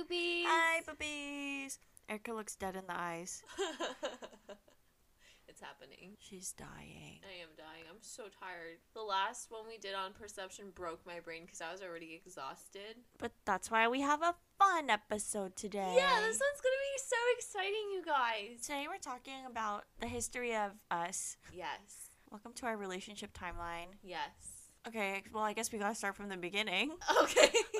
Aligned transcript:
poopies. 0.00 0.44
Hi, 0.46 0.80
puppies. 0.86 1.78
Erica 2.08 2.32
looks 2.32 2.56
dead 2.56 2.74
in 2.76 2.86
the 2.86 2.98
eyes. 2.98 3.42
it's 5.48 5.60
happening. 5.60 6.16
She's 6.18 6.52
dying. 6.52 7.20
I 7.22 7.42
am 7.42 7.50
dying. 7.56 7.84
I'm 7.88 8.00
so 8.00 8.24
tired. 8.24 8.78
The 8.94 9.02
last 9.02 9.50
one 9.50 9.62
we 9.68 9.78
did 9.78 9.94
on 9.94 10.12
perception 10.12 10.66
broke 10.74 11.04
my 11.06 11.20
brain 11.20 11.42
because 11.44 11.60
I 11.60 11.70
was 11.70 11.82
already 11.82 12.20
exhausted. 12.24 12.96
But 13.18 13.32
that's 13.44 13.70
why 13.70 13.88
we 13.88 14.00
have 14.00 14.22
a 14.22 14.34
fun 14.58 14.90
episode 14.90 15.54
today. 15.54 15.94
Yeah, 15.96 16.20
this 16.20 16.40
one's 16.40 16.60
gonna 16.62 16.82
be 16.82 16.98
so 16.98 17.16
exciting, 17.36 17.90
you 17.92 18.02
guys. 18.04 18.62
Today 18.62 18.86
we're 18.88 18.98
talking 18.98 19.46
about 19.48 19.84
the 20.00 20.08
history 20.08 20.56
of 20.56 20.72
us. 20.90 21.36
Yes. 21.52 22.08
Welcome 22.30 22.52
to 22.54 22.66
our 22.66 22.76
relationship 22.76 23.36
timeline. 23.36 23.88
Yes. 24.02 24.70
Okay, 24.88 25.22
well, 25.34 25.42
I 25.42 25.52
guess 25.52 25.70
we 25.70 25.78
gotta 25.78 25.94
start 25.94 26.16
from 26.16 26.28
the 26.30 26.38
beginning. 26.38 26.92
Okay. 27.22 27.50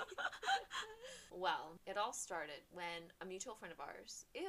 well, 1.31 1.79
it 1.87 1.97
all 1.97 2.13
started 2.13 2.61
when 2.73 3.11
a 3.21 3.25
mutual 3.25 3.55
friend 3.55 3.73
of 3.73 3.81
ours. 3.81 4.25
Ew. 4.35 4.43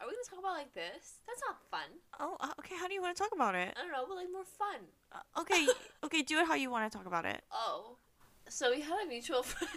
Are 0.00 0.06
we 0.06 0.12
gonna 0.12 0.28
talk 0.28 0.38
about 0.38 0.52
like 0.58 0.72
this? 0.74 1.18
That's 1.26 1.40
not 1.48 1.56
fun. 1.70 1.88
Oh, 2.20 2.36
uh, 2.40 2.52
okay. 2.60 2.74
How 2.76 2.86
do 2.88 2.94
you 2.94 3.00
want 3.02 3.16
to 3.16 3.22
talk 3.22 3.32
about 3.34 3.54
it? 3.54 3.74
I 3.76 3.82
don't 3.82 3.92
know, 3.92 4.04
but 4.06 4.16
like 4.16 4.28
more 4.32 4.44
fun. 4.44 4.80
Uh, 5.12 5.40
okay, 5.40 5.66
okay. 6.04 6.22
Do 6.22 6.38
it 6.38 6.46
how 6.46 6.54
you 6.54 6.70
want 6.70 6.90
to 6.90 6.96
talk 6.96 7.06
about 7.06 7.24
it. 7.24 7.42
Oh. 7.50 7.96
So 8.48 8.70
we 8.70 8.80
had 8.82 8.98
a 9.04 9.08
mutual 9.08 9.42
friend. 9.42 9.70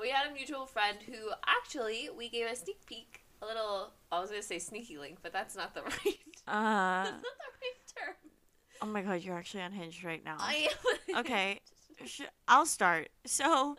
we 0.00 0.10
had 0.10 0.30
a 0.30 0.34
mutual 0.34 0.66
friend 0.66 0.98
who 1.06 1.30
actually 1.46 2.08
we 2.16 2.28
gave 2.28 2.46
a 2.46 2.56
sneak 2.56 2.84
peek. 2.86 3.20
A 3.42 3.46
little. 3.46 3.92
I 4.10 4.20
was 4.20 4.30
gonna 4.30 4.42
say 4.42 4.58
sneaky 4.58 4.96
link, 4.96 5.18
but 5.22 5.32
that's 5.32 5.54
not 5.54 5.74
the 5.74 5.82
right. 5.82 6.18
Uh, 6.48 7.04
that's 7.04 7.10
not 7.12 7.22
the 7.22 7.50
right 7.62 8.06
term. 8.06 8.14
oh 8.82 8.86
my 8.86 9.02
god, 9.02 9.22
you're 9.22 9.36
actually 9.36 9.62
unhinged 9.62 10.02
right 10.04 10.24
now. 10.24 10.36
I 10.38 10.68
am. 11.10 11.18
Okay. 11.20 11.60
Sh- 12.06 12.22
I'll 12.48 12.66
start. 12.66 13.08
So, 13.24 13.76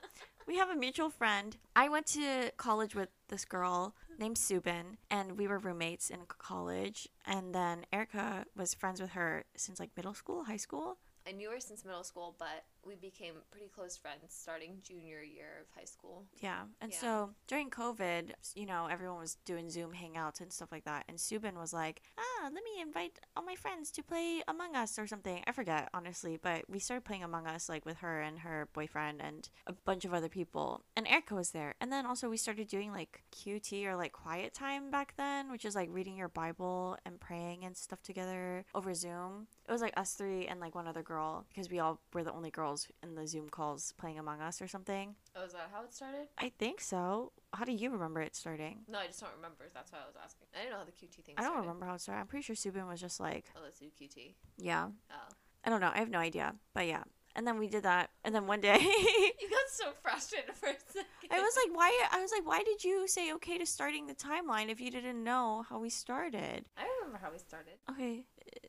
we 0.48 0.58
have 0.58 0.70
a 0.70 0.76
mutual 0.76 1.09
friend. 1.09 1.58
I 1.76 1.90
went 1.90 2.05
to 2.08 2.52
college 2.58 2.95
with 2.95 3.09
this 3.30 3.45
girl 3.45 3.95
named 4.20 4.38
Subin, 4.38 4.98
and 5.09 5.38
we 5.38 5.48
were 5.48 5.58
roommates 5.58 6.09
in 6.09 6.21
college. 6.27 7.10
And 7.26 7.54
then 7.54 7.85
Erica 7.91 8.46
was 8.55 8.74
friends 8.74 9.02
with 9.02 9.12
her 9.12 9.43
since 9.55 9.79
like 9.79 9.91
middle 9.96 10.13
school, 10.13 10.43
high 10.43 10.57
school. 10.57 10.98
I 11.27 11.32
knew 11.32 11.49
her 11.49 11.60
since 11.60 11.84
middle 11.84 12.04
school, 12.04 12.35
but 12.37 12.65
we 12.86 12.96
became 12.96 13.34
pretty 13.52 13.68
close 13.68 13.98
friends 13.98 14.22
starting 14.30 14.78
junior 14.84 15.22
year 15.22 15.58
of 15.62 15.68
high 15.76 15.86
school. 15.86 16.26
Yeah. 16.40 16.66
And 16.80 16.92
Yeah. 16.92 17.00
so 17.00 17.34
during 17.48 17.70
COVID, 17.70 18.32
you 18.54 18.66
know, 18.66 18.86
everyone 18.88 19.20
was 19.20 19.36
doing 19.46 19.70
Zoom 19.70 19.94
hangouts 19.94 20.40
and 20.40 20.54
stuff 20.54 20.72
like 20.72 20.84
that. 20.86 21.05
And 21.08 21.18
Subin 21.18 21.55
was 21.55 21.74
like, 21.74 22.02
ah, 22.18 22.44
let 22.44 22.64
me 22.64 22.80
invite 22.82 23.18
all 23.36 23.44
my 23.44 23.55
friends 23.55 23.92
to 23.92 24.04
play 24.04 24.44
Among 24.48 24.76
Us 24.76 25.00
or 25.00 25.08
something. 25.08 25.44
I 25.48 25.52
forget, 25.52 25.90
honestly. 25.94 26.38
But 26.42 26.70
we 26.70 26.80
started 26.80 27.05
playing 27.05 27.24
Among 27.24 27.48
Us 27.48 27.68
like 27.70 27.86
with 27.86 27.98
her 27.98 28.22
and 28.22 28.40
her 28.40 28.68
boyfriend 28.74 29.22
and 29.22 29.49
a 29.66 29.74
bunch 29.74 30.05
of 30.05 30.14
other 30.14 30.30
people. 30.30 30.84
And 30.96 31.08
Erica 31.08 31.34
was 31.36 31.52
there. 31.52 31.74
And 31.82 31.92
then 31.92 32.05
also 32.05 32.30
we 32.30 32.38
started 32.38 32.68
doing 32.68 32.92
like 32.92 33.24
QT 33.32 33.86
or 33.86 33.96
like 33.96 34.12
quiet 34.12 34.54
time 34.54 34.92
back 34.92 35.16
then, 35.18 35.52
which 35.52 35.66
is 35.66 35.76
like 35.76 35.90
reading 35.92 36.16
your 36.18 36.30
Bible 36.30 36.98
and 37.05 37.20
praying 37.20 37.66
and 37.66 37.76
stuff 37.76 38.04
together 38.04 38.66
over 38.76 38.94
Zoom. 38.94 39.48
It 39.68 39.71
was 39.71 39.82
like 39.82 39.94
us 39.98 40.13
three 40.13 40.46
and 40.46 40.60
like 40.60 40.76
one 40.76 40.88
other 40.88 41.02
girl 41.02 41.46
because 41.49 41.71
we 41.71 41.80
all 41.80 41.99
were 42.13 42.24
the 42.24 42.32
only 42.32 42.52
girls 42.52 42.88
in 43.02 43.16
the 43.16 43.26
Zoom 43.26 43.49
calls 43.49 43.94
playing 43.98 44.20
Among 44.20 44.40
Us 44.40 44.62
or 44.62 44.68
something. 44.68 45.16
Oh, 45.35 45.44
is 45.44 45.54
that 45.54 45.71
how 45.74 45.84
it 45.84 45.91
started? 45.94 46.27
I 46.38 46.52
think 46.60 46.80
so. 46.82 47.32
How 47.52 47.66
do 47.66 47.71
you 47.71 47.90
remember 47.90 48.21
it 48.21 48.36
starting? 48.36 48.82
No, 48.88 48.99
I 48.99 49.08
just 49.08 49.21
don't 49.21 49.32
remember. 49.36 49.66
That's 49.74 49.91
why 49.91 49.98
I 50.04 50.05
was 50.08 50.16
asking. 50.24 50.48
I 50.54 50.60
didn't 50.60 50.71
know 50.74 50.77
how 50.80 50.84
the 50.86 50.91
QT 50.91 51.24
thing 51.26 51.36
I 51.38 51.41
don't 51.41 51.52
started. 51.54 51.62
remember 51.68 51.86
how 51.88 51.96
it 51.96 52.02
started. 52.02 52.21
I'm 52.21 52.27
pretty 52.27 52.43
sure 52.43 52.55
Subin 52.55 52.88
was 52.88 53.02
just 53.02 53.20
like, 53.20 53.46
Oh, 53.58 53.62
let's 53.63 53.80
do 53.80 53.86
QT. 53.88 54.36
yeah. 54.60 54.90
Oh. 55.12 55.16
I 55.63 55.70
don't 55.71 55.82
know. 55.82 55.91
I 55.93 55.98
have 55.98 56.10
no 56.12 56.20
idea. 56.20 56.54
But 56.76 56.86
yeah. 56.86 57.04
And 57.36 57.46
then 57.48 57.58
we 57.58 57.68
did 57.68 57.84
that. 57.84 58.12
And 58.24 58.34
then 58.36 58.46
one 58.48 58.62
day 58.62 58.77
You 58.80 59.49
got 59.49 59.68
so 59.71 59.91
frustrated 60.04 60.54
for 60.55 60.68
a 60.70 60.74
second. 60.88 61.32
I 61.32 61.41
was 61.41 61.58
like, 61.66 61.76
why? 61.76 62.08
I 62.12 62.21
was 62.21 62.32
like, 62.32 62.46
why 62.48 62.62
did 62.63 62.84
you 62.84 63.08
say 63.08 63.34
okay 63.34 63.58
to 63.58 63.66
starting 63.66 64.06
the 64.06 64.13
timeline 64.13 64.69
if 64.69 64.80
you 64.80 64.91
didn't 64.91 65.24
know 65.24 65.66
how 65.68 65.80
we 65.80 65.90
started? 65.90 66.66
I 66.78 66.86
remember 67.00 67.19
how 67.22 67.31
we 67.31 67.40
started. 67.40 67.74
Okay. 67.90 68.25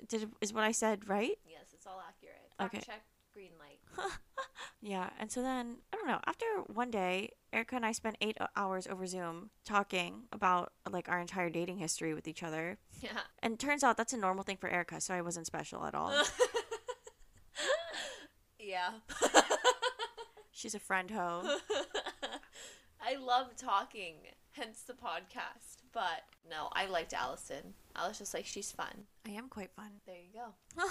Did 0.08 0.30
is 0.40 0.52
what 0.52 0.64
I 0.64 0.72
said 0.72 1.08
right? 1.08 1.38
Yes, 1.46 1.66
it's 1.72 1.86
all 1.86 2.02
accurate. 2.06 2.50
Fact 2.58 2.74
Okay. 2.74 2.84
check, 2.84 3.02
green 3.32 3.52
light. 3.58 3.80
Yeah. 4.82 5.10
And 5.18 5.32
so 5.32 5.42
then 5.42 5.78
I 5.92 5.96
don't 5.96 6.06
know. 6.06 6.20
After 6.26 6.44
one 6.72 6.90
day, 6.92 7.30
Erica 7.52 7.74
and 7.76 7.84
I 7.84 7.90
spent 7.92 8.16
eight 8.20 8.36
hours 8.54 8.86
over 8.86 9.04
Zoom 9.06 9.50
talking 9.64 10.24
about 10.30 10.72
like 10.88 11.08
our 11.08 11.18
entire 11.18 11.50
dating 11.50 11.78
history 11.78 12.14
with 12.14 12.28
each 12.28 12.42
other. 12.44 12.78
Yeah. 13.00 13.18
And 13.42 13.58
turns 13.58 13.82
out 13.82 13.96
that's 13.96 14.12
a 14.12 14.16
normal 14.16 14.44
thing 14.44 14.58
for 14.58 14.68
Erica, 14.68 15.00
so 15.00 15.12
I 15.14 15.22
wasn't 15.22 15.46
special 15.46 15.84
at 15.86 15.94
all. 15.94 16.12
yeah. 18.60 18.90
She's 20.50 20.74
a 20.74 20.78
friend 20.80 21.10
hoe. 21.10 21.42
I 23.00 23.16
love 23.16 23.56
talking, 23.56 24.14
hence 24.52 24.82
the 24.82 24.94
podcast. 24.94 25.78
But 25.92 26.24
no, 26.48 26.68
I 26.72 26.86
liked 26.86 27.12
Allison. 27.12 27.74
I 27.96 28.06
was 28.08 28.18
just 28.18 28.34
like, 28.34 28.46
she's 28.46 28.70
fun. 28.70 29.06
I 29.26 29.30
am 29.30 29.48
quite 29.48 29.70
fun. 29.72 29.90
There 30.06 30.16
you 30.16 30.40
go. 30.40 30.82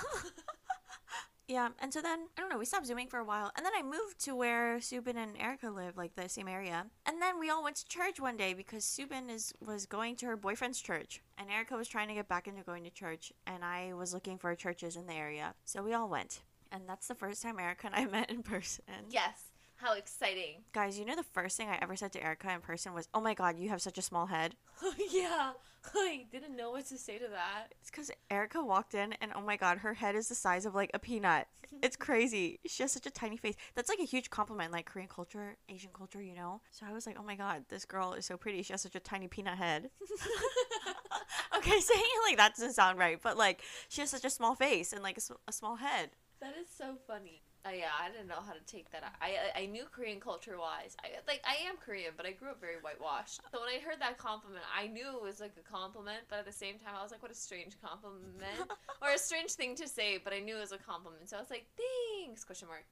Yeah, 1.47 1.69
and 1.79 1.93
so 1.93 2.01
then 2.01 2.27
I 2.35 2.41
don't 2.41 2.49
know. 2.49 2.57
We 2.57 2.65
stopped 2.65 2.87
zooming 2.87 3.07
for 3.07 3.19
a 3.19 3.23
while, 3.23 3.51
and 3.55 3.63
then 3.63 3.73
I 3.77 3.83
moved 3.83 4.19
to 4.21 4.35
where 4.35 4.77
Subin 4.77 5.15
and 5.15 5.39
Erica 5.39 5.69
live, 5.69 5.95
like 5.95 6.15
the 6.15 6.27
same 6.27 6.47
area. 6.47 6.87
And 7.05 7.21
then 7.21 7.39
we 7.39 7.51
all 7.51 7.63
went 7.63 7.75
to 7.77 7.87
church 7.87 8.19
one 8.19 8.35
day 8.35 8.55
because 8.55 8.83
Subin 8.83 9.29
is 9.29 9.53
was 9.63 9.85
going 9.85 10.15
to 10.17 10.25
her 10.25 10.37
boyfriend's 10.37 10.81
church, 10.81 11.21
and 11.37 11.51
Erica 11.51 11.75
was 11.75 11.87
trying 11.87 12.07
to 12.07 12.15
get 12.15 12.27
back 12.27 12.47
into 12.47 12.63
going 12.63 12.83
to 12.83 12.89
church, 12.89 13.31
and 13.45 13.63
I 13.63 13.93
was 13.93 14.11
looking 14.11 14.39
for 14.39 14.55
churches 14.55 14.95
in 14.95 15.05
the 15.05 15.13
area. 15.13 15.53
So 15.65 15.83
we 15.83 15.93
all 15.93 16.09
went, 16.09 16.41
and 16.71 16.89
that's 16.89 17.07
the 17.07 17.15
first 17.15 17.43
time 17.43 17.59
Erica 17.59 17.87
and 17.87 17.95
I 17.95 18.05
met 18.11 18.31
in 18.31 18.41
person. 18.41 18.85
Yes. 19.11 19.43
How 19.77 19.93
exciting. 19.93 20.63
Guys, 20.73 20.97
you 20.97 21.05
know 21.05 21.15
the 21.15 21.23
first 21.23 21.57
thing 21.57 21.69
I 21.69 21.77
ever 21.81 21.95
said 21.95 22.11
to 22.13 22.23
Erica 22.23 22.51
in 22.53 22.61
person 22.61 22.93
was, 22.93 23.07
"Oh 23.13 23.21
my 23.21 23.33
God, 23.33 23.57
you 23.59 23.69
have 23.69 23.81
such 23.81 23.97
a 23.97 24.01
small 24.01 24.27
head." 24.27 24.55
yeah. 25.11 25.51
I 25.93 26.25
didn't 26.31 26.55
know 26.55 26.71
what 26.71 26.87
to 26.87 26.97
say 26.97 27.17
to 27.19 27.27
that. 27.27 27.67
It's 27.81 27.91
because 27.91 28.09
Erica 28.31 28.63
walked 28.63 28.95
in, 28.95 29.13
and 29.21 29.31
oh 29.35 29.41
my 29.41 29.57
God, 29.57 29.79
her 29.79 29.93
head 29.93 30.15
is 30.15 30.29
the 30.29 30.35
size 30.35 30.65
of 30.65 30.73
like 30.73 30.89
a 30.93 30.99
peanut. 30.99 31.47
It's 31.83 31.95
crazy. 32.07 32.59
She 32.65 32.83
has 32.83 32.91
such 32.91 33.05
a 33.05 33.11
tiny 33.11 33.37
face. 33.37 33.55
That's 33.75 33.89
like 33.89 33.99
a 33.99 34.05
huge 34.05 34.29
compliment, 34.29 34.71
like 34.71 34.85
Korean 34.85 35.09
culture, 35.09 35.57
Asian 35.69 35.91
culture, 35.93 36.21
you 36.21 36.35
know? 36.35 36.61
So 36.71 36.85
I 36.89 36.93
was 36.93 37.05
like, 37.05 37.17
oh 37.19 37.23
my 37.23 37.35
God, 37.35 37.65
this 37.69 37.85
girl 37.85 38.13
is 38.13 38.25
so 38.25 38.37
pretty. 38.37 38.63
She 38.63 38.73
has 38.73 38.81
such 38.81 38.95
a 38.95 38.99
tiny 38.99 39.27
peanut 39.27 39.57
head. 39.57 39.89
okay, 41.57 41.79
saying 41.79 42.03
it 42.03 42.29
like 42.29 42.37
that 42.37 42.55
doesn't 42.55 42.73
sound 42.73 42.97
right, 42.97 43.19
but 43.21 43.37
like 43.37 43.61
she 43.89 44.01
has 44.01 44.09
such 44.09 44.25
a 44.25 44.29
small 44.29 44.55
face 44.55 44.93
and 44.93 45.03
like 45.03 45.17
a 45.47 45.51
small 45.51 45.75
head. 45.75 46.11
That 46.41 46.55
is 46.59 46.67
so 46.75 46.95
funny. 47.07 47.41
Uh, 47.65 47.71
yeah, 47.73 47.89
I 47.99 48.11
didn't 48.11 48.27
know 48.27 48.43
how 48.45 48.53
to 48.53 48.63
take 48.67 48.91
that. 48.91 49.03
I 49.19 49.51
I, 49.55 49.63
I 49.63 49.65
knew 49.65 49.85
Korean 49.91 50.19
culture 50.19 50.57
wise. 50.59 50.95
I 51.03 51.17
like 51.27 51.41
I 51.43 51.67
am 51.67 51.77
Korean, 51.77 52.13
but 52.15 52.25
I 52.25 52.31
grew 52.31 52.49
up 52.49 52.61
very 52.61 52.75
whitewashed. 52.75 53.41
So 53.51 53.59
when 53.59 53.69
I 53.69 53.79
heard 53.83 53.99
that 54.01 54.17
compliment, 54.17 54.63
I 54.69 54.87
knew 54.87 55.17
it 55.17 55.23
was 55.23 55.39
like 55.39 55.53
a 55.57 55.67
compliment, 55.67 56.19
but 56.29 56.39
at 56.39 56.45
the 56.45 56.51
same 56.53 56.77
time, 56.77 56.93
I 56.97 57.01
was 57.01 57.11
like, 57.11 57.23
what 57.23 57.31
a 57.31 57.35
strange 57.35 57.75
compliment 57.81 58.69
or 59.01 59.09
a 59.09 59.17
strange 59.17 59.53
thing 59.53 59.75
to 59.77 59.87
say. 59.87 60.19
But 60.23 60.33
I 60.33 60.39
knew 60.39 60.57
it 60.57 60.61
was 60.61 60.73
a 60.73 60.77
compliment, 60.77 61.27
so 61.27 61.37
I 61.37 61.39
was 61.39 61.49
like, 61.49 61.65
thanks? 61.75 62.43
Question 62.43 62.67
mark. 62.67 62.85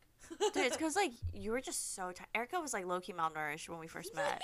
Dude, 0.53 0.65
it's 0.65 0.77
because 0.77 0.95
like 1.03 1.11
you 1.33 1.51
were 1.51 1.61
just 1.61 1.93
so 1.93 2.11
tired. 2.11 2.29
Erica 2.33 2.59
was 2.59 2.73
like 2.73 2.85
low 2.85 2.99
key 2.99 3.13
malnourished 3.13 3.69
when 3.69 3.79
we 3.79 3.87
first 3.87 4.15
met. 4.15 4.41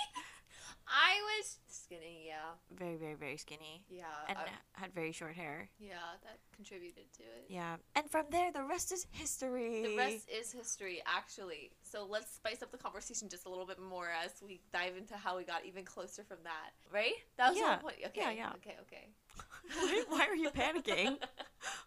I 0.88 1.20
was 1.38 1.58
skinny. 1.68 2.24
Yeah, 2.26 2.54
Very, 2.76 2.96
very, 2.96 3.14
very 3.14 3.36
skinny. 3.36 3.84
yeah, 3.88 4.04
And 4.28 4.38
I- 4.38 4.80
had 4.80 4.92
very 4.94 5.12
short 5.12 5.34
hair. 5.34 5.68
yeah. 5.78 5.94
That 6.24 6.38
contributed 6.54 7.12
to 7.14 7.22
it. 7.22 7.46
Yeah. 7.48 7.76
And 7.94 8.10
from 8.10 8.26
there, 8.30 8.50
the 8.52 8.64
rest 8.64 8.92
is 8.92 9.06
history. 9.12 9.82
The 9.82 9.96
rest 9.96 10.28
is 10.30 10.52
history, 10.52 11.02
actually. 11.06 11.70
So 11.82 12.04
let's 12.08 12.32
spice 12.32 12.62
up 12.62 12.70
the 12.70 12.78
conversation 12.78 13.28
just 13.28 13.46
a 13.46 13.48
little 13.48 13.66
bit 13.66 13.78
more 13.80 14.08
as 14.24 14.32
we 14.46 14.60
dive 14.72 14.96
into 14.96 15.14
how 15.16 15.36
we 15.36 15.44
got 15.44 15.64
even 15.64 15.84
closer 15.84 16.22
from 16.24 16.38
that. 16.44 16.70
Right? 16.92 17.14
That 17.36 17.50
was 17.50 17.56
the 17.58 17.60
Yeah. 17.64 17.68
whole 17.70 17.78
point. 17.90 17.96
Okay. 18.06 18.20
Yeah, 18.20 18.30
yeah. 18.30 18.52
Okay, 18.56 18.76
okay. 18.82 19.08
Why- 19.78 20.04
Why 20.08 20.26
are 20.26 20.36
you 20.36 20.50
panicking? 20.50 21.16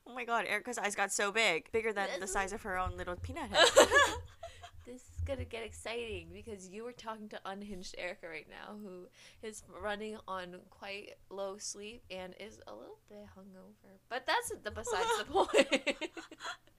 Oh 0.05 0.13
my 0.13 0.23
god, 0.25 0.45
Erica's 0.47 0.77
eyes 0.77 0.94
got 0.95 1.11
so 1.11 1.31
big, 1.31 1.71
bigger 1.71 1.91
than 1.91 2.07
the 2.19 2.27
size 2.27 2.53
of 2.53 2.61
her 2.61 2.77
own 2.77 2.95
little 2.95 3.15
peanut 3.15 3.50
head. 3.51 3.67
This 4.85 5.01
is 5.01 5.23
gonna 5.25 5.45
get 5.45 5.63
exciting 5.63 6.27
because 6.33 6.69
you 6.69 6.83
were 6.83 6.91
talking 6.91 7.29
to 7.29 7.39
unhinged 7.45 7.95
Erica 7.97 8.27
right 8.27 8.47
now, 8.49 8.75
who 8.81 9.07
is 9.41 9.63
running 9.81 10.18
on 10.27 10.56
quite 10.69 11.12
low 11.30 11.57
sleep 11.57 12.03
and 12.12 12.33
is 12.39 12.59
a 12.68 12.74
little 12.74 13.00
bit 13.09 13.25
hungover. 13.38 13.97
But 14.09 14.25
that's 14.25 14.51
the 14.63 14.71
besides 14.71 15.18
the 15.19 15.25
point. 15.31 15.97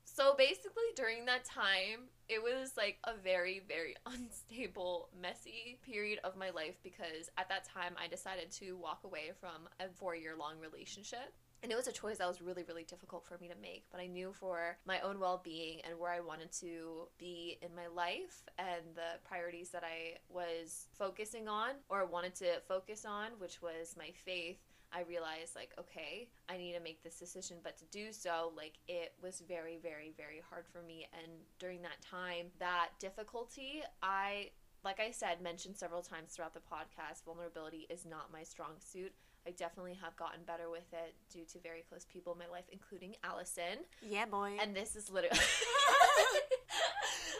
so 0.04 0.34
basically, 0.36 0.84
during 0.96 1.24
that 1.26 1.44
time, 1.44 2.08
it 2.28 2.42
was 2.42 2.72
like 2.76 2.98
a 3.04 3.12
very, 3.16 3.62
very 3.66 3.96
unstable, 4.06 5.08
messy 5.20 5.78
period 5.84 6.18
of 6.24 6.36
my 6.36 6.50
life 6.50 6.76
because 6.82 7.30
at 7.38 7.48
that 7.48 7.64
time 7.64 7.94
I 8.02 8.08
decided 8.08 8.50
to 8.52 8.72
walk 8.76 9.00
away 9.04 9.32
from 9.40 9.68
a 9.80 9.92
four 9.94 10.14
year 10.14 10.34
long 10.38 10.54
relationship. 10.60 11.32
And 11.64 11.72
it 11.72 11.76
was 11.76 11.86
a 11.86 11.92
choice 11.92 12.18
that 12.18 12.28
was 12.28 12.42
really, 12.42 12.62
really 12.68 12.84
difficult 12.84 13.24
for 13.24 13.38
me 13.38 13.48
to 13.48 13.54
make. 13.54 13.86
But 13.90 13.98
I 13.98 14.06
knew 14.06 14.34
for 14.34 14.76
my 14.84 15.00
own 15.00 15.18
well 15.18 15.40
being 15.42 15.80
and 15.88 15.98
where 15.98 16.12
I 16.12 16.20
wanted 16.20 16.52
to 16.60 17.08
be 17.16 17.56
in 17.62 17.74
my 17.74 17.86
life 17.86 18.42
and 18.58 18.84
the 18.94 19.18
priorities 19.26 19.70
that 19.70 19.82
I 19.82 20.18
was 20.28 20.88
focusing 20.92 21.48
on 21.48 21.70
or 21.88 22.04
wanted 22.04 22.34
to 22.34 22.60
focus 22.68 23.06
on, 23.06 23.30
which 23.38 23.62
was 23.62 23.96
my 23.96 24.10
faith, 24.26 24.58
I 24.92 25.04
realized, 25.08 25.56
like, 25.56 25.72
okay, 25.80 26.28
I 26.50 26.58
need 26.58 26.74
to 26.74 26.80
make 26.80 27.02
this 27.02 27.18
decision. 27.18 27.56
But 27.62 27.78
to 27.78 27.86
do 27.86 28.12
so, 28.12 28.52
like, 28.54 28.74
it 28.86 29.14
was 29.22 29.42
very, 29.48 29.78
very, 29.82 30.12
very 30.18 30.42
hard 30.46 30.66
for 30.70 30.82
me. 30.82 31.08
And 31.14 31.32
during 31.58 31.80
that 31.80 32.02
time, 32.02 32.48
that 32.58 32.90
difficulty, 33.00 33.82
I 34.02 34.50
like 34.84 35.00
I 35.00 35.12
said, 35.12 35.40
mentioned 35.40 35.78
several 35.78 36.02
times 36.02 36.32
throughout 36.32 36.52
the 36.52 36.60
podcast, 36.60 37.24
vulnerability 37.24 37.86
is 37.88 38.04
not 38.04 38.30
my 38.30 38.42
strong 38.42 38.72
suit. 38.78 39.14
I 39.46 39.50
definitely 39.50 39.98
have 40.02 40.16
gotten 40.16 40.40
better 40.46 40.70
with 40.70 40.90
it 40.92 41.14
due 41.30 41.44
to 41.52 41.58
very 41.58 41.84
close 41.88 42.06
people 42.10 42.32
in 42.32 42.38
my 42.38 42.46
life, 42.46 42.64
including 42.72 43.14
Allison. 43.22 43.84
Yeah, 44.02 44.24
boy. 44.24 44.56
And 44.60 44.74
this 44.74 44.96
is 44.96 45.10
literally. 45.10 45.38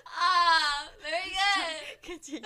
ah, 0.07 0.89
very 1.03 1.31
good. 1.33 2.03
Continue. 2.03 2.43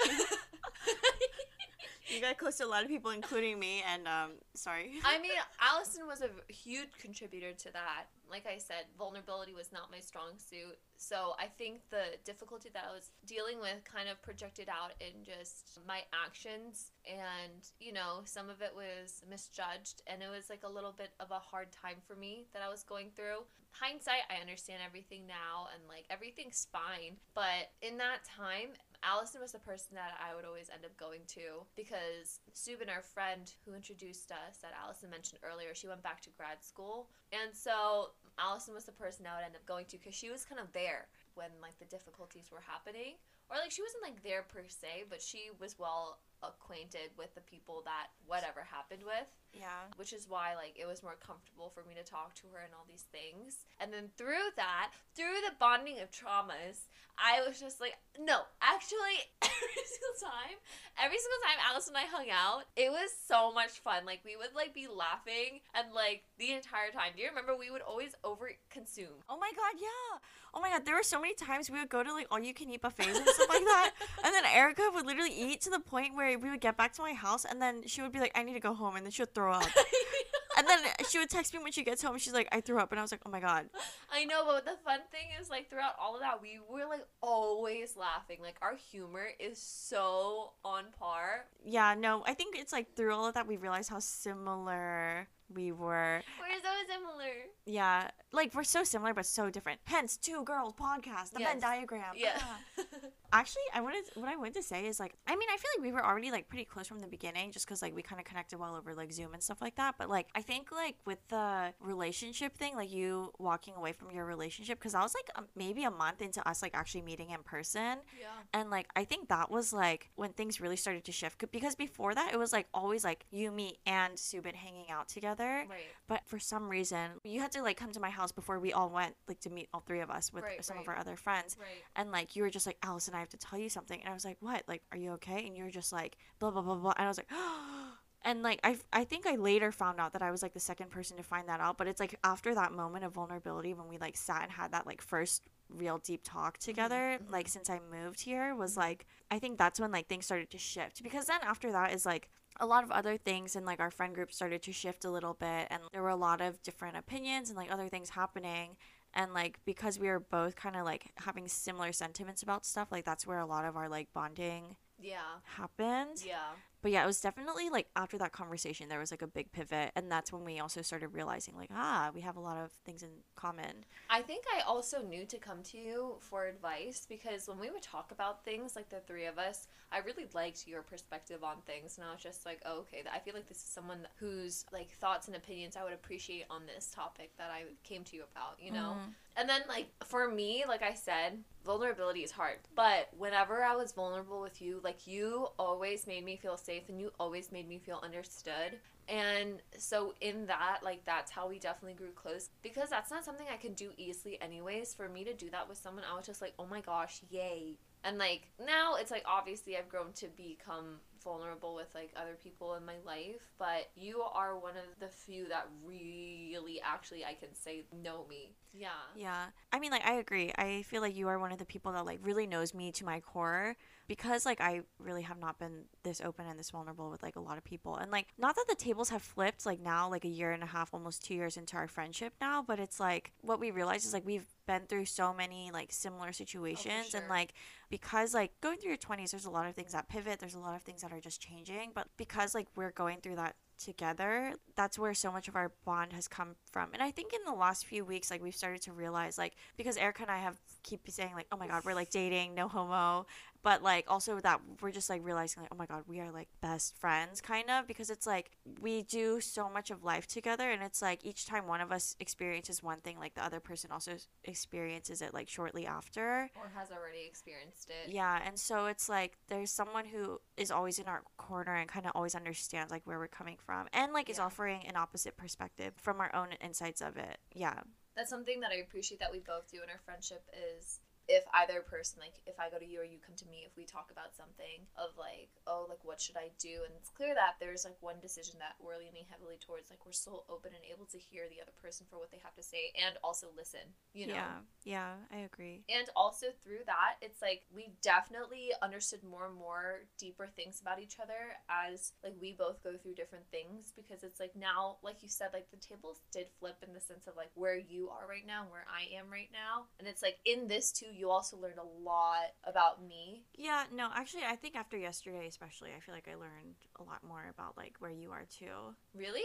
You 2.08 2.20
got 2.20 2.38
close 2.38 2.56
to 2.58 2.64
a 2.64 2.66
lot 2.66 2.82
of 2.82 2.88
people, 2.88 3.10
including 3.10 3.58
me, 3.58 3.82
and 3.92 4.06
um, 4.08 4.30
sorry. 4.54 4.94
I 5.04 5.20
mean, 5.20 5.32
Allison 5.60 6.06
was 6.06 6.22
a 6.22 6.30
huge 6.52 6.90
contributor 7.00 7.52
to 7.52 7.72
that. 7.72 8.04
Like 8.30 8.46
I 8.46 8.58
said, 8.58 8.84
vulnerability 8.98 9.54
was 9.54 9.72
not 9.72 9.90
my 9.90 10.00
strong 10.00 10.36
suit. 10.36 10.78
So 10.98 11.34
I 11.38 11.46
think 11.46 11.80
the 11.90 12.18
difficulty 12.24 12.68
that 12.74 12.84
I 12.90 12.92
was 12.92 13.10
dealing 13.26 13.60
with 13.60 13.84
kind 13.84 14.08
of 14.08 14.20
projected 14.20 14.68
out 14.68 14.92
in 15.00 15.24
just 15.24 15.80
my 15.86 16.02
actions. 16.12 16.92
And, 17.08 17.64
you 17.80 17.92
know, 17.92 18.20
some 18.24 18.50
of 18.50 18.60
it 18.60 18.72
was 18.74 19.22
misjudged. 19.30 20.02
And 20.06 20.22
it 20.22 20.28
was 20.28 20.50
like 20.50 20.64
a 20.64 20.68
little 20.68 20.92
bit 20.92 21.10
of 21.20 21.30
a 21.30 21.38
hard 21.38 21.68
time 21.72 21.96
for 22.06 22.16
me 22.16 22.46
that 22.52 22.62
I 22.62 22.68
was 22.68 22.82
going 22.82 23.10
through. 23.16 23.46
Hindsight, 23.70 24.28
I 24.28 24.40
understand 24.40 24.82
everything 24.84 25.26
now 25.26 25.68
and 25.72 25.82
like 25.88 26.04
everything's 26.10 26.66
fine. 26.72 27.16
But 27.34 27.70
in 27.80 27.96
that 27.98 28.24
time, 28.24 28.76
Allison 29.02 29.40
was 29.40 29.52
the 29.52 29.62
person 29.62 29.94
that 29.94 30.18
I 30.18 30.34
would 30.34 30.44
always 30.44 30.70
end 30.74 30.84
up 30.84 30.96
going 30.96 31.22
to 31.38 31.62
because 31.76 32.40
Subin, 32.54 32.90
our 32.90 33.02
friend 33.02 33.50
who 33.64 33.74
introduced 33.74 34.32
us, 34.32 34.58
that 34.62 34.74
Allison 34.74 35.10
mentioned 35.10 35.40
earlier, 35.46 35.74
she 35.74 35.86
went 35.86 36.02
back 36.02 36.20
to 36.22 36.30
grad 36.36 36.62
school. 36.64 37.08
And 37.30 37.54
so 37.54 38.10
Allison 38.38 38.74
was 38.74 38.84
the 38.84 38.92
person 38.92 39.26
I 39.26 39.38
would 39.38 39.46
end 39.46 39.54
up 39.54 39.66
going 39.66 39.86
to 39.86 39.98
because 39.98 40.14
she 40.14 40.30
was 40.30 40.44
kind 40.44 40.60
of 40.60 40.72
there 40.72 41.06
when 41.34 41.50
like 41.62 41.78
the 41.78 41.86
difficulties 41.86 42.50
were 42.50 42.62
happening. 42.66 43.14
Or 43.50 43.56
like 43.56 43.70
she 43.70 43.82
wasn't 43.82 44.02
like 44.02 44.22
there 44.22 44.42
per 44.42 44.66
se, 44.68 45.08
but 45.08 45.22
she 45.22 45.48
was 45.58 45.78
well 45.78 46.18
acquainted 46.42 47.10
with 47.16 47.34
the 47.34 47.40
people 47.40 47.82
that 47.86 48.12
whatever 48.26 48.60
happened 48.60 49.02
with. 49.06 49.30
Yeah. 49.58 49.90
Which 49.96 50.12
is 50.12 50.28
why 50.28 50.54
like 50.54 50.78
it 50.78 50.86
was 50.86 51.02
more 51.02 51.16
comfortable 51.18 51.70
for 51.74 51.82
me 51.88 51.94
to 51.98 52.06
talk 52.06 52.34
to 52.36 52.46
her 52.54 52.62
and 52.62 52.72
all 52.72 52.86
these 52.88 53.06
things. 53.10 53.66
And 53.80 53.92
then 53.92 54.10
through 54.16 54.54
that, 54.56 54.92
through 55.14 55.42
the 55.44 55.58
bonding 55.58 55.98
of 56.00 56.10
traumas, 56.10 56.86
I 57.18 57.42
was 57.46 57.58
just 57.58 57.80
like, 57.80 57.98
no, 58.18 58.46
actually 58.62 59.18
every 59.42 59.86
single 59.90 60.16
time, 60.22 60.56
every 61.02 61.18
single 61.18 61.42
time 61.42 61.58
Alice 61.66 61.88
and 61.88 61.96
I 61.98 62.06
hung 62.06 62.30
out, 62.30 62.70
it 62.76 62.90
was 62.90 63.10
so 63.10 63.52
much 63.52 63.82
fun. 63.82 64.06
Like 64.06 64.20
we 64.24 64.36
would 64.36 64.54
like 64.54 64.74
be 64.74 64.86
laughing 64.86 65.60
and 65.74 65.92
like 65.92 66.22
the 66.38 66.52
entire 66.52 66.94
time. 66.94 67.12
Do 67.16 67.22
you 67.22 67.28
remember 67.28 67.56
we 67.56 67.70
would 67.70 67.82
always 67.82 68.14
over 68.22 68.50
consume? 68.70 69.26
Oh 69.28 69.38
my 69.38 69.50
god, 69.50 69.74
yeah. 69.80 70.22
Oh 70.54 70.60
my 70.60 70.70
god, 70.70 70.86
there 70.86 70.94
were 70.94 71.02
so 71.02 71.20
many 71.20 71.34
times 71.34 71.70
we 71.70 71.78
would 71.78 71.88
go 71.90 72.02
to 72.02 72.12
like 72.12 72.26
all 72.30 72.38
you 72.38 72.54
can 72.54 72.70
eat 72.70 72.82
buffets 72.82 73.18
and 73.18 73.26
stuff 73.28 73.48
like 73.48 73.66
that. 73.66 73.92
And 74.24 74.34
then 74.34 74.44
Erica 74.46 74.82
would 74.94 75.06
literally 75.06 75.32
eat 75.34 75.60
to 75.62 75.70
the 75.70 75.80
point 75.80 76.14
where 76.14 76.38
we 76.38 76.50
would 76.50 76.60
get 76.60 76.76
back 76.76 76.92
to 76.94 77.02
my 77.02 77.12
house 77.12 77.44
and 77.44 77.60
then 77.62 77.82
she 77.86 78.02
would 78.02 78.12
be 78.12 78.20
like, 78.20 78.32
I 78.36 78.42
need 78.42 78.54
to 78.54 78.60
go 78.60 78.74
home 78.74 78.96
and 78.96 79.04
then 79.04 79.10
she 79.10 79.22
would 79.22 79.34
throw 79.34 79.47
up. 79.50 79.66
and 80.58 80.66
then 80.66 80.78
she 81.08 81.18
would 81.18 81.30
text 81.30 81.54
me 81.54 81.60
when 81.62 81.72
she 81.72 81.84
gets 81.84 82.02
home. 82.02 82.18
She's 82.18 82.32
like, 82.32 82.48
I 82.52 82.60
threw 82.60 82.78
up, 82.78 82.90
and 82.92 82.98
I 82.98 83.02
was 83.02 83.12
like, 83.12 83.20
Oh 83.24 83.30
my 83.30 83.40
god. 83.40 83.66
I 84.12 84.24
know, 84.24 84.44
but 84.46 84.64
the 84.64 84.76
fun 84.84 85.00
thing 85.10 85.28
is, 85.40 85.50
like, 85.50 85.70
throughout 85.70 85.94
all 86.00 86.14
of 86.14 86.20
that, 86.20 86.40
we 86.42 86.58
were 86.68 86.88
like 86.88 87.06
always 87.20 87.96
laughing. 87.96 88.38
Like, 88.40 88.56
our 88.62 88.74
humor 88.74 89.28
is 89.38 89.58
so 89.58 90.52
on 90.64 90.84
par. 90.98 91.46
Yeah, 91.64 91.94
no, 91.98 92.22
I 92.26 92.34
think 92.34 92.56
it's 92.58 92.72
like 92.72 92.94
through 92.94 93.14
all 93.14 93.26
of 93.26 93.34
that, 93.34 93.46
we 93.46 93.56
realized 93.56 93.90
how 93.90 93.98
similar 93.98 95.28
we 95.54 95.72
were. 95.72 96.22
We're 96.40 96.60
so 96.62 96.92
similar. 96.92 97.32
Yeah, 97.66 98.10
like 98.32 98.54
we're 98.54 98.64
so 98.64 98.84
similar 98.84 99.14
but 99.14 99.26
so 99.26 99.50
different. 99.50 99.80
Hence, 99.84 100.16
Too 100.16 100.42
Girls 100.44 100.74
podcast, 100.74 101.32
the 101.32 101.40
Venn 101.40 101.60
diagram. 101.60 102.14
Yeah. 102.16 102.38
Ah. 102.40 102.58
Actually, 103.32 103.62
I 103.74 103.80
wanted 103.80 104.04
what 104.14 104.28
I 104.28 104.36
wanted 104.36 104.54
to 104.54 104.62
say 104.62 104.86
is 104.86 104.98
like 104.98 105.14
I 105.26 105.36
mean 105.36 105.48
I 105.52 105.56
feel 105.56 105.70
like 105.76 105.84
we 105.84 105.92
were 105.92 106.04
already 106.04 106.30
like 106.30 106.48
pretty 106.48 106.64
close 106.64 106.86
from 106.86 107.00
the 107.00 107.06
beginning 107.06 107.52
just 107.52 107.66
because 107.66 107.82
like 107.82 107.94
we 107.94 108.02
kind 108.02 108.18
of 108.18 108.24
connected 108.24 108.58
well 108.58 108.74
over 108.74 108.94
like 108.94 109.12
Zoom 109.12 109.34
and 109.34 109.42
stuff 109.42 109.60
like 109.60 109.76
that. 109.76 109.96
But 109.98 110.08
like 110.08 110.28
I 110.34 110.40
think 110.40 110.72
like 110.72 110.96
with 111.04 111.18
the 111.28 111.74
relationship 111.80 112.56
thing, 112.56 112.74
like 112.74 112.90
you 112.90 113.32
walking 113.38 113.74
away 113.74 113.92
from 113.92 114.10
your 114.10 114.24
relationship 114.24 114.78
because 114.78 114.94
I 114.94 115.02
was 115.02 115.14
like 115.14 115.30
um, 115.36 115.46
maybe 115.54 115.84
a 115.84 115.90
month 115.90 116.22
into 116.22 116.46
us 116.48 116.62
like 116.62 116.74
actually 116.74 117.02
meeting 117.02 117.30
in 117.30 117.42
person, 117.42 117.98
yeah. 118.18 118.28
and 118.54 118.70
like 118.70 118.88
I 118.96 119.04
think 119.04 119.28
that 119.28 119.50
was 119.50 119.72
like 119.72 120.10
when 120.16 120.32
things 120.32 120.60
really 120.60 120.76
started 120.76 121.04
to 121.04 121.12
shift 121.12 121.44
because 121.52 121.74
before 121.74 122.14
that 122.14 122.32
it 122.32 122.38
was 122.38 122.52
like 122.52 122.66
always 122.72 123.04
like 123.04 123.26
you, 123.30 123.50
me, 123.50 123.78
and 123.86 124.14
Subin 124.14 124.54
hanging 124.54 124.90
out 124.90 125.08
together. 125.08 125.37
Right. 125.44 125.68
But 126.06 126.22
for 126.26 126.38
some 126.38 126.68
reason, 126.68 127.12
you 127.24 127.40
had 127.40 127.52
to 127.52 127.62
like 127.62 127.76
come 127.76 127.92
to 127.92 128.00
my 128.00 128.10
house 128.10 128.32
before 128.32 128.58
we 128.58 128.72
all 128.72 128.90
went 128.90 129.14
like 129.26 129.40
to 129.40 129.50
meet 129.50 129.68
all 129.72 129.80
three 129.80 130.00
of 130.00 130.10
us 130.10 130.32
with 130.32 130.44
Right, 130.44 130.64
some 130.64 130.78
of 130.78 130.88
our 130.88 130.96
other 130.96 131.16
friends. 131.16 131.56
Right. 131.58 131.68
And 131.96 132.10
like 132.10 132.36
you 132.36 132.42
were 132.42 132.50
just 132.50 132.66
like, 132.66 132.78
Allison, 132.82 133.14
I 133.14 133.20
have 133.20 133.28
to 133.30 133.36
tell 133.36 133.58
you 133.58 133.68
something. 133.68 134.00
And 134.00 134.08
I 134.08 134.14
was 134.14 134.24
like, 134.24 134.38
what? 134.40 134.62
Like, 134.66 134.82
are 134.92 134.98
you 134.98 135.12
okay? 135.12 135.46
And 135.46 135.56
you 135.56 135.64
were 135.64 135.70
just 135.70 135.92
like, 135.92 136.16
blah 136.38 136.50
blah 136.50 136.62
blah 136.62 136.76
blah. 136.76 136.94
And 136.96 137.04
I 137.04 137.08
was 137.08 137.18
like, 137.18 137.30
and 138.22 138.42
like 138.42 138.60
I 138.64 138.76
I 138.92 139.04
think 139.04 139.26
I 139.26 139.36
later 139.36 139.72
found 139.72 140.00
out 140.00 140.12
that 140.12 140.22
I 140.22 140.30
was 140.30 140.42
like 140.42 140.54
the 140.54 140.60
second 140.60 140.90
person 140.90 141.16
to 141.16 141.22
find 141.22 141.48
that 141.48 141.60
out. 141.60 141.78
But 141.78 141.86
it's 141.86 142.00
like 142.00 142.18
after 142.24 142.54
that 142.54 142.72
moment 142.72 143.04
of 143.04 143.12
vulnerability 143.12 143.74
when 143.74 143.88
we 143.88 143.98
like 143.98 144.16
sat 144.16 144.42
and 144.42 144.52
had 144.52 144.72
that 144.72 144.86
like 144.86 145.00
first 145.00 145.42
real 145.70 145.98
deep 145.98 146.22
talk 146.24 146.56
together 146.58 147.18
mhm. 147.22 147.30
like 147.30 147.48
since 147.48 147.68
i 147.68 147.78
moved 147.92 148.20
here 148.20 148.54
was 148.54 148.76
like 148.76 149.04
i 149.30 149.38
think 149.38 149.58
that's 149.58 149.78
when 149.78 149.92
like 149.92 150.08
things 150.08 150.24
started 150.24 150.50
to 150.50 150.58
shift 150.58 151.02
because 151.02 151.26
then 151.26 151.40
after 151.42 151.70
that 151.70 151.92
is 151.92 152.06
like 152.06 152.30
a 152.60 152.66
lot 152.66 152.84
of 152.84 152.90
other 152.90 153.16
things 153.16 153.54
and 153.56 153.64
like 153.64 153.80
our 153.80 153.90
friend 153.90 154.14
group 154.14 154.32
started 154.32 154.62
to 154.62 154.72
shift 154.72 155.04
a 155.04 155.10
little 155.10 155.34
bit 155.34 155.66
and 155.70 155.82
there 155.92 156.02
were 156.02 156.08
a 156.08 156.16
lot 156.16 156.40
of 156.40 156.62
different 156.62 156.96
opinions 156.96 157.48
and 157.50 157.56
like 157.56 157.70
other 157.70 157.88
things 157.88 158.10
happening 158.10 158.76
and 159.14 159.32
like 159.32 159.58
because 159.64 159.98
we 159.98 160.08
were 160.08 160.20
both 160.20 160.56
kind 160.56 160.76
of 160.76 160.84
like 160.84 161.12
having 161.16 161.48
similar 161.48 161.92
sentiments 161.92 162.42
about 162.42 162.66
stuff 162.66 162.88
like 162.90 163.04
that's 163.04 163.26
where 163.26 163.38
a 163.38 163.46
lot 163.46 163.64
of 163.64 163.76
our 163.76 163.88
like 163.88 164.08
bonding 164.12 164.76
Yeah. 165.00 165.18
happened 165.44 166.22
Yeah. 166.26 166.50
But 166.82 166.90
yeah 166.90 167.02
it 167.02 167.06
was 167.06 167.20
definitely 167.20 167.70
like 167.70 167.88
after 167.96 168.18
that 168.18 168.32
conversation 168.32 168.88
there 168.88 168.98
was 168.98 169.10
like 169.10 169.22
a 169.22 169.26
big 169.26 169.50
pivot 169.52 169.90
and 169.96 170.10
that's 170.10 170.32
when 170.32 170.44
we 170.44 170.58
also 170.60 170.82
started 170.82 171.08
realizing 171.08 171.56
like 171.56 171.70
ah 171.74 172.10
we 172.14 172.20
have 172.20 172.36
a 172.36 172.40
lot 172.40 172.56
of 172.56 172.70
things 172.84 173.02
in 173.02 173.10
common 173.36 173.84
I 174.10 174.22
think 174.22 174.44
I 174.56 174.62
also 174.62 175.02
knew 175.02 175.26
to 175.26 175.38
come 175.38 175.62
to 175.64 175.78
you 175.78 176.16
for 176.20 176.46
advice 176.46 177.06
because 177.08 177.46
when 177.46 177.58
we 177.58 177.70
would 177.70 177.82
talk 177.82 178.10
about 178.10 178.44
things, 178.44 178.74
like 178.74 178.88
the 178.88 179.00
three 179.00 179.26
of 179.26 179.38
us, 179.38 179.66
I 179.92 179.98
really 179.98 180.26
liked 180.34 180.66
your 180.66 180.82
perspective 180.82 181.44
on 181.44 181.56
things, 181.66 181.98
and 181.98 182.06
I 182.06 182.12
was 182.12 182.22
just 182.22 182.46
like, 182.46 182.60
oh, 182.64 182.80
okay, 182.80 183.02
I 183.12 183.18
feel 183.18 183.34
like 183.34 183.46
this 183.48 183.58
is 183.58 183.64
someone 183.64 184.06
whose 184.16 184.64
like 184.72 184.90
thoughts 184.92 185.26
and 185.28 185.36
opinions 185.36 185.76
I 185.76 185.84
would 185.84 185.92
appreciate 185.92 186.46
on 186.50 186.62
this 186.66 186.90
topic 186.90 187.32
that 187.38 187.50
I 187.50 187.64
came 187.84 188.02
to 188.04 188.16
you 188.16 188.24
about, 188.34 188.58
you 188.60 188.70
know. 188.72 188.96
Mhm. 188.98 189.12
And 189.36 189.48
then 189.48 189.62
like 189.68 189.88
for 190.04 190.28
me, 190.28 190.64
like 190.66 190.82
I 190.82 190.94
said, 190.94 191.44
vulnerability 191.64 192.22
is 192.24 192.30
hard. 192.30 192.58
But 192.74 193.08
whenever 193.16 193.62
I 193.62 193.76
was 193.76 193.92
vulnerable 193.92 194.40
with 194.40 194.60
you, 194.60 194.80
like 194.82 195.06
you 195.06 195.48
always 195.58 196.06
made 196.06 196.24
me 196.24 196.36
feel 196.36 196.56
safe 196.68 196.88
and 196.90 197.00
you 197.00 197.10
always 197.18 197.50
made 197.50 197.66
me 197.66 197.78
feel 197.78 198.00
understood. 198.04 198.78
And 199.08 199.62
so 199.78 200.14
in 200.20 200.46
that, 200.46 200.80
like 200.82 201.02
that's 201.06 201.30
how 201.30 201.48
we 201.48 201.58
definitely 201.58 201.94
grew 201.94 202.10
close 202.10 202.50
because 202.62 202.90
that's 202.90 203.10
not 203.10 203.24
something 203.24 203.46
I 203.50 203.56
can 203.56 203.72
do 203.72 203.90
easily 203.96 204.38
anyways. 204.42 204.92
For 204.92 205.08
me 205.08 205.24
to 205.24 205.32
do 205.32 205.48
that 205.50 205.66
with 205.66 205.78
someone, 205.78 206.04
I 206.10 206.14
was 206.14 206.26
just 206.26 206.42
like, 206.42 206.52
"Oh 206.58 206.66
my 206.66 206.82
gosh, 206.82 207.22
yay." 207.30 207.78
And 208.04 208.18
like 208.18 208.42
now 208.64 208.96
it's 208.96 209.10
like 209.10 209.24
obviously 209.26 209.78
I've 209.78 209.88
grown 209.88 210.12
to 210.16 210.26
become 210.36 211.00
vulnerable 211.22 211.74
with 211.74 211.88
like 211.94 212.12
other 212.16 212.36
people 212.42 212.74
in 212.74 212.84
my 212.84 212.96
life, 213.04 213.40
but 213.58 213.90
you 213.94 214.22
are 214.22 214.58
one 214.58 214.76
of 214.76 214.98
the 215.00 215.08
few 215.08 215.48
that 215.48 215.68
really 215.84 216.80
actually 216.84 217.24
I 217.24 217.34
can 217.34 217.54
say 217.54 217.84
know 217.92 218.26
me. 218.28 218.54
Yeah. 218.72 218.88
Yeah. 219.16 219.46
I 219.72 219.80
mean, 219.80 219.90
like, 219.90 220.06
I 220.06 220.14
agree. 220.14 220.52
I 220.56 220.82
feel 220.82 221.02
like 221.02 221.16
you 221.16 221.28
are 221.28 221.38
one 221.38 221.52
of 221.52 221.58
the 221.58 221.64
people 221.64 221.92
that, 221.92 222.06
like, 222.06 222.20
really 222.22 222.46
knows 222.46 222.74
me 222.74 222.92
to 222.92 223.04
my 223.04 223.20
core 223.20 223.76
because, 224.06 224.46
like, 224.46 224.60
I 224.60 224.82
really 224.98 225.22
have 225.22 225.38
not 225.38 225.58
been 225.58 225.84
this 226.02 226.20
open 226.20 226.46
and 226.46 226.58
this 226.58 226.70
vulnerable 226.70 227.10
with, 227.10 227.22
like, 227.22 227.36
a 227.36 227.40
lot 227.40 227.58
of 227.58 227.64
people. 227.64 227.96
And, 227.96 228.10
like, 228.10 228.28
not 228.38 228.56
that 228.56 228.66
the 228.68 228.74
tables 228.74 229.10
have 229.10 229.22
flipped, 229.22 229.66
like, 229.66 229.80
now, 229.80 230.08
like, 230.08 230.24
a 230.24 230.28
year 230.28 230.52
and 230.52 230.62
a 230.62 230.66
half, 230.66 230.94
almost 230.94 231.24
two 231.24 231.34
years 231.34 231.56
into 231.56 231.76
our 231.76 231.88
friendship 231.88 232.34
now, 232.40 232.62
but 232.66 232.78
it's 232.78 233.00
like 233.00 233.32
what 233.42 233.60
we 233.60 233.70
realize 233.70 234.04
is, 234.04 234.12
like, 234.12 234.26
we've 234.26 234.46
been 234.66 234.82
through 234.86 235.06
so 235.06 235.32
many, 235.32 235.70
like, 235.72 235.92
similar 235.92 236.28
oh, 236.28 236.32
situations. 236.32 237.14
And, 237.14 237.22
sure. 237.22 237.28
like, 237.28 237.54
because, 237.90 238.34
like, 238.34 238.52
going 238.60 238.78
through 238.78 238.90
your 238.90 238.98
20s, 238.98 239.30
there's 239.30 239.46
a 239.46 239.50
lot 239.50 239.66
of 239.66 239.74
things 239.74 239.92
that 239.92 240.08
pivot, 240.08 240.38
there's 240.38 240.54
a 240.54 240.60
lot 240.60 240.76
of 240.76 240.82
things 240.82 241.02
that 241.02 241.07
are 241.12 241.20
just 241.20 241.40
changing. 241.40 241.92
But 241.94 242.08
because, 242.16 242.54
like, 242.54 242.68
we're 242.76 242.92
going 242.92 243.20
through 243.20 243.36
that 243.36 243.54
together 243.78 244.54
that's 244.74 244.98
where 244.98 245.14
so 245.14 245.30
much 245.30 245.46
of 245.46 245.54
our 245.54 245.70
bond 245.84 246.12
has 246.12 246.26
come 246.26 246.56
from 246.70 246.90
and 246.92 247.02
i 247.02 247.10
think 247.10 247.32
in 247.32 247.38
the 247.46 247.56
last 247.56 247.86
few 247.86 248.04
weeks 248.04 248.30
like 248.30 248.42
we've 248.42 248.56
started 248.56 248.82
to 248.82 248.92
realize 248.92 249.38
like 249.38 249.54
because 249.76 249.96
erica 249.96 250.22
and 250.22 250.30
i 250.30 250.38
have 250.38 250.58
keep 250.82 251.00
saying 251.08 251.32
like 251.34 251.46
oh 251.52 251.56
my 251.56 251.68
god 251.68 251.84
we're 251.84 251.94
like 251.94 252.10
dating 252.10 252.54
no 252.54 252.66
homo 252.66 253.24
but 253.62 253.82
like 253.82 254.04
also 254.08 254.40
that 254.40 254.60
we're 254.80 254.90
just 254.90 255.10
like 255.10 255.24
realizing 255.24 255.62
like 255.62 255.70
oh 255.72 255.76
my 255.76 255.86
god 255.86 256.02
we 256.06 256.20
are 256.20 256.30
like 256.30 256.48
best 256.60 256.96
friends 256.96 257.40
kind 257.40 257.70
of 257.70 257.86
because 257.86 258.10
it's 258.10 258.26
like 258.26 258.50
we 258.80 259.02
do 259.02 259.40
so 259.40 259.68
much 259.68 259.90
of 259.90 260.04
life 260.04 260.26
together 260.26 260.70
and 260.70 260.82
it's 260.82 261.02
like 261.02 261.24
each 261.24 261.46
time 261.46 261.66
one 261.66 261.80
of 261.80 261.90
us 261.92 262.16
experiences 262.20 262.82
one 262.82 262.98
thing 262.98 263.18
like 263.18 263.34
the 263.34 263.44
other 263.44 263.60
person 263.60 263.90
also 263.90 264.12
experiences 264.44 265.22
it 265.22 265.32
like 265.34 265.48
shortly 265.48 265.86
after 265.86 266.50
Or 266.56 266.70
has 266.74 266.90
already 266.90 267.26
experienced 267.26 267.90
it. 267.90 268.12
yeah, 268.12 268.40
and 268.44 268.58
so 268.58 268.86
it's 268.86 269.08
like 269.08 269.36
there's 269.48 269.70
someone 269.70 270.04
who 270.06 270.40
is 270.56 270.70
always 270.70 270.98
in 270.98 271.06
our 271.06 271.22
corner 271.36 271.74
and 271.74 271.88
kind 271.88 272.06
of 272.06 272.12
always 272.14 272.34
understands 272.34 272.90
like 272.90 273.02
where 273.04 273.18
we're 273.18 273.28
coming 273.28 273.56
from 273.64 273.86
and 273.92 274.12
like 274.12 274.30
is 274.30 274.38
offering 274.38 274.82
an 274.86 274.96
opposite 274.96 275.36
perspective 275.36 275.92
from 275.96 276.20
our 276.20 276.34
own 276.34 276.48
insights 276.64 277.00
of 277.00 277.16
it. 277.16 277.38
Yeah. 277.54 277.80
That's 278.16 278.30
something 278.30 278.60
that 278.60 278.70
I 278.72 278.76
appreciate 278.76 279.20
that 279.20 279.30
we 279.30 279.38
both 279.38 279.70
do 279.70 279.78
in 279.82 279.90
our 279.90 280.00
friendship 280.04 280.44
is 280.76 281.00
if 281.28 281.44
either 281.60 281.84
person 281.84 282.18
like 282.20 282.40
if 282.46 282.58
I 282.58 282.70
go 282.72 282.78
to 282.78 282.88
you 282.88 283.00
or 283.00 283.08
you 283.08 283.20
come 283.20 283.36
to 283.36 283.48
me 283.48 283.64
if 283.68 283.76
we 283.76 283.84
talk 283.84 284.08
about 284.10 284.32
something 284.34 284.88
of 284.96 285.12
like 285.20 285.52
oh 285.66 285.86
like 285.88 286.00
what 286.02 286.20
should 286.20 286.36
I 286.36 286.50
do? 286.58 286.82
And 286.88 286.92
it's 286.96 287.12
clear 287.12 287.34
that 287.36 287.60
there's 287.60 287.84
like 287.84 287.96
one 288.00 288.18
decision 288.20 288.56
that 288.58 288.80
we're 288.80 288.96
leaning 288.98 289.28
heavily 289.28 289.60
towards 289.60 289.90
like 289.90 290.04
we're 290.04 290.16
so 290.16 290.44
open 290.48 290.72
and 290.72 290.84
able 290.88 291.06
to 291.12 291.18
hear 291.18 291.46
the 291.48 291.60
other 291.60 291.76
person 291.80 292.06
for 292.08 292.18
what 292.18 292.32
they 292.32 292.40
have 292.42 292.56
to 292.56 292.64
say 292.64 292.90
and 292.96 293.16
also 293.22 293.48
listen 293.56 293.92
you 294.12 294.26
know? 294.26 294.34
Yeah, 294.34 294.56
yeah, 294.84 295.12
I 295.30 295.44
agree. 295.44 295.84
and 295.88 296.08
also 296.16 296.48
through 296.64 296.82
that 296.86 297.20
it's 297.20 297.42
like 297.42 297.62
we 297.74 297.92
definitely 298.02 298.72
understood 298.82 299.22
more 299.22 299.46
and 299.46 299.54
more 299.54 300.08
deeper 300.18 300.48
things 300.48 300.80
about 300.80 300.98
each 301.00 301.20
other 301.20 301.54
as 301.68 302.12
like 302.24 302.34
we 302.40 302.52
both 302.56 302.82
go 302.82 302.96
through 302.96 303.14
different 303.14 303.44
things 303.50 303.92
because 303.94 304.24
it's 304.24 304.40
like 304.40 304.56
now 304.56 304.96
like 305.02 305.22
you 305.22 305.28
said 305.28 305.48
like 305.52 305.70
the 305.70 305.76
tables 305.76 306.20
did 306.32 306.46
flip 306.58 306.82
in 306.86 306.94
the 306.94 307.00
sense 307.00 307.26
of 307.26 307.36
like 307.36 307.50
where 307.54 307.76
you 307.76 308.08
are 308.08 308.26
right 308.28 308.46
now 308.46 308.62
and 308.62 308.70
where 308.70 308.86
i 308.88 309.14
am 309.16 309.30
right 309.30 309.50
now. 309.52 309.84
And 309.98 310.08
it's 310.08 310.22
like 310.22 310.38
in 310.44 310.68
this 310.68 310.92
too 310.92 311.12
you 311.18 311.30
also 311.30 311.56
learned 311.56 311.78
a 311.78 312.02
lot 312.02 312.54
about 312.64 313.04
me. 313.06 313.44
Yeah, 313.54 313.84
no, 313.94 314.08
actually, 314.14 314.44
I 314.44 314.56
think 314.56 314.76
after 314.76 314.96
yesterday, 314.96 315.46
especially, 315.46 315.90
I 315.96 316.00
feel 316.00 316.14
like 316.14 316.28
I 316.30 316.36
learned 316.36 316.76
a 316.98 317.02
lot 317.02 317.22
more 317.26 317.46
about 317.50 317.76
like 317.76 317.96
where 317.98 318.10
you 318.10 318.30
are 318.30 318.46
too. 318.48 318.94
really? 319.14 319.44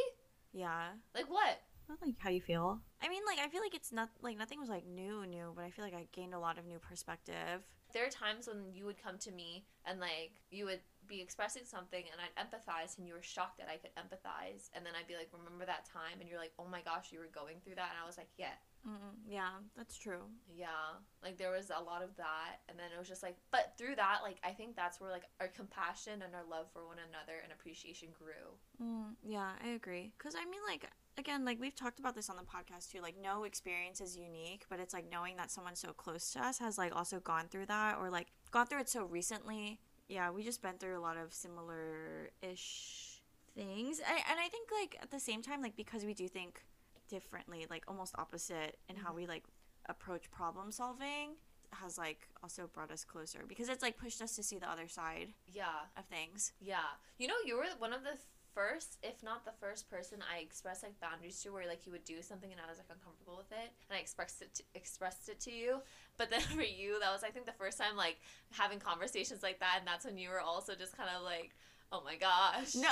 Yeah, 0.53 0.89
like 1.15 1.29
what? 1.29 1.59
Not 1.89 1.97
like 2.01 2.15
how 2.19 2.29
you 2.29 2.41
feel. 2.41 2.79
I 3.01 3.09
mean, 3.09 3.23
like 3.25 3.39
I 3.39 3.49
feel 3.49 3.61
like 3.61 3.75
it's 3.75 3.91
not 3.91 4.09
like 4.21 4.37
nothing 4.37 4.59
was 4.59 4.69
like 4.69 4.85
new, 4.85 5.25
new, 5.25 5.51
but 5.55 5.65
I 5.65 5.71
feel 5.71 5.83
like 5.83 5.95
I 5.95 6.07
gained 6.13 6.33
a 6.33 6.39
lot 6.39 6.57
of 6.57 6.65
new 6.65 6.79
perspective. 6.79 7.65
there 7.93 8.05
are 8.05 8.09
times 8.09 8.47
when 8.47 8.71
you 8.73 8.85
would 8.85 9.01
come 9.01 9.17
to 9.19 9.31
me 9.31 9.65
and 9.85 9.99
like 9.99 10.41
you 10.49 10.65
would 10.65 10.79
be 11.07 11.21
expressing 11.21 11.63
something 11.65 12.03
and 12.09 12.17
I'd 12.23 12.33
empathize 12.39 12.97
and 12.97 13.05
you 13.07 13.13
were 13.13 13.21
shocked 13.21 13.57
that 13.59 13.67
I 13.69 13.77
could 13.77 13.93
empathize. 13.99 14.69
And 14.73 14.85
then 14.85 14.93
I'd 14.97 15.07
be 15.07 15.15
like 15.15 15.29
remember 15.33 15.65
that 15.65 15.85
time? 15.85 16.21
And 16.21 16.29
you're 16.29 16.39
like 16.39 16.53
oh 16.57 16.65
my 16.69 16.81
gosh 16.81 17.11
you 17.11 17.19
were 17.19 17.29
going 17.33 17.57
through 17.63 17.75
that. 17.75 17.89
And 17.91 17.99
I 18.01 18.07
was 18.07 18.17
like 18.17 18.29
yeah 18.37 18.55
Mm, 18.87 19.15
yeah, 19.29 19.51
that's 19.77 19.97
true. 19.97 20.23
yeah 20.53 20.99
like 21.23 21.37
there 21.37 21.51
was 21.51 21.69
a 21.69 21.81
lot 21.81 22.03
of 22.03 22.15
that 22.17 22.59
and 22.67 22.77
then 22.77 22.87
it 22.93 22.99
was 22.99 23.07
just 23.07 23.23
like 23.23 23.37
but 23.49 23.73
through 23.77 23.95
that 23.95 24.19
like 24.23 24.37
I 24.43 24.51
think 24.51 24.75
that's 24.75 24.99
where 24.99 25.09
like 25.09 25.23
our 25.39 25.47
compassion 25.47 26.21
and 26.21 26.35
our 26.35 26.43
love 26.49 26.67
for 26.73 26.85
one 26.85 26.97
another 26.99 27.39
and 27.43 27.51
appreciation 27.53 28.09
grew 28.17 28.57
Mm, 28.81 29.15
yeah, 29.23 29.51
I 29.63 29.69
agree. 29.69 30.11
Cause 30.17 30.33
I 30.35 30.43
mean, 30.45 30.59
like 30.67 30.89
again, 31.17 31.45
like 31.45 31.59
we've 31.61 31.75
talked 31.75 31.99
about 31.99 32.15
this 32.15 32.29
on 32.29 32.35
the 32.35 32.43
podcast 32.43 32.91
too. 32.91 33.01
Like 33.01 33.15
no 33.21 33.43
experience 33.43 34.01
is 34.01 34.17
unique, 34.17 34.65
but 34.69 34.79
it's 34.79 34.93
like 34.93 35.09
knowing 35.11 35.37
that 35.37 35.51
someone 35.51 35.75
so 35.75 35.93
close 35.93 36.31
to 36.31 36.43
us 36.43 36.57
has 36.57 36.77
like 36.77 36.93
also 36.95 37.19
gone 37.19 37.45
through 37.49 37.67
that 37.67 37.97
or 37.99 38.09
like 38.09 38.27
gone 38.51 38.65
through 38.65 38.79
it 38.81 38.89
so 38.89 39.05
recently. 39.05 39.79
Yeah, 40.09 40.31
we 40.31 40.43
just 40.43 40.61
been 40.61 40.77
through 40.79 40.97
a 40.97 41.01
lot 41.07 41.17
of 41.17 41.33
similar 41.33 42.31
ish 42.41 43.21
things, 43.55 44.01
I, 44.05 44.15
and 44.31 44.39
I 44.39 44.47
think 44.49 44.69
like 44.71 44.97
at 45.01 45.11
the 45.11 45.19
same 45.19 45.41
time, 45.43 45.61
like 45.61 45.75
because 45.75 46.03
we 46.03 46.13
do 46.15 46.27
think 46.27 46.63
differently, 47.09 47.65
like 47.69 47.83
almost 47.87 48.13
opposite 48.17 48.77
in 48.89 48.95
how 48.95 49.09
mm-hmm. 49.09 49.17
we 49.17 49.27
like 49.27 49.43
approach 49.87 50.31
problem 50.31 50.71
solving 50.71 51.35
has 51.71 51.97
like 51.97 52.29
also 52.43 52.69
brought 52.71 52.91
us 52.91 53.03
closer 53.03 53.39
because 53.47 53.67
it's 53.67 53.81
like 53.81 53.97
pushed 53.97 54.21
us 54.21 54.35
to 54.35 54.43
see 54.43 54.59
the 54.59 54.69
other 54.69 54.87
side 54.87 55.33
yeah 55.51 55.89
of 55.97 56.05
things. 56.05 56.53
Yeah. 56.61 56.93
You 57.17 57.27
know, 57.27 57.35
you 57.45 57.57
were 57.57 57.65
one 57.79 57.93
of 57.93 58.03
the 58.03 58.17
first, 58.53 58.97
if 59.01 59.23
not 59.23 59.45
the 59.45 59.51
first 59.59 59.89
person 59.89 60.19
I 60.21 60.39
expressed 60.39 60.83
like 60.83 60.99
boundaries 60.99 61.41
to 61.41 61.49
where 61.49 61.67
like 61.67 61.85
you 61.85 61.91
would 61.91 62.03
do 62.03 62.21
something 62.21 62.51
and 62.51 62.61
I 62.61 62.69
was 62.69 62.77
like 62.77 62.87
uncomfortable 62.91 63.37
with 63.37 63.51
it 63.51 63.71
and 63.89 63.97
I 63.97 63.99
expressed 63.99 64.41
it 64.41 64.53
to, 64.55 64.63
expressed 64.75 65.29
it 65.29 65.39
to 65.41 65.51
you. 65.51 65.81
But 66.17 66.29
then 66.29 66.41
for 66.55 66.61
you, 66.61 66.99
that 66.99 67.11
was 67.11 67.23
I 67.23 67.29
think 67.29 67.45
the 67.45 67.53
first 67.53 67.77
time 67.77 67.97
like 67.97 68.17
having 68.51 68.79
conversations 68.79 69.43
like 69.43 69.59
that 69.59 69.77
and 69.79 69.87
that's 69.87 70.05
when 70.05 70.17
you 70.17 70.29
were 70.29 70.41
also 70.41 70.75
just 70.75 70.95
kind 70.95 71.09
of 71.15 71.23
like, 71.23 71.55
"Oh 71.93 72.01
my 72.03 72.15
gosh." 72.15 72.73
No. 72.75 72.91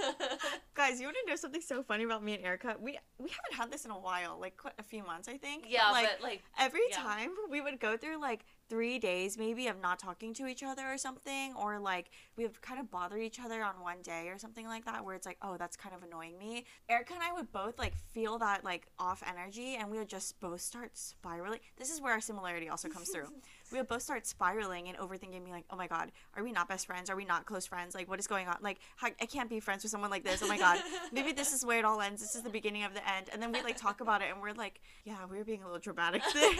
Guys, 0.74 0.98
you 0.98 1.06
want 1.06 1.16
to 1.24 1.30
know 1.30 1.36
something 1.36 1.60
so 1.60 1.82
funny 1.82 2.04
about 2.04 2.24
me 2.24 2.34
and 2.34 2.44
Erica? 2.44 2.76
We 2.80 2.98
we 3.18 3.30
haven't 3.30 3.54
had 3.54 3.70
this 3.70 3.84
in 3.84 3.90
a 3.90 3.98
while, 3.98 4.38
like 4.40 4.56
quite 4.56 4.74
a 4.78 4.82
few 4.82 5.04
months, 5.04 5.28
I 5.28 5.36
think. 5.36 5.66
yeah, 5.68 5.90
like 5.90 6.08
but 6.10 6.22
like 6.22 6.42
every 6.58 6.80
yeah. 6.90 6.96
time 6.96 7.30
we 7.50 7.60
would 7.60 7.78
go 7.78 7.96
through 7.98 8.20
like 8.20 8.46
three 8.70 8.98
days 8.98 9.36
maybe 9.36 9.68
of 9.68 9.78
not 9.80 9.98
talking 9.98 10.32
to 10.34 10.46
each 10.46 10.62
other 10.62 10.82
or 10.86 10.96
something, 10.96 11.52
or 11.54 11.78
like 11.78 12.10
we 12.36 12.44
would 12.44 12.60
kind 12.62 12.80
of 12.80 12.90
bother 12.90 13.18
each 13.18 13.38
other 13.38 13.62
on 13.62 13.74
one 13.82 14.00
day 14.02 14.28
or 14.28 14.38
something 14.38 14.66
like 14.66 14.86
that, 14.86 15.04
where 15.04 15.14
it's 15.14 15.26
like, 15.26 15.38
oh, 15.42 15.56
that's 15.58 15.76
kind 15.76 15.94
of 15.94 16.02
annoying 16.02 16.38
me. 16.38 16.64
Erica 16.88 17.12
and 17.12 17.22
I 17.22 17.32
would 17.32 17.52
both 17.52 17.78
like 17.78 17.94
feel 18.12 18.38
that 18.38 18.64
like 18.64 18.86
off 18.98 19.22
energy, 19.28 19.76
and 19.76 19.90
we 19.90 19.98
would 19.98 20.08
just 20.08 20.40
both 20.40 20.62
start 20.62 20.96
spiraling. 20.96 21.60
This 21.76 21.90
is 21.90 22.00
where 22.00 22.12
our 22.12 22.20
similarity 22.20 22.68
also 22.68 22.88
comes 22.88 23.10
through. 23.10 23.28
we 23.72 23.78
would 23.78 23.88
both 23.88 24.02
start 24.02 24.26
spiraling 24.26 24.88
and 24.88 24.96
overthinking, 24.98 25.42
being 25.42 25.50
like, 25.50 25.64
oh 25.70 25.76
my 25.76 25.86
god, 25.86 26.12
are 26.36 26.44
we 26.44 26.52
not 26.52 26.68
best 26.68 26.86
friends? 26.86 27.10
Are 27.10 27.16
we 27.16 27.24
not 27.24 27.46
close 27.46 27.66
friends? 27.66 27.94
Like, 27.94 28.08
what 28.08 28.18
is 28.18 28.26
going 28.26 28.48
on? 28.48 28.56
Like, 28.60 28.78
how, 28.96 29.08
I 29.20 29.26
can't 29.26 29.48
be 29.48 29.60
friends 29.60 29.82
with 29.82 29.90
someone 29.90 30.10
like 30.10 30.24
this. 30.24 30.42
Oh 30.42 30.46
my 30.48 30.58
god, 30.58 30.78
maybe 31.12 31.32
this 31.32 31.52
is 31.52 31.64
where 31.64 31.78
it 31.78 31.84
all 31.84 32.00
ends. 32.00 32.20
This 32.20 32.34
is 32.34 32.42
the 32.42 32.50
beginning 32.50 32.84
of 32.84 32.94
the 32.94 33.08
end. 33.08 33.28
And 33.32 33.42
then 33.42 33.52
we 33.52 33.62
like 33.62 33.76
talk 33.76 34.00
about 34.00 34.22
it, 34.22 34.28
and 34.32 34.40
we're 34.40 34.52
like, 34.52 34.80
yeah, 35.04 35.16
we 35.30 35.38
were 35.38 35.44
being 35.44 35.62
a 35.62 35.64
little 35.64 35.80
dramatic 35.80 36.22
there. 36.34 36.50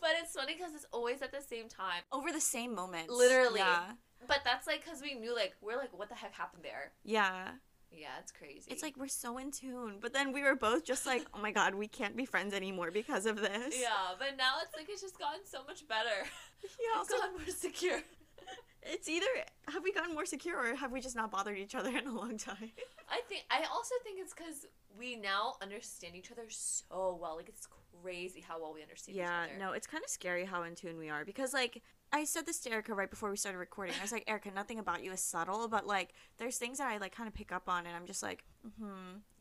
but 0.00 0.10
it's 0.22 0.32
funny 0.34 0.54
cuz 0.54 0.74
it's 0.74 0.86
always 0.92 1.22
at 1.22 1.32
the 1.32 1.42
same 1.42 1.68
time. 1.68 2.02
Over 2.12 2.32
the 2.32 2.40
same 2.40 2.74
moment, 2.74 3.10
Literally. 3.10 3.60
Yeah. 3.60 3.92
But 4.26 4.40
that's 4.44 4.66
like 4.66 4.84
cuz 4.84 5.00
we 5.02 5.14
knew 5.14 5.34
like 5.34 5.54
we're 5.60 5.76
like 5.76 5.96
what 5.96 6.08
the 6.08 6.14
heck 6.14 6.34
happened 6.34 6.62
there? 6.62 6.92
Yeah. 7.04 7.52
Yeah, 7.92 8.08
it's 8.20 8.32
crazy. 8.32 8.70
It's 8.70 8.82
like 8.82 8.96
we're 8.96 9.08
so 9.08 9.38
in 9.38 9.50
tune. 9.50 9.98
But 10.00 10.12
then 10.12 10.32
we 10.32 10.42
were 10.42 10.54
both 10.54 10.84
just 10.84 11.06
like, 11.06 11.26
oh 11.34 11.40
my 11.40 11.50
god, 11.50 11.74
we 11.74 11.88
can't 11.88 12.16
be 12.16 12.24
friends 12.24 12.54
anymore 12.54 12.90
because 12.90 13.26
of 13.26 13.40
this. 13.40 13.80
Yeah, 13.80 14.14
but 14.18 14.36
now 14.38 14.54
it's 14.62 14.74
like 14.76 14.86
it's 14.88 15.02
just 15.02 15.18
gotten 15.18 15.40
so 15.44 15.64
much 15.66 15.86
better. 15.88 16.08
Yeah. 16.62 17.00
It's 17.00 17.10
also, 17.10 17.22
gotten 17.22 17.38
more 17.38 17.46
secure. 17.48 18.00
it's 18.82 19.08
either 19.08 19.24
have 19.68 19.82
we 19.82 19.94
gotten 19.94 20.12
more 20.12 20.26
secure 20.26 20.58
or 20.58 20.74
have 20.76 20.92
we 20.92 21.00
just 21.00 21.16
not 21.16 21.30
bothered 21.30 21.56
each 21.56 21.74
other 21.74 21.88
in 21.96 22.06
a 22.06 22.12
long 22.12 22.36
time? 22.36 22.70
I 23.10 23.22
think 23.30 23.44
I 23.50 23.64
also 23.72 23.94
think 24.04 24.20
it's 24.20 24.34
because 24.34 24.66
we 24.98 25.16
now 25.16 25.54
understand 25.62 26.14
each 26.16 26.30
other 26.30 26.44
so 26.48 27.18
well. 27.18 27.36
Like 27.36 27.48
it's 27.48 27.66
crazy 28.02 28.44
how 28.46 28.60
well 28.60 28.74
we 28.74 28.82
understand 28.82 29.16
Yeah, 29.16 29.24
each 29.24 29.50
other. 29.50 29.58
Yeah, 29.58 29.66
no, 29.66 29.72
it's 29.72 29.86
kind 29.86 30.04
of 30.04 30.10
scary 30.10 30.44
how 30.44 30.64
in 30.64 30.74
tune 30.74 30.98
we 30.98 31.08
are 31.08 31.24
because 31.24 31.54
like 31.54 31.82
I 32.12 32.24
said 32.24 32.44
this 32.46 32.58
to 32.60 32.70
Erica 32.70 32.94
right 32.94 33.08
before 33.10 33.30
we 33.30 33.36
started 33.36 33.58
recording. 33.58 33.94
I 33.98 34.02
was 34.02 34.12
like, 34.12 34.24
Erica, 34.28 34.50
nothing 34.50 34.78
about 34.78 35.04
you 35.04 35.12
is 35.12 35.20
subtle, 35.20 35.68
but 35.68 35.86
like 35.86 36.10
there's 36.38 36.58
things 36.58 36.78
that 36.78 36.88
I 36.88 36.98
like 36.98 37.14
kind 37.14 37.28
of 37.28 37.34
pick 37.34 37.52
up 37.52 37.68
on, 37.68 37.86
and 37.86 37.94
I'm 37.94 38.06
just 38.06 38.22
like, 38.22 38.44
hmm, 38.78 38.84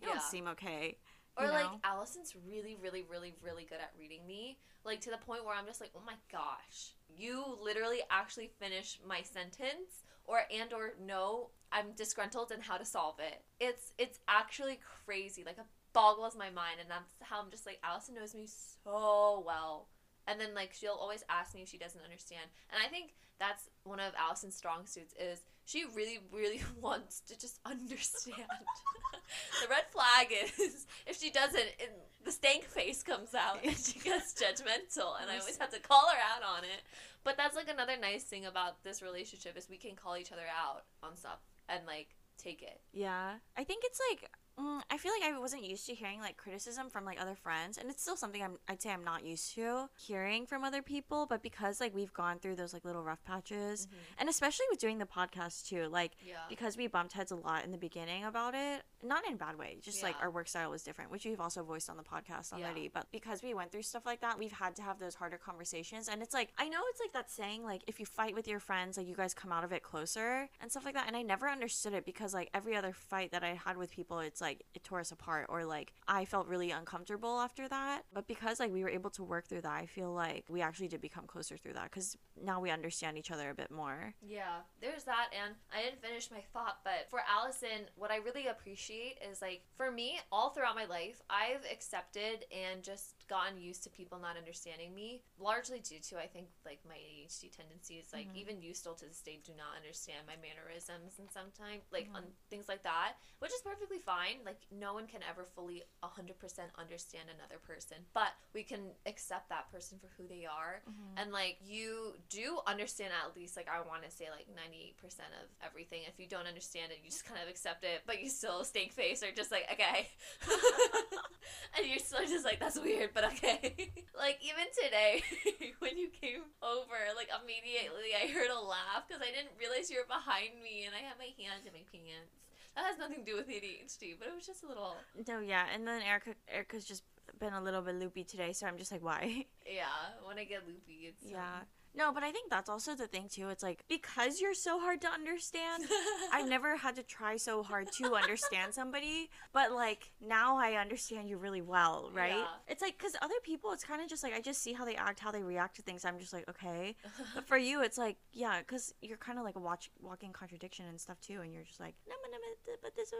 you 0.01 0.07
Yeah. 0.07 0.13
don't 0.13 0.21
seem 0.21 0.47
okay. 0.49 0.97
Or 1.38 1.45
you 1.45 1.51
like? 1.51 1.69
Allison's 1.83 2.35
really, 2.47 2.75
really, 2.75 3.03
really, 3.09 3.33
really 3.41 3.63
good 3.63 3.79
at 3.79 3.91
reading 3.97 4.27
me. 4.27 4.59
Like 4.83 5.01
to 5.01 5.09
the 5.09 5.17
point 5.17 5.45
where 5.45 5.55
I'm 5.55 5.65
just 5.65 5.81
like, 5.81 5.91
oh 5.95 6.01
my 6.05 6.15
gosh, 6.31 6.93
you 7.07 7.57
literally 7.61 8.01
actually 8.09 8.51
finish 8.59 8.99
my 9.05 9.21
sentence, 9.21 10.03
or 10.25 10.41
and 10.53 10.71
or 10.73 10.93
no, 11.03 11.49
I'm 11.71 11.93
disgruntled 11.95 12.51
and 12.51 12.61
how 12.61 12.77
to 12.77 12.85
solve 12.85 13.15
it. 13.19 13.43
It's 13.59 13.93
it's 13.97 14.19
actually 14.27 14.79
crazy. 15.05 15.43
Like 15.43 15.57
it 15.57 15.65
boggles 15.91 16.35
my 16.38 16.49
mind, 16.51 16.77
and 16.79 16.89
that's 16.89 17.13
how 17.21 17.41
I'm 17.41 17.49
just 17.49 17.65
like 17.65 17.79
Allison 17.83 18.15
knows 18.15 18.35
me 18.35 18.45
so 18.47 19.43
well. 19.45 19.88
And 20.29 20.39
then 20.39 20.53
like 20.53 20.74
she'll 20.74 21.00
always 21.00 21.24
ask 21.29 21.55
me 21.55 21.63
if 21.63 21.69
she 21.69 21.77
doesn't 21.77 22.01
understand, 22.03 22.45
and 22.71 22.79
I 22.86 22.88
think 22.88 23.15
that's 23.39 23.69
one 23.83 24.00
of 24.00 24.13
Allison's 24.15 24.55
strong 24.55 24.86
suits 24.86 25.13
is 25.19 25.41
she 25.65 25.86
really, 25.95 26.19
really 26.31 26.62
wants 26.81 27.21
to 27.21 27.39
just 27.39 27.59
understand. 27.65 28.36
the 29.62 29.69
red 29.69 29.86
flag 29.91 30.27
is 30.59 30.86
if 31.07 31.19
she 31.19 31.31
doesn't, 31.31 31.57
it, 31.57 31.91
the 32.24 32.31
stank 32.31 32.65
face 32.65 33.01
comes 33.01 33.33
out 33.33 33.63
and 33.63 33.75
she 33.77 34.00
gets 34.03 34.33
judgmental, 34.33 35.13
and 35.21 35.31
I 35.31 35.39
always 35.39 35.57
have 35.57 35.71
to 35.71 35.79
call 35.79 36.07
her 36.09 36.17
out 36.36 36.57
on 36.57 36.63
it. 36.63 36.81
But 37.24 37.38
that's 37.38 37.55
like 37.55 37.69
another 37.69 37.98
nice 38.00 38.24
thing 38.24 38.45
about 38.45 38.83
this 38.83 39.01
relationship 39.01 39.57
is 39.57 39.69
we 39.69 39.77
can 39.77 39.95
call 39.95 40.17
each 40.17 40.31
other 40.31 40.48
out 40.57 40.83
on 41.03 41.17
stuff 41.17 41.39
and 41.67 41.86
like 41.86 42.15
take 42.38 42.62
it. 42.62 42.81
Yeah, 42.93 43.33
I 43.57 43.63
think 43.63 43.83
it's 43.86 44.00
like 44.09 44.29
mm, 44.59 44.81
I 44.91 44.97
feel 44.97 45.11
like 45.19 45.31
I 45.31 45.37
wasn't 45.39 45.63
used 45.63 45.85
to 45.87 45.93
hearing 45.93 46.19
like 46.19 46.37
criticism 46.37 46.89
from 46.89 47.05
like 47.05 47.19
other 47.21 47.35
friends, 47.35 47.77
and 47.77 47.89
it's 47.89 48.01
still 48.01 48.15
something 48.17 48.41
I'm 48.43 48.57
I'd 48.67 48.81
say 48.81 48.91
I'm 48.91 49.03
not 49.03 49.25
used 49.25 49.53
to 49.55 49.89
hearing 49.97 50.45
from 50.45 50.63
other 50.63 50.81
people. 50.81 51.25
But 51.25 51.41
because 51.43 51.79
like 51.79 51.93
we've 51.95 52.13
gone 52.13 52.39
through 52.39 52.55
those 52.55 52.73
like 52.73 52.85
little 52.85 53.03
rough 53.03 53.23
patches, 53.23 53.87
and 54.17 54.27
especially 54.29 54.65
with 54.69 54.79
doing 54.79 54.97
the 54.97 55.05
podcast 55.05 55.67
too, 55.67 55.87
like 55.89 56.11
Yeah. 56.25 56.35
because 56.49 56.77
we 56.77 56.87
bumped 56.87 57.13
heads 57.13 57.31
a 57.31 57.35
lot 57.35 57.63
in 57.65 57.71
the 57.71 57.77
beginning 57.77 58.25
about 58.25 58.55
it, 58.55 58.83
not 59.03 59.25
in 59.27 59.33
a 59.33 59.37
bad 59.37 59.57
way, 59.57 59.77
just 59.81 60.03
like 60.03 60.15
our 60.21 60.29
work 60.31 60.47
style 60.47 60.71
was 60.71 60.83
different, 60.83 61.11
which 61.11 61.25
we've 61.25 61.39
also 61.39 61.63
voiced 61.63 61.89
on 61.89 61.97
the 61.97 62.03
podcast 62.03 62.51
Yeah. 62.51 62.65
already. 62.65 62.87
But 62.89 63.07
because 63.11 63.41
we 63.43 63.53
went 63.53 63.71
through 63.71 63.83
stuff 63.83 64.05
like 64.05 64.21
that, 64.21 64.37
we've 64.39 64.51
had 64.51 64.75
to 64.77 64.81
have 64.81 64.99
those 64.99 65.15
harder 65.15 65.37
conversations. 65.37 66.07
And 66.09 66.21
it's 66.21 66.33
like, 66.33 66.49
I 66.57 66.67
know 66.67 66.79
it's 66.89 66.99
like 66.99 67.13
that 67.13 67.29
saying, 67.29 67.63
like, 67.63 67.83
if 67.87 67.99
you 67.99 68.05
fight 68.05 68.33
with 68.35 68.47
your 68.47 68.59
friends, 68.59 68.97
like, 68.97 69.07
you 69.07 69.15
guys 69.15 69.33
come 69.33 69.51
out 69.51 69.63
of 69.63 69.71
it 69.71 69.83
closer 69.83 70.49
and 70.59 70.69
stuff 70.71 70.85
like 70.85 70.95
that. 70.95 71.07
And 71.07 71.15
I 71.15 71.21
never 71.21 71.47
understood 71.47 71.93
it 71.93 72.05
because, 72.05 72.33
like, 72.33 72.49
every 72.53 72.75
other 72.75 72.93
fight 72.93 73.31
that 73.31 73.43
I 73.43 73.53
had 73.65 73.77
with 73.77 73.91
people, 73.91 74.19
it's 74.19 74.41
like, 74.41 74.48
it 74.73 74.83
tore 74.83 74.99
us 74.99 75.11
apart 75.11 75.47
or 75.49 75.65
like, 75.65 75.93
I 76.07 76.25
felt 76.25 76.47
really 76.47 76.71
uncomfortable 76.71 77.39
after 77.39 77.67
that. 77.67 78.03
But 78.13 78.27
because, 78.27 78.59
like, 78.59 78.71
we 78.71 78.83
were 78.83 78.89
able 78.89 79.09
to 79.11 79.23
work 79.23 79.47
through 79.47 79.61
that, 79.61 79.73
I 79.73 79.85
feel 79.85 80.11
like 80.13 80.45
we 80.49 80.61
actually 80.61 80.87
did 80.87 81.01
become 81.01 81.25
closer 81.25 81.57
through 81.57 81.73
that 81.73 81.85
because 81.85 82.17
now 82.43 82.59
we 82.59 82.71
understand 82.71 83.17
each 83.17 83.31
other 83.31 83.49
a 83.49 83.53
bit 83.53 83.71
more. 83.71 84.13
Yeah, 84.21 84.61
there's 84.81 85.03
that, 85.03 85.27
and 85.33 85.55
I 85.73 85.83
didn't 85.83 86.01
finish 86.01 86.31
my 86.31 86.43
thought, 86.53 86.79
but 86.83 87.07
for 87.09 87.19
Allison, 87.29 87.87
what 87.95 88.11
I 88.11 88.17
really 88.17 88.47
appreciate 88.47 89.17
is 89.29 89.41
like, 89.41 89.61
for 89.77 89.91
me, 89.91 90.19
all 90.31 90.49
throughout 90.49 90.75
my 90.75 90.85
life, 90.85 91.21
I've 91.29 91.65
accepted 91.71 92.45
and 92.51 92.83
just 92.83 93.18
gotten 93.29 93.62
used 93.62 93.83
to 93.83 93.89
people 93.89 94.17
not 94.19 94.36
understanding 94.36 94.93
me, 94.93 95.21
largely 95.38 95.79
due 95.79 96.00
to, 96.09 96.17
I 96.19 96.27
think, 96.27 96.48
like 96.65 96.79
my 96.88 96.95
ADHD 96.95 97.50
tendencies. 97.55 98.09
Like, 98.12 98.27
Mhm. 98.33 98.36
even 98.36 98.62
you 98.62 98.74
still 98.74 98.95
to 98.95 99.05
this 99.05 99.21
day 99.21 99.38
do 99.45 99.53
not 99.53 99.75
understand 99.77 100.25
my 100.27 100.36
mannerisms 100.38 101.19
and 101.19 101.29
sometimes, 101.31 101.83
like, 101.91 102.09
Mhm. 102.09 102.15
on 102.15 102.24
things 102.50 102.67
like 102.67 102.83
that, 102.83 103.13
which 103.38 103.51
is 103.53 103.62
perfectly 103.62 104.00
fine. 104.00 104.43
Like 104.43 104.59
no 104.71 104.93
one 104.93 105.07
can 105.07 105.21
ever 105.24 105.45
fully 105.45 105.83
100% 106.01 106.71
understand 106.75 107.29
another 107.29 107.59
person, 107.59 108.05
but 108.13 108.33
we 108.53 108.63
can 108.63 108.95
accept 109.05 109.50
that 109.50 109.69
person 109.71 110.00
for 110.00 110.07
who 110.17 110.27
they 110.27 110.45
are. 110.45 110.83
And 111.17 111.31
like 111.31 111.57
you 111.62 112.15
do 112.29 112.59
understand 112.65 113.13
at 113.13 113.36
least 113.36 113.55
like 113.57 113.67
I 113.67 113.81
want 113.81 114.03
to 114.03 114.09
say 114.12 114.29
like 114.31 114.48
98% 114.50 115.33
of 115.41 115.50
everything. 115.62 116.03
If 116.03 116.19
you 116.19 116.27
don't 116.27 116.48
understand 116.48 116.91
it, 116.91 117.00
you 117.03 117.09
just 117.12 117.25
kind 117.25 117.41
of 117.41 117.48
accept 117.50 117.83
it, 117.83 118.03
but 118.05 118.21
you 118.21 118.29
still 118.29 118.63
stink 118.63 118.93
face 118.93 119.21
or 119.21 119.31
just 119.31 119.51
like 119.51 119.69
okay. 119.71 120.09
and 121.77 121.86
you're 121.88 122.00
still 122.00 122.25
just 122.25 122.45
like 122.45 122.59
that's 122.59 122.79
weird, 122.79 123.12
but 123.13 123.18
okay. 123.25 123.91
like 124.17 124.39
even 124.41 124.67
today 124.71 125.23
when 125.79 125.97
you 125.97 126.09
came 126.09 126.43
over, 126.61 126.97
like 127.15 127.29
immediately 127.29 128.15
I 128.15 128.31
heard 128.31 128.49
a 128.49 128.59
laugh 128.59 129.07
because 129.07 129.21
I 129.21 129.31
didn't 129.31 129.55
realize 129.59 129.89
you 129.89 129.97
were 129.97 130.07
behind 130.09 130.61
me 130.63 130.85
and 130.85 130.93
I 130.95 131.03
had 131.03 131.17
my 131.17 131.31
hand 131.38 131.65
in 131.65 131.73
my 131.73 131.85
pants. 131.91 132.39
That 132.75 132.85
has 132.85 132.97
nothing 132.97 133.25
to 133.25 133.31
do 133.31 133.35
with 133.35 133.49
ADHD, 133.49 134.15
but 134.17 134.27
it 134.27 134.35
was 134.35 134.45
just 134.45 134.63
a 134.63 134.67
little 134.67 134.95
No, 135.27 135.39
yeah, 135.39 135.65
and 135.73 135.88
then 135.88 136.01
Erica 136.01 136.35
Erica's 136.47 136.85
just 136.85 137.03
been 137.39 137.53
a 137.53 137.61
little 137.61 137.81
bit 137.81 137.95
loopy 137.95 138.23
today, 138.23 138.53
so 138.53 138.67
I'm 138.67 138.77
just 138.77 138.91
like, 138.91 139.03
why? 139.03 139.45
yeah. 139.65 139.85
When 140.23 140.38
I 140.38 140.43
get 140.43 140.67
loopy, 140.67 141.07
it's 141.07 141.25
um, 141.25 141.31
Yeah. 141.31 141.59
No, 141.96 142.12
but 142.13 142.24
I 142.24 142.31
think 142.31 142.50
that's 142.50 142.69
also 142.69 142.96
the 142.96 143.08
thing 143.08 143.27
too. 143.29 143.50
It's 143.50 143.63
like 143.63 143.84
because 143.88 144.39
you're 144.39 144.53
so 144.53 144.79
hard 144.79 145.01
to 145.01 145.08
understand, 145.08 145.84
I've 146.31 146.48
never 146.55 146.77
had 146.77 146.96
to 146.96 147.03
try 147.03 147.38
so 147.38 147.63
hard 147.63 147.91
to 148.00 148.15
understand 148.15 148.74
somebody, 148.74 149.29
but 149.53 149.72
like 149.72 150.12
now 150.25 150.58
I 150.58 150.74
understand 150.74 151.29
you 151.29 151.38
really 151.38 151.62
well, 151.62 152.10
right? 152.13 152.36
Yeah. 152.38 152.46
It's 152.67 152.81
like 152.81 152.98
cuz 152.98 153.15
other 153.22 153.39
people 153.43 153.72
it's 153.72 153.84
kind 153.84 154.01
of 154.01 154.08
just 154.08 154.24
like 154.24 154.34
I 154.34 154.41
just 154.41 154.62
see 154.62 154.74
how 154.74 154.86
they 154.86 154.96
act, 154.96 155.19
how 155.19 155.31
they 155.31 155.43
react 155.43 155.75
to 155.77 155.81
things. 155.81 156.05
I'm 156.05 156.19
just 156.19 156.34
like, 156.34 156.48
okay. 156.50 156.96
But 157.36 157.48
for 157.48 157.58
you 157.58 157.81
it's 157.81 157.98
like, 157.98 158.17
yeah, 158.31 158.62
cuz 158.63 158.93
you're 159.01 159.17
kind 159.17 159.38
of 159.38 159.46
like 159.46 159.55
a 159.55 159.60
watch 159.60 159.91
walking 160.00 160.31
contradiction 160.31 160.86
and 160.86 161.00
stuff 161.00 161.19
too 161.19 161.41
and 161.41 161.53
you're 161.53 161.63
just 161.63 161.79
like, 161.79 161.96
"No, 162.08 162.15
no, 162.24 162.29
no, 162.31 162.75
but 162.81 162.96
this 162.96 163.12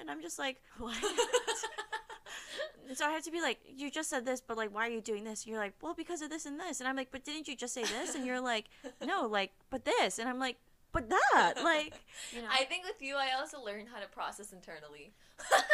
and 0.00 0.10
I'm 0.10 0.20
just 0.20 0.38
like, 0.38 0.62
what? 0.78 0.94
So 2.94 3.06
I 3.06 3.10
have 3.10 3.24
to 3.24 3.30
be 3.30 3.40
like, 3.40 3.58
you 3.66 3.90
just 3.90 4.10
said 4.10 4.24
this, 4.26 4.40
but 4.40 4.56
like, 4.56 4.74
why 4.74 4.86
are 4.86 4.90
you 4.90 5.00
doing 5.00 5.24
this? 5.24 5.44
And 5.44 5.52
you're 5.52 5.60
like, 5.60 5.74
well, 5.80 5.94
because 5.94 6.22
of 6.22 6.30
this 6.30 6.46
and 6.46 6.58
this. 6.60 6.80
And 6.80 6.88
I'm 6.88 6.96
like, 6.96 7.10
but 7.10 7.24
didn't 7.24 7.48
you 7.48 7.56
just 7.56 7.74
say 7.74 7.84
this? 7.84 8.14
And 8.14 8.26
you're 8.26 8.40
like, 8.40 8.66
no, 9.04 9.26
like, 9.26 9.52
but 9.70 9.84
this. 9.84 10.18
And 10.18 10.28
I'm 10.28 10.38
like, 10.38 10.56
but 10.92 11.10
that, 11.10 11.54
like, 11.64 11.92
you 12.32 12.40
know. 12.40 12.48
I 12.50 12.64
think 12.64 12.84
with 12.84 13.02
you, 13.02 13.16
I 13.16 13.32
also 13.38 13.60
learned 13.62 13.88
how 13.92 14.00
to 14.00 14.06
process 14.06 14.52
internally. 14.52 15.12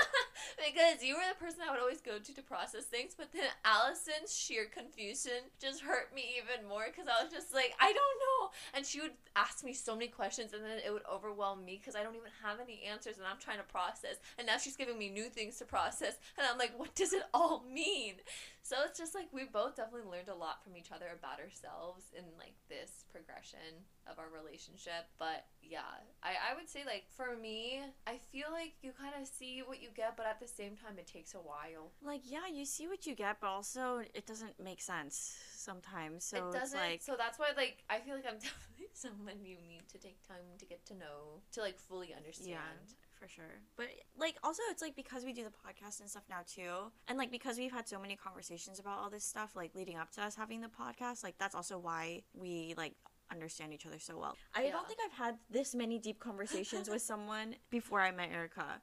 because 0.57 1.03
you 1.03 1.15
were 1.15 1.27
the 1.29 1.39
person 1.43 1.61
I 1.67 1.71
would 1.71 1.81
always 1.81 2.01
go 2.01 2.19
to 2.19 2.35
to 2.35 2.43
process 2.43 2.85
things, 2.85 3.15
but 3.17 3.33
then 3.33 3.49
Allison's 3.65 4.35
sheer 4.35 4.67
confusion 4.67 5.49
just 5.61 5.81
hurt 5.83 6.15
me 6.15 6.37
even 6.39 6.69
more 6.69 6.87
because 6.87 7.09
I 7.09 7.23
was 7.23 7.33
just 7.33 7.55
like, 7.55 7.75
I 7.81 7.93
don't 7.93 8.19
know. 8.21 8.51
And 8.75 8.85
she 8.85 9.01
would 9.01 9.17
ask 9.37 9.65
me 9.65 9.73
so 9.73 9.95
many 9.95 10.09
questions, 10.09 10.53
and 10.53 10.65
then 10.65 10.79
it 10.85 10.93
would 10.93 11.07
overwhelm 11.11 11.65
me 11.65 11.79
because 11.81 11.97
I 11.97 12.03
don't 12.03 12.17
even 12.17 12.33
have 12.43 12.61
any 12.61 12.83
answers, 12.89 13.19
and 13.19 13.27
I'm 13.27 13.41
trying 13.41 13.59
to 13.59 13.69
process. 13.69 14.17
And 14.39 14.47
now 14.47 14.59
she's 14.59 14.77
giving 14.77 14.99
me 14.99 15.09
new 15.09 15.29
things 15.29 15.59
to 15.59 15.65
process, 15.65 16.19
and 16.37 16.47
I'm 16.47 16.59
like, 16.59 16.73
what 16.77 16.95
does 16.95 17.13
it 17.13 17.25
all 17.33 17.65
mean? 17.73 18.15
So 18.63 18.77
it's 18.87 18.99
just 18.99 19.15
like 19.15 19.29
we 19.33 19.45
both 19.45 19.77
definitely 19.77 20.11
learned 20.11 20.29
a 20.29 20.35
lot 20.35 20.63
from 20.63 20.77
each 20.77 20.93
other 20.93 21.07
about 21.11 21.41
ourselves 21.41 22.05
in 22.17 22.23
like 22.39 22.55
this 22.69 23.05
progression 23.11 23.83
of 24.07 24.19
our 24.19 24.29
relationship. 24.31 25.09
But 25.19 25.47
yeah, 25.63 25.91
I, 26.23 26.53
I 26.53 26.55
would 26.55 26.69
say 26.69 26.85
like 26.85 27.05
for 27.17 27.37
me, 27.37 27.81
I 28.07 28.19
feel 28.31 28.47
like 28.53 28.75
you 28.83 28.93
kind 28.93 29.15
of 29.21 29.27
see 29.27 29.50
what 29.67 29.83
you 29.83 29.89
get, 29.95 30.17
but 30.17 30.27
at 30.27 30.39
the 30.41 30.47
same 30.49 30.75
time, 30.77 30.99
it 30.99 31.07
takes 31.07 31.35
a 31.35 31.39
while. 31.39 31.93
like, 32.03 32.23
yeah, 32.25 32.47
you 32.53 32.65
see 32.65 32.87
what 32.89 33.07
you 33.07 33.15
get, 33.15 33.41
but 33.41 33.49
also 33.49 33.99
it 34.15 34.27
doesn't 34.27 34.59
make 34.63 34.81
sense 34.81 35.35
sometimes. 35.55 36.25
So 36.25 36.37
it 36.49 36.53
doesn't. 36.53 36.79
like, 36.79 37.03
so 37.03 37.15
that's 37.19 37.39
why 37.39 37.49
like 37.57 37.85
I 37.91 37.99
feel 38.01 38.15
like 38.15 38.27
I'm 38.27 38.39
definitely 38.49 38.89
someone 38.95 39.35
you 39.45 39.57
need 39.69 39.83
to 39.93 39.99
take 39.99 40.19
time 40.27 40.45
to 40.59 40.65
get 40.65 40.85
to 40.87 40.95
know 40.95 41.41
to 41.53 41.61
like 41.61 41.79
fully 41.79 42.15
understand. 42.15 42.51
Yeah. 42.51 43.19
for 43.19 43.29
sure. 43.29 43.55
But 43.77 43.87
like 44.19 44.37
also 44.43 44.63
it's 44.71 44.83
like 44.83 44.97
because 44.97 45.25
we 45.25 45.33
do 45.33 45.45
the 45.45 45.51
podcast 45.51 46.01
and 46.01 46.09
stuff 46.09 46.25
now 46.31 46.41
too. 46.47 46.91
And 47.09 47.19
like 47.19 47.31
because 47.31 47.59
we've 47.59 47.73
had 47.73 47.87
so 47.89 47.99
many 48.01 48.17
conversations 48.17 48.79
about 48.81 48.99
all 48.99 49.11
this 49.11 49.25
stuff 49.25 49.51
like 49.55 49.75
leading 49.75 49.97
up 49.97 50.11
to 50.13 50.23
us 50.23 50.35
having 50.37 50.61
the 50.61 50.69
podcast, 50.69 51.23
like 51.23 51.37
that's 51.39 51.55
also 51.55 51.79
why 51.79 52.23
we 52.35 52.75
like 52.77 52.95
understand 53.33 53.73
each 53.73 53.87
other 53.87 53.99
so 54.01 54.19
well. 54.19 54.37
I 54.57 54.65
Yeah. 54.65 54.73
don't 54.73 54.89
think 54.89 54.99
I've 55.05 55.17
had 55.17 55.37
this 55.51 55.73
many 55.75 55.99
deep 56.01 56.19
conversations 56.19 56.89
with 56.91 57.03
someone 57.13 57.55
before 57.71 58.01
I 58.01 58.11
met 58.11 58.31
Erica. 58.33 58.81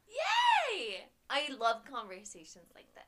I 1.29 1.49
love 1.59 1.83
conversations 1.89 2.65
like 2.75 2.87
this. 2.95 3.03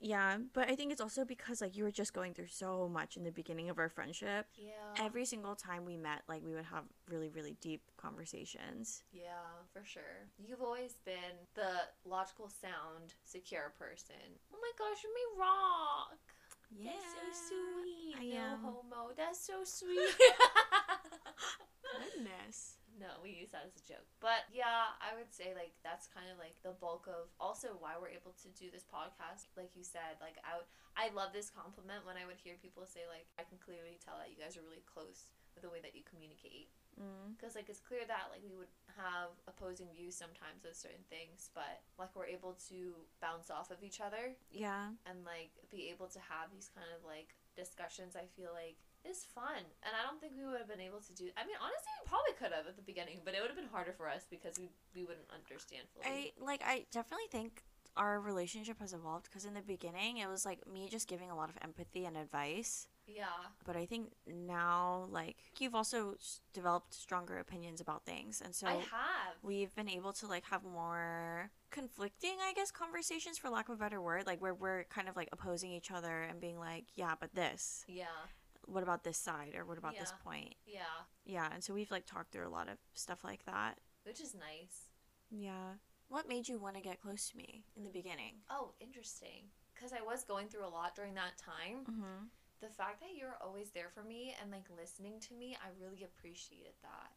Yeah, 0.00 0.38
but 0.52 0.70
I 0.70 0.74
think 0.76 0.92
it's 0.92 1.00
also 1.00 1.24
because 1.24 1.60
like 1.60 1.76
you 1.76 1.84
were 1.84 1.90
just 1.90 2.12
going 2.12 2.34
through 2.34 2.48
so 2.48 2.88
much 2.88 3.16
in 3.16 3.24
the 3.24 3.30
beginning 3.30 3.68
of 3.68 3.78
our 3.78 3.88
friendship. 3.88 4.46
Yeah. 4.56 5.04
Every 5.04 5.24
single 5.24 5.54
time 5.54 5.84
we 5.84 5.96
met, 5.96 6.22
like 6.28 6.42
we 6.44 6.54
would 6.54 6.64
have 6.66 6.84
really, 7.10 7.28
really 7.28 7.56
deep 7.60 7.82
conversations. 7.96 9.02
Yeah, 9.12 9.22
for 9.72 9.84
sure. 9.84 10.26
You've 10.38 10.62
always 10.62 10.96
been 11.04 11.36
the 11.54 11.70
logical 12.04 12.48
sound, 12.48 13.14
secure 13.24 13.72
person. 13.78 14.16
Oh 14.52 14.58
my 14.60 14.70
gosh, 14.78 15.02
you 15.02 15.10
may 15.14 15.40
rock. 15.40 16.18
Yeah. 16.70 16.90
That's 16.92 17.38
so 17.38 17.48
sweet. 17.48 18.14
I 18.18 18.34
no 18.34 18.40
am. 18.40 18.58
homo. 18.62 19.12
That's 19.16 19.40
so 19.44 19.64
sweet. 19.64 19.98
Goodness. 22.14 22.77
No, 22.98 23.22
we 23.22 23.30
use 23.30 23.54
that 23.54 23.62
as 23.64 23.78
a 23.78 23.84
joke. 23.86 24.04
But 24.18 24.50
yeah, 24.50 24.92
I 24.98 25.14
would 25.14 25.30
say 25.30 25.54
like 25.54 25.72
that's 25.86 26.10
kind 26.10 26.26
of 26.28 26.36
like 26.42 26.58
the 26.66 26.74
bulk 26.76 27.06
of 27.06 27.30
also 27.38 27.78
why 27.78 27.94
we're 27.96 28.10
able 28.12 28.34
to 28.42 28.48
do 28.58 28.68
this 28.74 28.82
podcast. 28.84 29.46
Like 29.56 29.72
you 29.78 29.86
said, 29.86 30.18
like 30.20 30.36
I 30.42 30.58
would, 30.58 30.68
I 30.98 31.14
love 31.14 31.30
this 31.30 31.48
compliment 31.48 32.02
when 32.02 32.18
I 32.18 32.26
would 32.26 32.42
hear 32.42 32.58
people 32.58 32.82
say 32.84 33.06
like 33.06 33.30
I 33.38 33.46
can 33.46 33.56
clearly 33.62 33.96
tell 34.02 34.18
that 34.18 34.28
you 34.34 34.38
guys 34.38 34.58
are 34.58 34.66
really 34.66 34.82
close 34.84 35.30
with 35.54 35.62
the 35.62 35.70
way 35.70 35.78
that 35.82 35.94
you 35.94 36.02
communicate. 36.04 36.74
Mm. 36.98 37.38
because 37.38 37.54
like 37.54 37.70
it's 37.70 37.78
clear 37.78 38.02
that 38.10 38.26
like 38.34 38.42
we 38.42 38.58
would 38.58 38.74
have 38.98 39.30
opposing 39.46 39.86
views 39.94 40.18
sometimes 40.18 40.66
with 40.66 40.74
certain 40.74 41.06
things 41.06 41.46
but 41.54 41.78
like 41.94 42.10
we're 42.18 42.26
able 42.26 42.58
to 42.66 42.90
bounce 43.22 43.54
off 43.54 43.70
of 43.70 43.86
each 43.86 44.02
other 44.02 44.34
Yeah. 44.50 44.90
and 45.06 45.22
like 45.22 45.54
be 45.70 45.94
able 45.94 46.10
to 46.10 46.18
have 46.18 46.50
these 46.50 46.66
kind 46.74 46.90
of 46.90 47.06
like 47.06 47.38
discussions 47.54 48.18
i 48.18 48.26
feel 48.34 48.50
like 48.50 48.82
is 49.04 49.24
fun 49.34 49.62
and 49.82 49.92
i 49.98 50.02
don't 50.06 50.20
think 50.20 50.32
we 50.36 50.44
would 50.44 50.58
have 50.58 50.68
been 50.68 50.80
able 50.80 51.00
to 51.00 51.12
do 51.14 51.30
i 51.36 51.44
mean 51.44 51.56
honestly 51.60 51.92
we 52.00 52.08
probably 52.08 52.32
could 52.38 52.52
have 52.52 52.66
at 52.66 52.76
the 52.76 52.82
beginning 52.82 53.20
but 53.24 53.34
it 53.34 53.40
would 53.40 53.48
have 53.50 53.56
been 53.56 53.68
harder 53.72 53.92
for 53.92 54.08
us 54.08 54.26
because 54.30 54.58
we, 54.58 54.68
we 54.94 55.02
wouldn't 55.04 55.28
understand 55.32 55.84
fully. 55.94 56.32
I 56.40 56.44
like 56.44 56.62
I 56.64 56.86
definitely 56.90 57.28
think 57.30 57.62
our 57.96 58.20
relationship 58.20 58.78
has 58.78 58.92
evolved 58.92 59.24
because 59.28 59.44
in 59.44 59.54
the 59.54 59.62
beginning 59.62 60.18
it 60.18 60.28
was 60.28 60.44
like 60.46 60.66
me 60.66 60.88
just 60.88 61.08
giving 61.08 61.30
a 61.30 61.36
lot 61.36 61.48
of 61.48 61.56
empathy 61.62 62.04
and 62.04 62.16
advice. 62.16 62.86
yeah 63.06 63.24
But 63.66 63.74
I 63.76 63.86
think 63.86 64.12
now 64.26 65.08
like 65.10 65.36
you've 65.58 65.74
also 65.74 66.16
developed 66.52 66.94
stronger 66.94 67.38
opinions 67.38 67.80
about 67.80 68.04
things 68.04 68.40
and 68.44 68.54
so 68.54 68.66
i 68.66 68.74
have 68.74 69.34
we've 69.42 69.74
been 69.74 69.88
able 69.88 70.12
to 70.12 70.26
like 70.26 70.44
have 70.44 70.62
more 70.64 71.50
conflicting 71.70 72.36
i 72.42 72.52
guess 72.52 72.70
conversations 72.70 73.36
for 73.38 73.48
lack 73.50 73.68
of 73.68 73.74
a 73.74 73.78
better 73.78 74.00
word 74.00 74.26
like 74.26 74.40
where 74.40 74.54
we're 74.54 74.84
kind 74.84 75.08
of 75.08 75.16
like 75.16 75.28
opposing 75.32 75.70
each 75.72 75.90
other 75.90 76.22
and 76.22 76.40
being 76.40 76.58
like 76.58 76.84
yeah 76.96 77.14
but 77.18 77.34
this 77.34 77.84
yeah 77.88 78.04
what 78.70 78.82
about 78.82 79.02
this 79.04 79.16
side 79.18 79.54
or 79.56 79.64
what 79.64 79.78
about 79.78 79.98
this 79.98 80.12
point? 80.24 80.54
Yeah. 80.66 80.80
Yeah 81.24 81.48
and 81.52 81.62
so 81.62 81.74
we've 81.74 81.90
like 81.90 82.06
talked 82.06 82.32
through 82.32 82.46
a 82.46 82.50
lot 82.50 82.68
of 82.68 82.78
stuff 82.94 83.24
like 83.24 83.44
that. 83.46 83.78
Which 84.04 84.20
is 84.20 84.34
nice. 84.34 84.90
Yeah. 85.30 85.76
What 86.08 86.28
made 86.28 86.48
you 86.48 86.58
want 86.58 86.76
to 86.76 86.82
get 86.82 87.00
close 87.00 87.28
to 87.30 87.36
me 87.36 87.64
in 87.76 87.84
the 87.84 87.90
beginning? 87.90 88.34
Oh 88.50 88.72
interesting. 88.80 89.50
Because 89.74 89.92
i 89.92 90.02
was 90.04 90.24
going 90.24 90.48
through 90.48 90.66
a 90.66 90.68
lot 90.68 90.94
during 90.96 91.14
that 91.14 91.38
time. 91.38 91.84
Mm-hmm. 91.88 92.26
the 92.60 92.68
fact 92.74 93.00
that 93.00 93.14
you're 93.16 93.38
always 93.40 93.70
there 93.70 93.90
for 93.94 94.02
me 94.02 94.34
and 94.42 94.50
like 94.50 94.66
listening 94.76 95.20
to 95.28 95.34
me, 95.34 95.56
I 95.62 95.68
really 95.80 96.02
appreciated 96.02 96.74
that. 96.82 97.10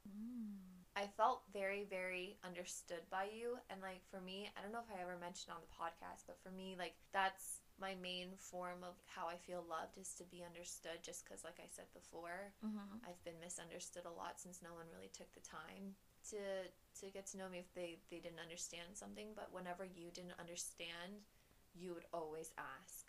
I 0.95 1.07
felt 1.17 1.41
very, 1.53 1.87
very 1.89 2.37
understood 2.43 3.01
by 3.09 3.25
you. 3.33 3.57
And 3.69 3.81
like 3.81 4.01
for 4.11 4.19
me, 4.21 4.51
I 4.57 4.61
don't 4.61 4.71
know 4.71 4.83
if 4.85 4.91
I 4.91 5.01
ever 5.01 5.17
mentioned 5.19 5.55
on 5.55 5.63
the 5.63 5.73
podcast, 5.73 6.27
but 6.27 6.37
for 6.43 6.51
me, 6.51 6.75
like 6.77 6.93
that's 7.13 7.60
my 7.81 7.97
main 7.97 8.37
form 8.37 8.85
of 8.85 8.93
how 9.09 9.25
I 9.27 9.35
feel 9.41 9.65
loved 9.67 9.97
is 9.97 10.13
to 10.21 10.23
be 10.29 10.45
understood 10.45 11.01
just 11.01 11.25
because, 11.25 11.43
like 11.43 11.57
I 11.59 11.67
said 11.67 11.89
before, 11.97 12.53
Mm-hmm. 12.61 13.01
I've 13.09 13.19
been 13.25 13.41
misunderstood 13.41 14.05
a 14.05 14.13
lot 14.13 14.37
since 14.39 14.61
no 14.61 14.71
one 14.77 14.85
really 14.93 15.09
took 15.11 15.33
the 15.33 15.41
time 15.41 15.97
to 16.29 16.69
to 17.01 17.05
get 17.09 17.25
to 17.33 17.37
know 17.41 17.49
me 17.49 17.57
if 17.59 17.73
they 17.73 17.97
they 18.13 18.21
didn't 18.21 18.39
understand 18.39 18.93
something. 18.93 19.33
But 19.35 19.49
whenever 19.51 19.83
you 19.83 20.13
didn't 20.13 20.37
understand 20.39 21.25
you 21.73 21.93
would 21.95 22.05
always 22.13 22.51
ask. 22.59 23.07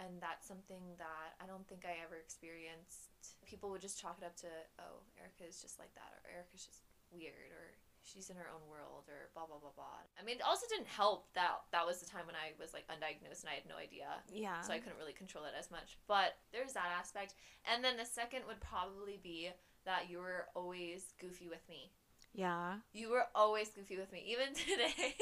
And 0.00 0.18
that's 0.18 0.46
something 0.48 0.98
that 0.98 1.38
I 1.38 1.46
don't 1.46 1.66
think 1.68 1.84
I 1.86 2.02
ever 2.02 2.18
experienced. 2.18 3.12
People 3.46 3.70
would 3.70 3.82
just 3.82 4.00
chalk 4.00 4.18
it 4.18 4.26
up 4.26 4.34
to 4.42 4.50
oh 4.80 5.04
Erica 5.20 5.44
is 5.46 5.60
just 5.62 5.78
like 5.78 5.92
that 5.94 6.10
or 6.24 6.30
Erica's 6.32 6.64
just 6.66 6.82
weird 7.12 7.50
or 7.54 7.76
she's 8.04 8.28
in 8.30 8.36
her 8.36 8.46
own 8.52 8.60
world 8.68 9.08
or 9.08 9.32
blah 9.34 9.46
blah 9.48 9.58
blah 9.58 9.72
blah 9.74 9.98
I 10.20 10.22
mean 10.22 10.36
it 10.36 10.46
also 10.46 10.66
didn't 10.68 10.86
help 10.92 11.32
that 11.34 11.64
that 11.72 11.86
was 11.88 11.98
the 11.98 12.06
time 12.06 12.26
when 12.28 12.36
I 12.36 12.52
was 12.60 12.72
like 12.76 12.84
undiagnosed 12.92 13.40
and 13.42 13.50
I 13.50 13.56
had 13.58 13.66
no 13.68 13.76
idea 13.80 14.20
yeah 14.30 14.60
so 14.60 14.72
I 14.72 14.78
couldn't 14.78 14.98
really 15.00 15.16
control 15.16 15.44
it 15.44 15.56
as 15.58 15.70
much. 15.72 15.96
But 16.06 16.36
there's 16.52 16.74
that 16.74 16.92
aspect. 16.92 17.34
And 17.64 17.82
then 17.82 17.96
the 17.96 18.04
second 18.04 18.42
would 18.46 18.60
probably 18.60 19.18
be 19.22 19.50
that 19.88 20.08
you 20.12 20.18
were 20.18 20.46
always 20.54 21.12
goofy 21.20 21.48
with 21.48 21.64
me. 21.68 21.90
yeah 22.32 22.84
You 22.92 23.10
were 23.10 23.26
always 23.34 23.68
goofy 23.70 23.96
with 23.96 24.12
me, 24.12 24.20
even 24.28 24.52
today. 24.54 25.16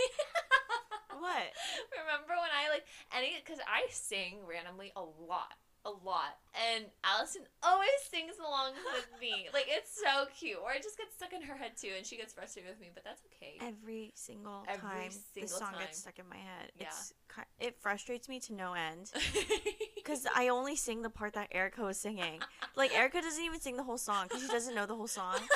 what 1.18 1.46
Remember 1.94 2.34
when 2.34 2.50
I 2.50 2.68
like 2.70 2.84
any 3.16 3.38
because 3.42 3.60
I 3.66 3.86
sing 3.90 4.40
randomly 4.48 4.92
a 4.96 5.02
lot. 5.02 5.54
A 5.84 5.90
lot. 5.90 6.38
And 6.74 6.84
Allison 7.04 7.42
always 7.62 7.88
sings 8.10 8.34
along 8.38 8.72
with 8.94 9.08
me. 9.20 9.48
Like 9.52 9.66
it's 9.68 9.94
so 10.00 10.26
cute. 10.38 10.58
Or 10.62 10.72
it 10.72 10.82
just 10.82 10.96
gets 10.98 11.14
stuck 11.14 11.32
in 11.32 11.42
her 11.42 11.56
head 11.56 11.72
too 11.76 11.90
and 11.96 12.06
she 12.06 12.16
gets 12.16 12.32
frustrated 12.32 12.70
with 12.70 12.80
me, 12.80 12.88
but 12.94 13.04
that's 13.04 13.22
okay. 13.34 13.58
Every 13.60 14.12
single 14.14 14.64
Every 14.68 14.80
time 14.80 15.10
single 15.10 15.42
the 15.42 15.48
song 15.48 15.72
time. 15.72 15.80
gets 15.80 15.98
stuck 15.98 16.18
in 16.18 16.28
my 16.28 16.36
head, 16.36 16.70
Yeah. 16.78 16.86
it's 16.88 17.12
it 17.58 17.76
frustrates 17.80 18.28
me 18.28 18.40
to 18.40 18.52
no 18.54 18.74
end. 18.74 19.10
Because 19.94 20.26
I 20.34 20.48
only 20.48 20.74
sing 20.74 21.02
the 21.02 21.10
part 21.10 21.34
that 21.34 21.48
Erica 21.52 21.82
was 21.82 21.96
singing. 21.96 22.40
Like 22.74 22.92
Erica 22.92 23.20
doesn't 23.22 23.42
even 23.44 23.60
sing 23.60 23.76
the 23.76 23.84
whole 23.84 23.98
song 23.98 24.24
because 24.26 24.42
she 24.42 24.48
doesn't 24.48 24.74
know 24.74 24.84
the 24.86 24.96
whole 24.96 25.06
song. 25.08 25.36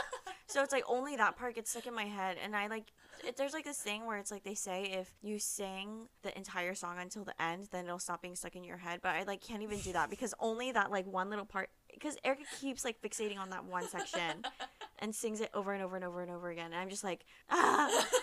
So 0.49 0.63
it's 0.63 0.73
like 0.73 0.85
only 0.89 1.17
that 1.17 1.37
part 1.37 1.57
gets 1.57 1.71
stuck 1.73 1.87
in 1.89 1.95
my 1.95 2.05
head, 2.05 2.37
and 2.43 2.55
I 2.55 2.69
like. 2.69 2.93
It, 3.27 3.37
there's 3.37 3.53
like 3.53 3.65
this 3.65 3.79
thing 3.79 4.07
where 4.07 4.19
it's 4.19 4.31
like 4.31 4.45
they 4.45 4.55
say 4.55 4.85
if 4.85 5.11
you 5.21 5.39
sing 5.41 6.09
the 6.23 6.37
entire 6.37 6.75
song 6.75 6.99
until 7.01 7.25
the 7.25 7.41
end, 7.43 7.69
then 7.73 7.87
it'll 7.87 7.99
stop 7.99 8.23
being 8.23 8.37
stuck 8.37 8.55
in 8.55 8.63
your 8.63 8.77
head. 8.77 9.01
But 9.03 9.17
I 9.17 9.25
like 9.25 9.41
can't 9.41 9.63
even 9.63 9.81
do 9.81 9.93
that 9.95 10.11
because 10.11 10.33
only 10.39 10.71
that 10.73 10.91
like 10.91 11.07
one 11.07 11.29
little 11.29 11.45
part. 11.45 11.71
Because 11.93 12.17
Erica 12.25 12.45
keeps 12.61 12.85
like 12.85 13.01
fixating 13.03 13.39
on 13.39 13.51
that 13.51 13.65
one 13.65 13.89
section 13.89 14.45
and 15.01 15.15
sings 15.15 15.41
it 15.41 15.51
over 15.55 15.73
and 15.73 15.83
over 15.83 15.97
and 15.97 16.05
over 16.05 16.23
and 16.23 16.31
over 16.31 16.51
again, 16.51 16.67
and 16.67 16.77
I'm 16.77 16.89
just 16.89 17.05
like 17.05 17.25
ah. 17.51 17.91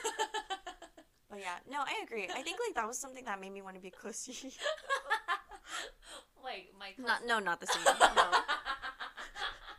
But 1.29 1.39
yeah, 1.39 1.55
no, 1.67 1.79
I 1.79 2.03
agree. 2.05 2.25
I 2.25 2.43
think 2.43 2.59
like 2.65 2.75
that 2.75 2.87
was 2.87 2.99
something 2.99 3.25
that 3.25 3.41
made 3.41 3.51
me 3.51 3.63
want 3.63 3.75
to 3.75 3.81
be 3.81 3.89
close 4.01 4.25
to 4.25 4.31
you. 4.31 4.51
like 6.43 6.69
my 6.79 6.91
Not 7.03 7.25
no, 7.25 7.39
not 7.39 7.59
the 7.59 7.67
same. 7.67 7.83
No. 7.85 8.31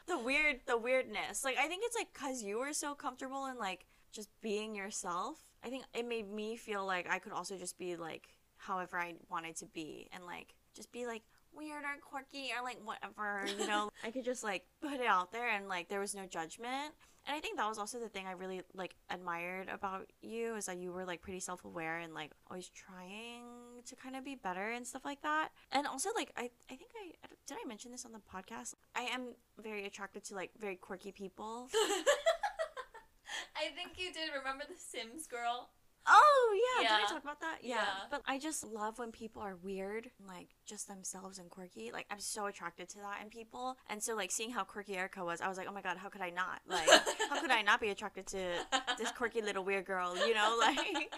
the 0.07 0.19
weird 0.19 0.61
the 0.67 0.77
weirdness 0.77 1.45
like 1.45 1.57
i 1.59 1.67
think 1.67 1.83
it's 1.85 1.97
like 1.97 2.13
because 2.13 2.43
you 2.43 2.59
were 2.59 2.73
so 2.73 2.95
comfortable 2.95 3.47
and 3.47 3.59
like 3.59 3.87
just 4.15 4.29
being 4.41 4.75
yourself 4.75 5.39
i 5.65 5.69
think 5.69 5.85
it 5.95 6.07
made 6.07 6.31
me 6.31 6.57
feel 6.57 6.87
like 6.87 7.07
i 7.11 7.19
could 7.19 7.33
also 7.33 7.57
just 7.57 7.79
be 7.79 7.97
like 7.97 8.29
however 8.57 8.99
i 8.99 9.15
wanted 9.31 9.57
to 9.57 9.67
be 9.67 10.09
and 10.13 10.25
like 10.25 10.55
just 10.75 10.91
be 10.93 11.07
like 11.07 11.23
weird 11.57 11.85
or 11.85 11.97
quirky 12.03 12.51
or 12.57 12.63
like 12.65 12.79
whatever 12.85 13.47
you 13.59 13.67
know? 13.67 13.89
I 14.05 14.11
could 14.11 14.25
just 14.25 14.45
like 14.45 14.65
put 14.83 14.95
it 14.95 15.07
out 15.07 15.33
there 15.33 15.49
and 15.49 15.69
like 15.69 15.89
there 15.89 16.01
was 16.01 16.15
no 16.15 16.27
judgment. 16.27 16.95
And 17.27 17.35
i 17.35 17.41
think 17.41 17.57
that 17.57 17.69
was 17.69 17.79
also 17.79 17.99
the 17.99 18.09
thing 18.09 18.27
i 18.27 18.33
really 18.33 18.63
like 18.75 18.97
admired 19.09 19.69
about 19.69 20.11
you 20.21 20.57
is 20.57 20.67
that 20.67 20.77
you 20.79 20.93
were 20.93 21.05
like 21.05 21.23
pretty 21.23 21.41
self-aware 21.41 21.99
and 21.99 22.13
like 22.13 22.33
always 22.51 22.69
trying 22.69 23.45
to 23.87 23.97
kind 23.97 24.17
of 24.17 24.25
be 24.25 24.35
better 24.35 24.71
and 24.71 24.87
stuff 24.87 25.05
like 25.05 25.23
that. 25.23 25.51
And 25.73 25.87
also 25.87 26.11
like 26.15 26.33
i 26.37 26.51
i 26.71 26.77
think 26.77 26.91
i 27.03 27.13
I 27.25 27.29
did 27.47 27.59
i 27.63 27.69
mention 27.69 27.93
this 27.93 28.05
on 28.05 28.13
the 28.13 28.21
podcast? 28.21 28.75
I 28.95 29.03
am 29.03 29.35
very 29.63 29.87
attracted 29.87 30.25
to 30.25 30.35
like 30.35 30.51
very 30.59 30.77
quirky 30.77 31.13
people 31.13 31.69
I 33.57 33.75
think 33.75 33.99
you 33.99 34.13
did 34.13 34.31
remember 34.37 34.65
the 34.69 34.77
Sims 34.79 35.27
girl. 35.27 35.71
oh 36.07 36.61
yeah, 36.65 36.83
did 36.83 36.91
Yeah. 36.91 37.05
i 37.07 37.09
talk 37.11 37.23
about 37.23 37.41
that 37.41 37.59
yeah. 37.63 37.77
Yeah. 37.77 37.85
but 38.11 38.21
i 38.27 38.39
just 38.39 38.63
love 38.63 38.99
when 38.99 39.11
people 39.11 39.41
are 39.41 39.57
weird 39.57 40.11
like 40.29 40.49
just 40.67 40.87
themselves 40.87 41.39
and 41.39 41.49
quirky 41.49 41.91
like 41.93 42.05
i'm 42.11 42.21
so 42.21 42.45
attracted 42.45 42.91
to 42.91 42.99
that 42.99 43.23
in 43.23 43.31
people 43.31 43.79
and 43.89 44.03
so 44.03 44.15
like 44.15 44.31
seeing 44.31 44.51
how 44.51 44.65
quirky 44.65 44.99
erica 44.99 45.25
was 45.25 45.41
i 45.41 45.49
was 45.49 45.57
like 45.57 45.67
oh 45.67 45.73
my 45.73 45.81
god 45.81 45.97
how 45.97 46.11
could 46.11 46.21
i 46.21 46.29
not 46.29 46.61
like 46.69 46.87
how 47.31 47.41
could 47.41 47.51
i 47.51 47.63
not 47.63 47.81
be 47.81 47.89
attracted 47.89 48.27
to 48.27 48.37
this 48.99 49.11
quirky 49.13 49.41
little 49.41 49.65
weird 49.65 49.87
girl 49.87 50.15
you 50.29 50.35
know 50.35 50.55
like 50.67 51.11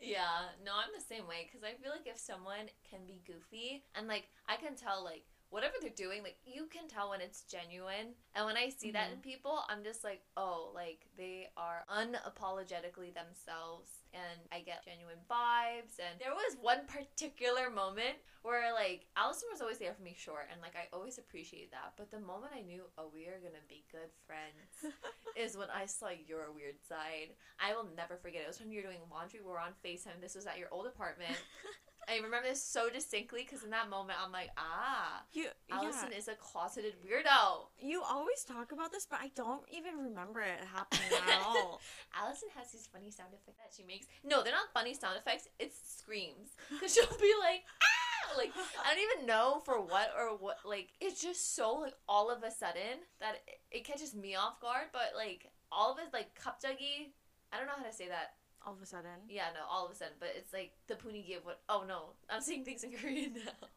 yeah, 0.00 0.50
no, 0.64 0.72
I'm 0.72 0.90
the 0.98 1.04
same 1.04 1.28
way 1.28 1.46
because 1.46 1.62
I 1.62 1.80
feel 1.80 1.92
like 1.92 2.06
if 2.06 2.18
someone 2.18 2.66
can 2.90 3.00
be 3.06 3.22
goofy 3.24 3.84
and 3.94 4.08
like 4.08 4.24
I 4.48 4.56
can 4.56 4.74
tell 4.74 5.04
like 5.04 5.22
whatever 5.52 5.74
they're 5.80 5.92
doing, 5.92 6.22
like 6.22 6.40
you 6.46 6.64
can 6.72 6.88
tell 6.88 7.10
when 7.10 7.20
it's 7.20 7.44
genuine. 7.44 8.16
And 8.34 8.46
when 8.46 8.56
I 8.56 8.72
see 8.72 8.90
that 8.92 9.12
in 9.12 9.20
mm-hmm. 9.20 9.30
people, 9.30 9.60
I'm 9.68 9.84
just 9.84 10.02
like, 10.02 10.24
oh, 10.36 10.72
like 10.74 11.04
they 11.18 11.48
are 11.58 11.84
unapologetically 11.92 13.12
themselves 13.12 14.00
and 14.16 14.40
I 14.50 14.64
get 14.64 14.84
genuine 14.84 15.20
vibes. 15.28 16.00
And 16.00 16.16
there 16.16 16.32
was 16.32 16.56
one 16.60 16.88
particular 16.88 17.68
moment 17.68 18.16
where 18.40 18.72
like 18.72 19.04
Allison 19.14 19.52
was 19.52 19.60
always 19.60 19.76
there 19.76 19.92
for 19.92 20.02
me 20.02 20.16
short 20.16 20.48
and 20.50 20.60
like 20.64 20.72
I 20.72 20.88
always 20.88 21.18
appreciate 21.20 21.70
that. 21.72 21.92
But 22.00 22.10
the 22.10 22.24
moment 22.24 22.56
I 22.56 22.64
knew, 22.64 22.88
oh, 22.96 23.12
we 23.12 23.28
are 23.28 23.40
gonna 23.44 23.60
be 23.68 23.84
good 23.92 24.08
friends 24.24 24.88
is 25.36 25.60
when 25.60 25.68
I 25.68 25.84
saw 25.84 26.08
your 26.08 26.48
weird 26.56 26.80
side. 26.80 27.36
I 27.60 27.76
will 27.76 27.92
never 27.94 28.16
forget. 28.16 28.40
It 28.40 28.48
was 28.48 28.58
when 28.58 28.72
you 28.72 28.80
were 28.80 28.88
doing 28.88 29.04
laundry. 29.12 29.44
We 29.44 29.52
were 29.52 29.60
on 29.60 29.76
FaceTime. 29.84 30.24
This 30.24 30.34
was 30.34 30.48
at 30.48 30.56
your 30.56 30.72
old 30.72 30.88
apartment. 30.88 31.36
I 32.08 32.16
remember 32.16 32.48
this 32.48 32.62
so 32.62 32.90
distinctly 32.90 33.42
because 33.44 33.64
in 33.64 33.70
that 33.70 33.88
moment 33.88 34.18
I'm 34.24 34.32
like, 34.32 34.50
ah, 34.56 35.22
you 35.32 35.46
Allison 35.70 36.08
yeah. 36.12 36.18
is 36.18 36.28
a 36.28 36.34
closeted 36.34 36.94
weirdo. 37.04 37.68
you 37.80 38.02
always 38.02 38.44
talk 38.44 38.72
about 38.72 38.92
this 38.92 39.06
but 39.08 39.20
i 39.22 39.30
don't 39.34 39.62
even 39.70 39.98
remember 39.98 40.40
it 40.40 40.58
happening 40.72 41.08
at 41.28 41.42
all 41.46 41.80
Allison 42.14 42.48
has 42.56 42.70
these 42.72 42.88
funny 42.92 43.10
sound 43.10 43.30
effects 43.32 43.58
that 43.58 43.72
she 43.76 43.86
makes. 43.86 44.06
No, 44.24 44.42
they're 44.42 44.52
not 44.52 44.72
funny 44.74 44.94
sound 44.94 45.16
effects. 45.16 45.48
It's 45.58 45.76
screams. 45.98 46.50
Cause 46.80 46.94
she'll 46.94 47.06
be 47.20 47.32
like, 47.40 47.62
ah, 47.82 48.36
like 48.36 48.52
I 48.84 48.94
don't 48.94 49.04
even 49.12 49.26
know 49.26 49.62
for 49.64 49.80
what 49.80 50.10
or 50.18 50.36
what. 50.36 50.58
Like 50.64 50.90
it's 51.00 51.20
just 51.20 51.54
so 51.56 51.74
like 51.74 51.94
all 52.08 52.30
of 52.30 52.42
a 52.42 52.50
sudden 52.50 53.04
that 53.20 53.36
it, 53.46 53.78
it 53.78 53.84
catches 53.84 54.14
me 54.14 54.34
off 54.34 54.60
guard. 54.60 54.86
But 54.92 55.12
like 55.16 55.50
all 55.70 55.92
of 55.92 55.98
it, 55.98 56.12
like 56.12 56.38
kapjagi. 56.38 57.12
I 57.52 57.58
don't 57.58 57.66
know 57.66 57.74
how 57.76 57.84
to 57.84 57.92
say 57.92 58.08
that. 58.08 58.34
All 58.66 58.72
of 58.74 58.82
a 58.82 58.86
sudden 58.86 59.20
Yeah, 59.28 59.46
no, 59.54 59.60
all 59.70 59.86
of 59.86 59.92
a 59.92 59.94
sudden. 59.94 60.14
But 60.20 60.30
it's 60.36 60.52
like 60.52 60.72
the 60.88 60.94
punigi 60.94 61.36
of 61.36 61.44
what. 61.44 61.60
Oh 61.68 61.84
no, 61.86 62.10
I'm 62.30 62.40
saying 62.40 62.64
things 62.64 62.84
in 62.84 62.92
Korean 62.92 63.34
now. 63.44 63.68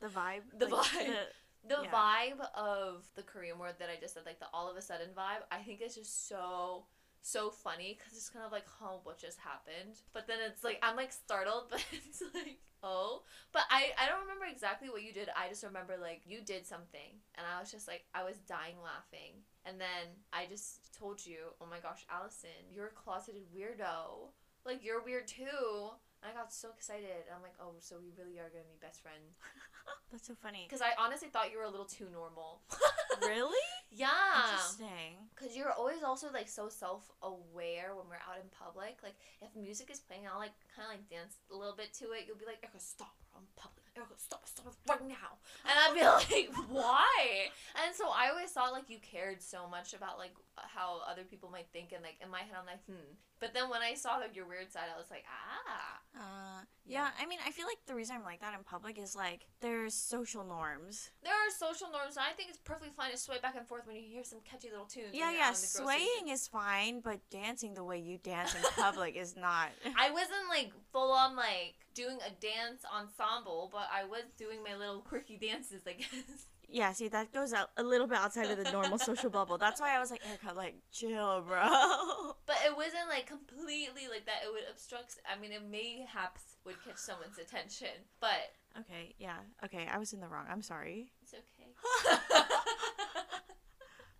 the 0.00 0.08
vibe 0.08 0.42
The 0.58 0.66
like, 0.68 0.86
vibe. 0.86 1.16
The 1.66 1.80
Yeah. 1.82 1.90
vibe 1.92 2.40
of 2.54 3.08
the 3.14 3.22
Korean 3.22 3.58
word 3.58 3.76
that 3.78 3.88
I 3.88 3.96
just 3.98 4.12
said, 4.12 4.24
like 4.26 4.38
the 4.38 4.46
all 4.52 4.70
of 4.70 4.76
a 4.76 4.82
sudden 4.82 5.08
vibe, 5.16 5.42
I 5.50 5.62
think 5.62 5.80
it's 5.80 5.94
just 5.94 6.28
so 6.28 6.84
so 7.22 7.48
funny 7.48 7.96
because 7.98 8.12
it's 8.18 8.28
kind 8.28 8.44
of 8.44 8.52
like, 8.52 8.66
huh, 8.78 8.98
what 9.02 9.16
just 9.18 9.38
happened? 9.38 9.96
But 10.12 10.26
then 10.26 10.36
it's 10.46 10.62
like 10.62 10.78
I'm 10.82 10.94
like 10.94 11.10
startled, 11.10 11.64
but 11.70 11.82
it's 11.90 12.22
like, 12.34 12.58
oh. 12.82 13.22
But 13.52 13.62
I 13.70 13.92
I 13.98 14.06
don't 14.08 14.20
remember 14.20 14.44
exactly 14.44 14.90
what 14.90 15.02
you 15.02 15.12
did. 15.14 15.30
I 15.34 15.48
just 15.48 15.64
remember 15.64 15.94
like 15.98 16.20
you 16.26 16.42
did 16.42 16.66
something, 16.66 17.16
and 17.36 17.46
I 17.46 17.58
was 17.60 17.70
just 17.72 17.88
like 17.88 18.04
I 18.14 18.24
was 18.24 18.36
dying 18.46 18.76
laughing. 18.84 19.40
And 19.66 19.80
then 19.80 20.12
I 20.32 20.46
just 20.46 20.92
told 20.92 21.24
you, 21.24 21.56
oh 21.60 21.66
my 21.68 21.80
gosh, 21.80 22.04
Allison, 22.12 22.68
you're 22.70 22.86
a 22.86 22.96
closeted 22.96 23.42
weirdo. 23.54 24.30
Like 24.64 24.84
you're 24.84 25.02
weird 25.02 25.26
too. 25.26 25.92
And 26.22 26.32
I 26.32 26.36
got 26.36 26.52
so 26.52 26.68
excited. 26.76 27.28
I'm 27.28 27.42
like, 27.42 27.56
oh, 27.60 27.76
so 27.80 27.96
we 28.00 28.12
really 28.16 28.38
are 28.40 28.48
gonna 28.48 28.68
be 28.68 28.80
best 28.80 29.02
friends. 29.02 29.36
that's 30.10 30.26
so 30.26 30.34
funny 30.40 30.64
Because 30.64 30.80
I 30.80 30.96
honestly 30.96 31.28
thought 31.28 31.52
you 31.52 31.58
were 31.58 31.68
a 31.68 31.70
little 31.70 31.88
too 31.88 32.08
normal. 32.12 32.62
really 33.20 33.68
yeah. 33.92 34.08
interesting 34.48 35.20
Because 35.36 35.56
you're 35.56 35.72
always 35.72 36.02
also 36.02 36.28
like 36.32 36.48
so 36.48 36.68
self 36.68 37.12
aware 37.22 37.92
when 37.96 38.08
we're 38.08 38.24
out 38.24 38.40
in 38.40 38.48
public. 38.52 39.00
Like 39.02 39.16
if 39.40 39.48
music 39.56 39.90
is 39.90 40.00
playing, 40.00 40.24
I'll 40.28 40.40
like 40.40 40.56
kind 40.76 40.88
of 40.88 40.92
like 40.96 41.08
dance 41.08 41.36
a 41.52 41.56
little 41.56 41.76
bit 41.76 41.92
to 42.00 42.12
it. 42.12 42.24
You'll 42.26 42.40
be 42.40 42.48
like, 42.48 42.60
Erica, 42.64 42.80
stop, 42.80 43.16
we're 43.32 43.40
in 43.40 43.48
public. 43.56 43.83
Erica, 43.96 44.14
stop, 44.16 44.46
stop 44.46 44.66
it 44.66 44.90
right 44.90 45.08
now. 45.08 45.38
And 45.64 45.74
I'd 45.78 45.94
be 45.94 46.02
like, 46.34 46.50
why? 46.68 47.48
And 47.84 47.94
so 47.94 48.08
I 48.08 48.30
always 48.30 48.50
thought 48.50 48.72
like 48.72 48.90
you 48.90 48.98
cared 48.98 49.40
so 49.42 49.68
much 49.68 49.94
about 49.94 50.18
like 50.18 50.34
how 50.56 51.00
other 51.08 51.22
people 51.22 51.48
might 51.50 51.66
think. 51.72 51.92
And 51.92 52.02
like 52.02 52.16
in 52.22 52.30
my 52.30 52.40
head, 52.40 52.56
I'm 52.58 52.66
like, 52.66 52.84
hmm. 52.86 53.14
But 53.40 53.52
then 53.52 53.68
when 53.68 53.82
I 53.82 53.94
saw 53.94 54.16
like, 54.16 54.34
your 54.34 54.46
weird 54.46 54.72
side, 54.72 54.88
I 54.94 54.98
was 54.98 55.10
like, 55.10 55.24
ah. 55.28 55.98
Uh, 56.16 56.60
Yeah. 56.86 57.04
yeah. 57.04 57.08
I 57.20 57.26
mean, 57.26 57.38
I 57.46 57.50
feel 57.50 57.66
like 57.66 57.78
the 57.86 57.94
reason 57.94 58.16
I'm 58.16 58.22
like 58.22 58.40
that 58.40 58.54
in 58.54 58.64
public 58.64 58.98
is 58.98 59.14
like 59.14 59.46
there's 59.60 59.94
social 59.94 60.44
norms. 60.44 61.10
There 61.22 61.32
are 61.32 61.50
social 61.50 61.88
norms, 61.90 62.16
and 62.16 62.24
I 62.28 62.32
think 62.34 62.48
it's 62.50 62.58
perfectly 62.58 62.90
fine 62.96 63.10
to 63.10 63.18
sway 63.18 63.36
back 63.42 63.54
and 63.56 63.66
forth 63.66 63.86
when 63.86 63.96
you 63.96 64.02
hear 64.02 64.24
some 64.24 64.38
catchy 64.48 64.70
little 64.70 64.86
tunes. 64.86 65.10
Yeah, 65.12 65.30
yeah. 65.30 65.48
out 65.48 65.54
in 65.56 65.60
the 65.60 65.70
grocery 65.76 65.84
Swaying 65.84 66.28
is 66.32 66.48
fine, 66.48 67.00
but 67.00 67.18
dancing 67.30 67.74
the 67.74 67.84
way 67.84 67.98
you 67.98 68.18
dance 68.18 68.54
in 68.54 68.62
public 68.76 69.16
is 69.16 69.36
not. 69.36 69.70
I 69.98 70.10
wasn't 70.10 70.48
like 70.48 70.72
full 70.92 71.12
on 71.12 71.36
like 71.36 71.74
doing 71.94 72.18
a 72.26 72.30
dance 72.40 72.82
ensemble, 72.92 73.70
but 73.72 73.88
I 73.92 74.04
was 74.04 74.24
doing 74.36 74.62
my 74.62 74.76
little 74.76 75.00
quirky 75.00 75.36
dances, 75.36 75.82
I 75.86 75.92
guess. 75.94 76.46
Yeah, 76.68 76.92
see, 76.92 77.08
that 77.08 77.32
goes 77.32 77.52
out 77.52 77.70
a 77.76 77.82
little 77.82 78.06
bit 78.06 78.18
outside 78.18 78.50
of 78.50 78.62
the 78.62 78.72
normal 78.72 78.98
social 78.98 79.30
bubble. 79.38 79.58
That's 79.58 79.80
why 79.80 79.94
I 79.94 80.00
was 80.00 80.10
like, 80.10 80.22
Erica, 80.26 80.52
like, 80.56 80.74
chill, 80.90 81.42
bro. 81.46 82.34
But 82.46 82.56
it 82.66 82.76
wasn't 82.76 83.08
like 83.08 83.26
completely 83.26 84.08
like 84.10 84.26
that. 84.26 84.42
It 84.44 84.50
would 84.52 84.64
obstruct. 84.70 85.18
I 85.30 85.38
mean, 85.40 85.52
it 85.52 85.62
mayhaps 85.70 86.56
would 86.64 86.82
catch 86.84 86.96
someone's 86.96 87.38
attention, 87.38 87.94
but 88.20 88.52
Okay, 88.80 89.14
yeah. 89.18 89.38
Okay, 89.64 89.86
I 89.90 89.98
was 89.98 90.12
in 90.12 90.20
the 90.20 90.26
wrong. 90.26 90.46
I'm 90.50 90.62
sorry. 90.62 91.12
it's 91.22 91.34
okay. 91.34 92.18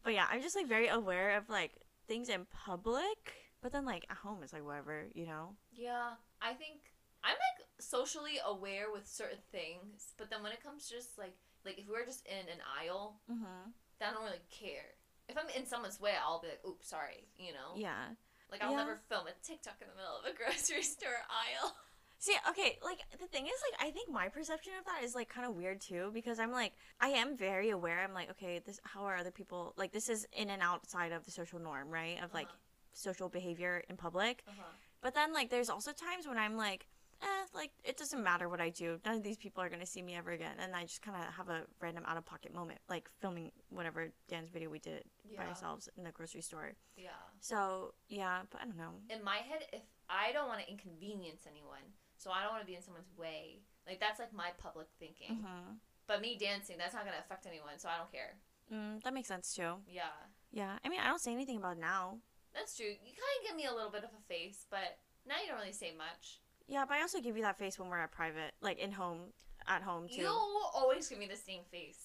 But 0.04 0.12
yeah, 0.12 0.26
I'm 0.30 0.42
just 0.42 0.54
like 0.54 0.68
very 0.68 0.88
aware 0.88 1.37
of 1.37 1.48
like 1.48 1.72
things 2.06 2.28
in 2.28 2.46
public, 2.52 3.32
but 3.62 3.72
then 3.72 3.87
like 3.87 4.04
at 4.10 4.18
home 4.18 4.40
it's 4.42 4.52
like 4.52 4.64
whatever, 4.64 5.06
you 5.14 5.26
know? 5.26 5.56
yeah, 5.72 6.10
I 6.42 6.52
think 6.52 6.92
I'm 7.24 7.32
like 7.32 7.54
socially 7.85 8.38
aware 8.47 8.90
with 8.92 9.07
certain 9.07 9.38
things, 9.53 10.12
but 10.18 10.31
then 10.31 10.42
when 10.42 10.53
it 10.53 10.62
comes 10.62 10.88
to 10.88 10.94
just 10.94 11.18
like 11.18 11.35
like 11.64 11.79
if 11.79 11.85
we're 11.88 12.05
just 12.05 12.27
in 12.27 12.49
an 12.49 12.61
aisle, 12.81 13.20
Mm-hmm. 13.31 13.70
then 13.99 14.09
I 14.09 14.12
don't 14.12 14.25
really 14.25 14.42
care. 14.51 14.97
If 15.29 15.37
I'm 15.38 15.49
in 15.57 15.66
someone's 15.66 16.01
way, 16.01 16.12
I'll 16.23 16.40
be 16.42 16.49
like, 16.49 16.61
"Oops, 16.66 16.87
sorry," 16.87 17.29
you 17.37 17.53
know. 17.53 17.77
Yeah. 17.77 18.09
Like 18.51 18.62
I'll 18.62 18.73
Yeah. 18.73 18.79
never 18.85 19.01
film 19.09 19.27
a 19.27 19.33
TikTok 19.47 19.77
in 19.81 19.88
the 19.88 19.94
middle 19.97 20.18
of 20.18 20.25
a 20.31 20.37
grocery 20.37 20.83
store 20.83 21.23
aisle. 21.31 21.75
See, 22.18 22.37
okay, 22.51 22.79
like 22.83 23.01
the 23.18 23.27
thing 23.27 23.47
is, 23.47 23.53
like 23.70 23.88
I 23.88 23.90
think 23.90 24.11
my 24.11 24.29
perception 24.29 24.73
of 24.79 24.85
that 24.87 25.03
is 25.05 25.14
like 25.14 25.29
kind 25.29 25.47
of 25.47 25.55
weird 25.55 25.81
too 25.81 26.11
because 26.14 26.38
I'm 26.38 26.53
like 26.53 26.73
I 27.01 27.09
am 27.09 27.37
very 27.37 27.70
aware. 27.70 28.01
I'm 28.05 28.14
like, 28.14 28.31
okay, 28.33 28.61
this 28.64 28.81
how 28.85 29.05
are 29.05 29.16
other 29.16 29.31
people 29.31 29.75
like 29.77 29.92
this 29.92 30.09
is 30.09 30.27
in 30.33 30.51
and 30.51 30.62
outside 30.62 31.12
of 31.12 31.25
the 31.25 31.31
social 31.31 31.59
norm, 31.59 31.88
right? 31.90 32.23
Of 32.23 32.33
like 32.35 32.47
Uh-huh. 32.47 32.57
social 32.92 33.29
behavior 33.29 33.83
in 33.88 33.97
public. 33.97 34.42
Uh-huh. 34.49 34.62
But 35.03 35.14
then 35.14 35.33
like 35.35 35.51
there's 35.51 35.68
also 35.70 35.92
times 35.92 36.27
when 36.29 36.38
I'm 36.38 36.57
like 36.57 36.87
eh, 37.22 37.44
like 37.55 37.70
it 37.85 37.96
doesn't 37.96 38.22
matter 38.22 38.48
what 38.48 38.61
I 38.61 38.70
do. 38.70 38.98
None 39.05 39.16
of 39.16 39.22
these 39.22 39.37
people 39.37 39.62
are 39.62 39.68
gonna 39.68 39.87
see 39.87 40.03
me 40.03 40.14
ever 40.16 40.31
again, 40.33 40.57
and 40.59 40.74
I 40.74 40.83
just 40.83 41.03
kind 41.03 41.16
of 41.16 41.33
have 41.35 41.48
a 41.48 41.62
random 41.81 42.05
out 42.07 42.16
of 42.16 42.24
pocket 42.24 42.55
moment, 42.55 42.81
like 42.88 43.09
filming 43.20 43.53
whatever 43.70 44.09
dance 44.29 44.50
video 44.50 44.70
we 44.70 44.79
did 44.79 45.05
by 45.37 45.44
ourselves 45.46 45.88
in 45.96 46.05
the 46.05 46.11
grocery 46.12 46.40
store. 46.42 46.72
Yeah. 46.96 47.11
So 47.40 47.94
yeah, 48.09 48.42
but 48.50 48.61
I 48.62 48.64
don't 48.64 48.77
know. 48.77 48.94
In 49.11 49.22
my 49.24 49.37
head, 49.37 49.62
if 49.72 49.83
I 50.09 50.33
don't 50.33 50.48
want 50.48 50.61
to 50.61 50.70
inconvenience 50.70 51.46
anyone, 51.50 51.83
so 52.16 52.31
I 52.31 52.42
don't 52.42 52.53
want 52.53 52.62
to 52.62 52.66
be 52.66 52.74
in 52.77 52.83
someone's 52.83 53.11
way. 53.16 53.62
Like 53.87 54.00
that's 54.00 54.18
like 54.18 54.33
my 54.33 54.50
public 54.59 54.87
thinking. 54.98 55.37
hmm 55.44 55.74
But 56.07 56.20
me 56.20 56.37
dancing, 56.38 56.77
that's 56.79 56.94
not 56.94 57.05
gonna 57.05 57.22
affect 57.24 57.46
anyone, 57.46 57.79
so 57.79 57.88
I 57.88 57.98
don't 57.98 58.12
care. 58.12 58.37
Mm, 58.72 59.03
that 59.03 59.12
makes 59.14 59.29
sense 59.29 59.55
too. 59.55 59.77
Yeah. 59.87 60.14
Yeah, 60.50 60.79
I 60.85 60.88
mean, 60.88 61.00
I 61.00 61.09
don't 61.09 61.20
say 61.20 61.33
anything 61.33 61.57
about 61.59 61.77
it 61.77 61.81
now. 61.81 62.18
That's 62.55 62.77
true. 62.77 62.87
You 62.87 63.12
kind 63.12 63.35
of 63.40 63.46
give 63.48 63.57
me 63.57 63.66
a 63.66 63.74
little 63.74 63.90
bit 63.90 64.05
of 64.05 64.11
a 64.14 64.22
face, 64.29 64.64
but 64.70 64.98
now 65.27 65.35
you 65.42 65.48
don't 65.48 65.59
really 65.59 65.72
say 65.72 65.92
much. 65.96 66.40
Yeah, 66.66 66.85
but 66.88 66.94
I 66.96 67.03
also 67.03 67.20
give 67.20 67.37
you 67.37 67.42
that 67.42 67.59
face 67.59 67.79
when 67.79 67.88
we're 67.88 67.98
at 67.98 68.11
private, 68.12 68.53
like 68.62 68.79
in 68.79 68.92
home, 68.92 69.20
at 69.68 69.83
home 69.83 70.09
too, 70.09 70.22
You 70.22 70.29
always 70.74 71.09
give 71.09 71.18
me 71.18 71.27
the 71.27 71.37
same 71.37 71.61
face. 71.70 71.98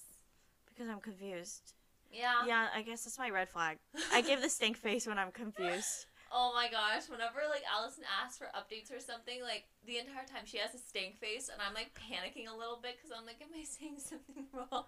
because 0.68 0.90
I'm 0.90 1.00
confused. 1.00 1.74
Yeah. 2.12 2.46
Yeah, 2.48 2.68
I 2.74 2.82
guess 2.82 3.04
that's 3.04 3.20
my 3.20 3.30
red 3.30 3.50
flag. 3.50 3.78
I 4.12 4.22
give 4.22 4.42
the 4.42 4.50
stink 4.50 4.78
face 4.78 5.06
when 5.08 5.18
I'm 5.20 5.32
confused. 5.32 6.06
Oh 6.32 6.52
my 6.54 6.70
gosh, 6.70 7.10
whenever 7.10 7.40
like 7.50 7.64
Allison 7.66 8.04
asks 8.22 8.38
for 8.38 8.46
updates 8.56 8.96
or 8.96 9.00
something, 9.00 9.42
like 9.42 9.64
the 9.88 9.98
entire 9.98 10.28
time 10.28 10.46
she 10.46 10.60
has 10.60 10.76
a 10.76 10.78
stink 10.78 11.18
face, 11.20 11.50
and 11.52 11.60
I'm 11.60 11.74
like 11.74 11.90
panicking 11.98 12.46
a 12.48 12.56
little 12.56 12.78
bit 12.80 12.98
because 12.98 13.10
I'm 13.18 13.26
like, 13.26 13.42
am 13.42 13.50
I 13.52 13.64
saying 13.64 13.98
something 13.98 14.46
wrong? 14.54 14.86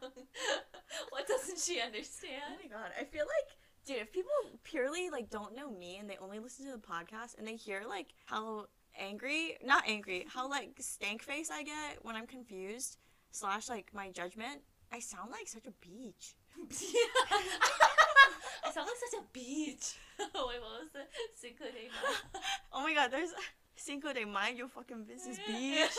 what 1.09 1.27
doesn't 1.27 1.57
she 1.57 1.81
understand? 1.81 2.43
Oh 2.45 2.51
understand? 2.53 2.71
my 2.71 2.77
god, 2.77 2.91
I 2.93 3.05
feel 3.05 3.25
like, 3.25 3.57
dude, 3.87 3.97
if 4.05 4.13
people 4.13 4.29
purely 4.63 5.09
like 5.09 5.31
don't 5.31 5.55
know 5.55 5.71
me 5.71 5.97
and 5.97 6.07
they 6.07 6.17
only 6.21 6.37
listen 6.37 6.67
to 6.67 6.73
the 6.73 6.77
podcast 6.77 7.39
and 7.39 7.47
they 7.47 7.55
hear 7.55 7.85
like 7.89 8.13
how 8.25 8.67
angry, 8.99 9.57
not 9.63 9.83
angry, 9.87 10.25
how 10.29 10.49
like 10.49 10.75
stank 10.79 11.21
face 11.23 11.49
I 11.51 11.63
get 11.63 11.99
when 12.03 12.15
I'm 12.15 12.27
confused, 12.27 12.97
slash 13.31 13.69
like 13.69 13.93
my 13.93 14.09
judgment, 14.09 14.61
I 14.91 14.99
sound 14.99 15.31
like 15.31 15.47
such 15.47 15.65
a 15.65 15.71
beach. 15.81 16.35
I 18.63 18.71
sound 18.71 18.87
like 18.87 19.11
such 19.11 19.19
a 19.19 19.23
beach. 19.33 19.95
oh 20.35 20.47
wait, 20.49 20.61
what 20.61 20.81
was 20.81 20.89
the 20.93 21.01
Cinco 21.35 21.65
de 21.65 21.87
Mayo? 21.87 22.17
Oh 22.73 22.83
my 22.83 22.93
god, 22.93 23.11
there's 23.11 23.31
Cinco 23.75 24.13
de 24.13 24.25
Mayo 24.25 24.53
you 24.53 24.67
fucking 24.67 25.05
business 25.05 25.37
beach. 25.47 25.97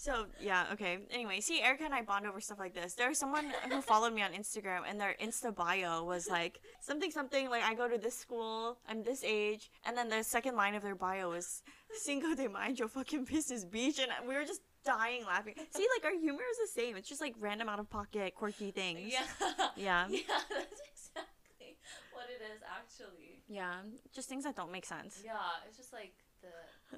So 0.00 0.24
yeah, 0.40 0.64
okay. 0.72 0.96
Anyway, 1.10 1.40
see, 1.40 1.60
Erica 1.60 1.84
and 1.84 1.92
I 1.92 2.00
bond 2.00 2.26
over 2.26 2.40
stuff 2.40 2.58
like 2.58 2.72
this. 2.72 2.94
There 2.94 3.10
was 3.10 3.18
someone 3.18 3.52
who 3.68 3.82
followed 3.82 4.14
me 4.14 4.22
on 4.22 4.32
Instagram, 4.32 4.80
and 4.88 4.98
their 4.98 5.14
Insta 5.22 5.54
bio 5.54 6.04
was 6.04 6.26
like 6.26 6.58
something 6.80 7.10
something 7.10 7.50
like 7.50 7.62
I 7.62 7.74
go 7.74 7.86
to 7.86 7.98
this 7.98 8.16
school, 8.16 8.78
I'm 8.88 9.02
this 9.02 9.22
age, 9.22 9.70
and 9.84 9.94
then 9.94 10.08
the 10.08 10.22
second 10.24 10.56
line 10.56 10.74
of 10.74 10.82
their 10.82 10.94
bio 10.94 11.28
was 11.28 11.62
Cinco 11.92 12.34
de 12.34 12.48
Mayo 12.48 12.88
fucking 12.88 13.24
business 13.24 13.66
beach, 13.66 13.98
and 13.98 14.10
we 14.26 14.34
were 14.34 14.46
just 14.46 14.62
dying 14.86 15.26
laughing. 15.26 15.52
See, 15.76 15.86
like 15.94 16.10
our 16.10 16.18
humor 16.18 16.44
is 16.50 16.72
the 16.72 16.80
same. 16.80 16.96
It's 16.96 17.06
just 17.06 17.20
like 17.20 17.34
random 17.38 17.68
out 17.68 17.78
of 17.78 17.90
pocket 17.90 18.34
quirky 18.34 18.70
things. 18.70 19.12
Yeah. 19.12 19.68
Yeah. 19.76 20.08
Yeah, 20.08 20.40
that's 20.48 20.80
exactly 20.80 21.76
what 22.14 22.24
it 22.32 22.40
is 22.40 22.62
actually. 22.64 23.44
Yeah, 23.48 23.74
just 24.14 24.30
things 24.30 24.44
that 24.44 24.56
don't 24.56 24.72
make 24.72 24.86
sense. 24.86 25.20
Yeah, 25.22 25.34
it's 25.68 25.76
just 25.76 25.92
like 25.92 26.14
the 26.40 26.48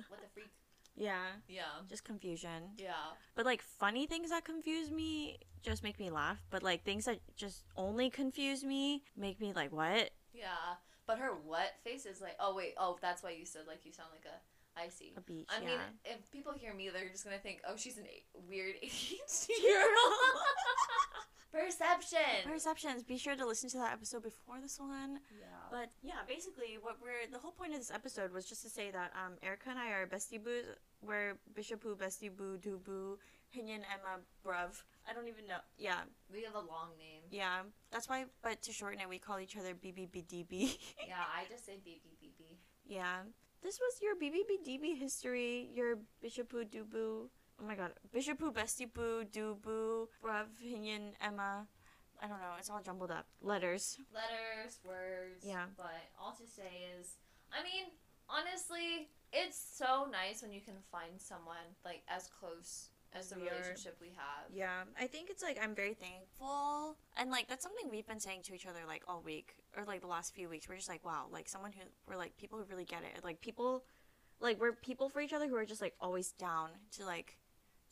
what 0.08 0.20
the 0.20 0.28
freak. 0.32 0.50
Yeah, 0.96 1.26
Yeah. 1.48 1.82
just 1.88 2.04
confusion. 2.04 2.70
Yeah. 2.76 3.16
But 3.34 3.46
like 3.46 3.62
funny 3.62 4.06
things 4.06 4.30
that 4.30 4.44
confuse 4.44 4.90
me 4.90 5.38
just 5.62 5.82
make 5.82 5.98
me 5.98 6.10
laugh. 6.10 6.38
But 6.50 6.62
like 6.62 6.84
things 6.84 7.06
that 7.06 7.20
just 7.36 7.64
only 7.76 8.10
confuse 8.10 8.64
me 8.64 9.02
make 9.16 9.40
me 9.40 9.52
like 9.52 9.72
what? 9.72 10.10
Yeah. 10.32 10.76
But 11.06 11.18
her 11.18 11.30
what 11.34 11.74
face 11.84 12.06
is 12.06 12.20
like 12.20 12.36
oh 12.38 12.54
wait, 12.54 12.74
oh 12.78 12.98
that's 13.00 13.22
why 13.22 13.30
you 13.30 13.46
said 13.46 13.62
like 13.66 13.84
you 13.84 13.92
sound 13.92 14.10
like 14.12 14.26
a 14.26 14.36
I 14.76 14.88
see. 14.88 15.12
A 15.16 15.20
beach. 15.20 15.48
I 15.50 15.60
yeah. 15.62 15.66
mean, 15.68 15.78
if 16.04 16.30
people 16.30 16.52
hear 16.52 16.72
me, 16.74 16.88
they're 16.88 17.08
just 17.10 17.24
gonna 17.24 17.38
think, 17.38 17.60
"Oh, 17.68 17.74
she's 17.76 17.98
an 17.98 18.04
a- 18.06 18.24
weird 18.48 18.74
ADHD 18.82 19.48
girl." 19.62 20.12
Perception. 21.52 22.18
Perceptions. 22.50 23.02
Be 23.02 23.18
sure 23.18 23.36
to 23.36 23.44
listen 23.46 23.68
to 23.70 23.76
that 23.78 23.92
episode 23.92 24.22
before 24.22 24.58
this 24.62 24.80
one. 24.80 25.20
yeah. 25.38 25.46
But 25.70 25.90
yeah, 26.02 26.24
basically, 26.26 26.78
what 26.80 26.96
we're 27.02 27.30
the 27.30 27.38
whole 27.38 27.50
point 27.52 27.72
of 27.74 27.78
this 27.78 27.90
episode 27.90 28.32
was 28.32 28.46
just 28.46 28.62
to 28.62 28.70
say 28.70 28.90
that 28.90 29.12
um, 29.14 29.34
Erica 29.42 29.68
and 29.68 29.78
I 29.78 29.90
are 29.90 30.06
bestie 30.06 30.42
boos. 30.42 30.64
We're 31.04 31.36
Bishop 31.54 31.82
Boo, 31.82 31.94
Bestie 31.96 32.34
Boo, 32.34 32.56
Do 32.56 32.78
Boo, 32.82 33.18
Hinyan, 33.54 33.82
Emma, 33.92 34.22
Bruv. 34.46 34.80
I 35.06 35.12
don't 35.12 35.26
even 35.28 35.46
know. 35.48 35.58
Yeah, 35.76 35.98
We 36.32 36.42
have 36.44 36.54
a 36.54 36.60
long 36.60 36.90
name. 36.96 37.22
yeah. 37.30 37.62
That's 37.90 38.08
why. 38.08 38.24
But 38.42 38.62
to 38.62 38.72
shorten 38.72 39.00
it, 39.00 39.08
we 39.08 39.18
call 39.18 39.38
each 39.40 39.56
other 39.58 39.74
BBBDB. 39.74 40.78
Yeah, 41.06 41.16
I 41.36 41.44
just 41.50 41.66
say 41.66 41.72
BB 41.72 42.16
BB. 42.22 42.56
Yeah. 42.86 43.22
This 43.62 43.78
was 43.78 44.02
your 44.02 44.16
BBBDB 44.18 44.98
history, 44.98 45.70
your 45.72 45.98
Bishopu 46.18 46.66
Dubu. 46.66 47.30
Oh 47.30 47.64
my 47.64 47.76
god. 47.76 47.92
Bishopu 48.12 48.52
Bestipu 48.52 49.24
Dubu, 49.30 50.08
Brav, 50.20 50.48
Hinyan, 50.58 51.14
Emma. 51.22 51.66
I 52.20 52.26
don't 52.26 52.38
know. 52.38 52.58
It's 52.58 52.70
all 52.70 52.82
jumbled 52.82 53.12
up. 53.12 53.26
Letters. 53.40 53.98
Letters, 54.12 54.78
words. 54.84 55.44
Yeah. 55.46 55.66
But 55.76 56.10
all 56.20 56.32
to 56.32 56.46
say 56.46 56.90
is, 56.98 57.18
I 57.52 57.62
mean, 57.62 57.94
honestly, 58.28 59.08
it's 59.32 59.58
so 59.58 60.06
nice 60.10 60.42
when 60.42 60.52
you 60.52 60.60
can 60.60 60.82
find 60.90 61.20
someone 61.20 61.78
like 61.84 62.02
as 62.08 62.28
close 62.28 62.90
as 63.14 63.28
the 63.28 63.36
We 63.38 63.48
are. 63.48 63.52
relationship 63.52 63.96
we 64.00 64.08
have. 64.16 64.50
Yeah. 64.52 64.84
I 64.98 65.06
think 65.06 65.30
it's 65.30 65.42
like 65.42 65.58
I'm 65.62 65.74
very 65.74 65.94
thankful. 65.94 66.96
And 67.16 67.30
like 67.30 67.48
that's 67.48 67.62
something 67.62 67.88
we've 67.90 68.06
been 68.06 68.20
saying 68.20 68.42
to 68.44 68.54
each 68.54 68.66
other 68.66 68.80
like 68.86 69.02
all 69.08 69.20
week 69.20 69.54
or 69.76 69.84
like 69.84 70.00
the 70.00 70.06
last 70.06 70.34
few 70.34 70.48
weeks. 70.48 70.68
We're 70.68 70.76
just 70.76 70.88
like, 70.88 71.04
wow, 71.04 71.26
like 71.30 71.48
someone 71.48 71.72
who 71.72 71.82
we're 72.08 72.16
like 72.16 72.36
people 72.36 72.58
who 72.58 72.64
really 72.64 72.84
get 72.84 73.02
it. 73.02 73.24
Like 73.24 73.40
people 73.40 73.84
like 74.40 74.60
we're 74.60 74.72
people 74.72 75.08
for 75.08 75.20
each 75.20 75.32
other 75.32 75.46
who 75.48 75.56
are 75.56 75.64
just 75.66 75.80
like 75.82 75.94
always 76.00 76.32
down 76.32 76.70
to 76.96 77.04
like 77.04 77.36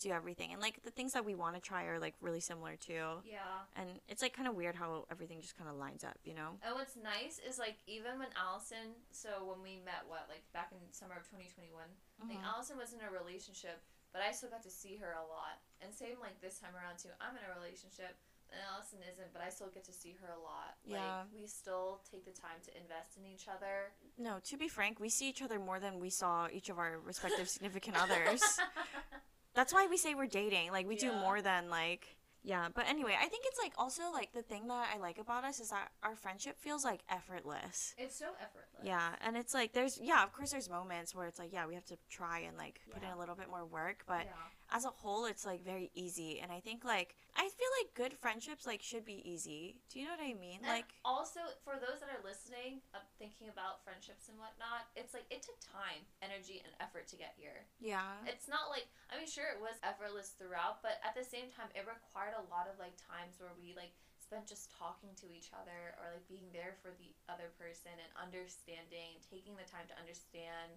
do 0.00 0.10
everything. 0.10 0.50
And 0.52 0.62
like 0.62 0.82
the 0.82 0.90
things 0.90 1.12
that 1.12 1.26
we 1.26 1.34
want 1.34 1.54
to 1.56 1.60
try 1.60 1.84
are 1.84 1.98
like 2.00 2.14
really 2.22 2.40
similar 2.40 2.74
too. 2.76 3.20
Yeah. 3.22 3.68
And 3.76 3.86
it's 4.08 4.22
like 4.22 4.32
kind 4.32 4.48
of 4.48 4.54
weird 4.54 4.74
how 4.74 5.04
everything 5.10 5.42
just 5.42 5.58
kind 5.58 5.68
of 5.68 5.76
lines 5.76 6.04
up, 6.04 6.16
you 6.24 6.32
know? 6.34 6.56
And 6.64 6.74
what's 6.74 6.96
nice 6.96 7.38
is 7.46 7.58
like 7.58 7.76
even 7.86 8.18
when 8.18 8.28
Allison, 8.34 8.96
so 9.12 9.28
when 9.44 9.62
we 9.62 9.82
met, 9.84 10.08
what 10.08 10.24
like 10.30 10.40
back 10.54 10.72
in 10.72 10.78
summer 10.92 11.16
of 11.20 11.28
2021, 11.28 11.84
like 12.26 12.38
Mhm. 12.38 12.44
Allison 12.48 12.78
was 12.78 12.94
in 12.94 13.00
a 13.06 13.10
relationship, 13.12 13.82
but 14.12 14.22
I 14.22 14.32
still 14.32 14.50
got 14.50 14.62
to 14.64 14.70
see 14.70 14.96
her 14.96 15.12
a 15.12 15.24
lot. 15.26 15.62
And 15.82 15.94
same 15.94 16.20
like 16.20 16.40
this 16.40 16.58
time 16.58 16.74
around 16.76 16.98
too. 16.98 17.10
I'm 17.20 17.36
in 17.36 17.42
a 17.46 17.52
relationship, 17.58 18.18
and 18.50 18.60
Allison 18.72 18.98
isn't, 19.06 19.32
but 19.32 19.42
I 19.42 19.50
still 19.50 19.70
get 19.72 19.84
to 19.84 19.92
see 19.92 20.16
her 20.20 20.28
a 20.34 20.40
lot. 20.42 20.76
Yeah. 20.84 20.98
Like 20.98 21.32
we 21.32 21.46
still 21.46 22.00
take 22.10 22.24
the 22.24 22.34
time 22.34 22.60
to 22.66 22.70
invest 22.76 23.16
in 23.16 23.24
each 23.24 23.46
other. 23.48 23.94
No, 24.18 24.38
to 24.44 24.56
be 24.56 24.68
frank, 24.68 25.00
we 25.00 25.08
see 25.08 25.28
each 25.28 25.42
other 25.42 25.58
more 25.58 25.80
than 25.80 26.00
we 26.00 26.10
saw 26.10 26.48
each 26.52 26.68
of 26.68 26.78
our 26.78 26.98
respective 27.04 27.48
significant 27.48 27.96
others. 27.96 28.42
That's 29.54 29.72
why 29.72 29.86
we 29.88 29.96
say 29.96 30.14
we're 30.14 30.26
dating. 30.26 30.70
Like 30.70 30.86
we 30.86 30.96
do 30.96 31.12
more 31.12 31.42
than 31.42 31.70
like 31.70 32.16
yeah, 32.42 32.68
but 32.74 32.86
anyway, 32.88 33.14
I 33.20 33.26
think 33.26 33.44
it's 33.46 33.58
like 33.62 33.72
also 33.76 34.02
like 34.12 34.32
the 34.32 34.42
thing 34.42 34.68
that 34.68 34.88
I 34.94 34.98
like 34.98 35.18
about 35.18 35.44
us 35.44 35.60
is 35.60 35.70
that 35.70 35.90
our 36.02 36.16
friendship 36.16 36.58
feels 36.58 36.84
like 36.84 37.00
effortless. 37.08 37.94
It's 37.98 38.18
so 38.18 38.26
effortless. 38.40 38.82
Yeah, 38.82 39.10
and 39.24 39.36
it's 39.36 39.52
like 39.52 39.72
there's 39.72 39.98
yeah, 40.02 40.22
of 40.22 40.32
course 40.32 40.50
there's 40.52 40.70
moments 40.70 41.14
where 41.14 41.26
it's 41.26 41.38
like 41.38 41.52
yeah, 41.52 41.66
we 41.66 41.74
have 41.74 41.84
to 41.86 41.98
try 42.08 42.40
and 42.40 42.56
like 42.56 42.80
put 42.92 43.02
in 43.02 43.10
a 43.10 43.18
little 43.18 43.34
bit 43.34 43.50
more 43.50 43.66
work, 43.66 44.04
but 44.06 44.24
yeah. 44.24 44.32
As 44.72 44.84
a 44.84 44.90
whole 44.90 45.26
it's 45.26 45.44
like 45.44 45.64
very 45.64 45.90
easy 45.94 46.38
and 46.40 46.50
I 46.50 46.60
think 46.60 46.84
like 46.84 47.14
I 47.34 47.46
feel 47.46 47.72
like 47.80 47.94
good 47.94 48.14
friendships 48.18 48.66
like 48.66 48.82
should 48.82 49.04
be 49.04 49.22
easy. 49.22 49.78
Do 49.90 49.98
you 49.98 50.06
know 50.06 50.14
what 50.18 50.26
I 50.26 50.34
mean? 50.34 50.62
And 50.62 50.70
Like 50.70 50.90
also 51.04 51.40
for 51.62 51.78
those 51.78 52.02
that 52.02 52.10
are 52.10 52.22
listening, 52.26 52.82
uh, 52.94 53.02
thinking 53.18 53.48
about 53.50 53.82
friendships 53.86 54.26
and 54.30 54.36
whatnot, 54.38 54.90
it's 54.98 55.14
like 55.14 55.26
it 55.30 55.42
took 55.42 55.58
time, 55.62 56.02
energy, 56.22 56.62
and 56.62 56.70
effort 56.82 57.06
to 57.10 57.16
get 57.16 57.34
here. 57.38 57.66
yeah. 57.78 58.18
It's 58.26 58.50
not 58.50 58.70
like 58.70 58.86
I 59.10 59.18
mean, 59.18 59.30
sure 59.30 59.50
it 59.50 59.62
was 59.62 59.78
effortless 59.82 60.34
throughout, 60.38 60.82
but 60.82 60.98
at 61.06 61.14
the 61.18 61.26
same 61.26 61.50
time, 61.54 61.70
it 61.74 61.86
required 61.86 62.34
a 62.38 62.46
lot 62.50 62.70
of 62.70 62.78
like 62.78 62.94
times 62.98 63.38
where 63.42 63.54
we 63.58 63.74
like 63.74 63.94
spent 64.18 64.46
just 64.46 64.70
talking 64.70 65.10
to 65.18 65.26
each 65.26 65.50
other 65.50 65.98
or 65.98 66.14
like 66.14 66.26
being 66.30 66.46
there 66.54 66.78
for 66.78 66.94
the 67.02 67.10
other 67.26 67.50
person 67.58 67.90
and 67.98 68.10
understanding, 68.14 69.18
taking 69.26 69.58
the 69.58 69.66
time 69.66 69.90
to 69.90 69.96
understand 69.98 70.70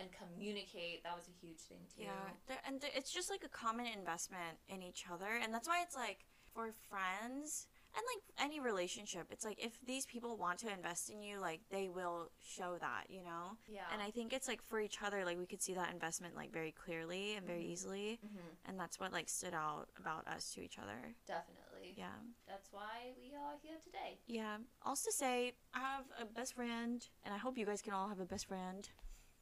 and 0.00 0.08
communicate. 0.12 1.02
That 1.04 1.14
was 1.16 1.28
a 1.28 1.46
huge 1.46 1.58
thing 1.60 1.78
too. 1.94 2.04
Yeah, 2.04 2.30
there, 2.48 2.58
and 2.66 2.82
it's 2.96 3.12
just 3.12 3.30
like 3.30 3.44
a 3.44 3.48
common 3.48 3.86
investment 3.86 4.58
in 4.68 4.82
each 4.82 5.04
other, 5.12 5.38
and 5.42 5.52
that's 5.52 5.68
why 5.68 5.82
it's 5.82 5.94
like 5.96 6.24
for 6.54 6.72
friends 6.88 7.66
and 7.96 8.04
like 8.14 8.46
any 8.46 8.60
relationship, 8.60 9.26
it's 9.30 9.44
like 9.44 9.58
if 9.64 9.72
these 9.84 10.06
people 10.06 10.36
want 10.36 10.58
to 10.60 10.72
invest 10.72 11.10
in 11.10 11.22
you, 11.22 11.40
like 11.40 11.60
they 11.70 11.88
will 11.88 12.30
show 12.38 12.76
that, 12.80 13.04
you 13.08 13.22
know. 13.22 13.56
Yeah. 13.68 13.82
And 13.92 14.00
I 14.00 14.10
think 14.10 14.32
it's 14.32 14.46
like 14.46 14.62
for 14.62 14.80
each 14.80 14.98
other, 15.04 15.24
like 15.24 15.38
we 15.38 15.46
could 15.46 15.60
see 15.60 15.74
that 15.74 15.92
investment 15.92 16.36
like 16.36 16.52
very 16.52 16.70
clearly 16.72 17.34
and 17.34 17.44
very 17.46 17.62
Mhm. 17.64 17.70
easily, 17.72 18.18
hmm 18.22 18.38
and 18.66 18.78
that's 18.78 19.00
what 19.00 19.12
like 19.12 19.28
stood 19.28 19.54
out 19.54 19.88
about 19.98 20.26
us 20.28 20.52
to 20.54 20.60
each 20.62 20.78
other. 20.78 21.14
Definitely. 21.26 21.94
Yeah, 21.96 22.14
That's 22.46 22.70
why 22.70 23.14
we 23.20 23.34
are 23.34 23.56
here 23.62 23.78
today. 23.82 24.18
yeah. 24.26 24.58
Also, 24.82 25.10
say 25.10 25.54
I 25.74 25.80
have 25.80 26.04
a 26.20 26.24
best 26.24 26.54
friend, 26.54 27.06
and 27.24 27.34
I 27.34 27.38
hope 27.38 27.58
you 27.58 27.66
guys 27.66 27.82
can 27.82 27.92
all 27.92 28.08
have 28.08 28.20
a 28.20 28.24
best 28.26 28.46
friend. 28.46 28.88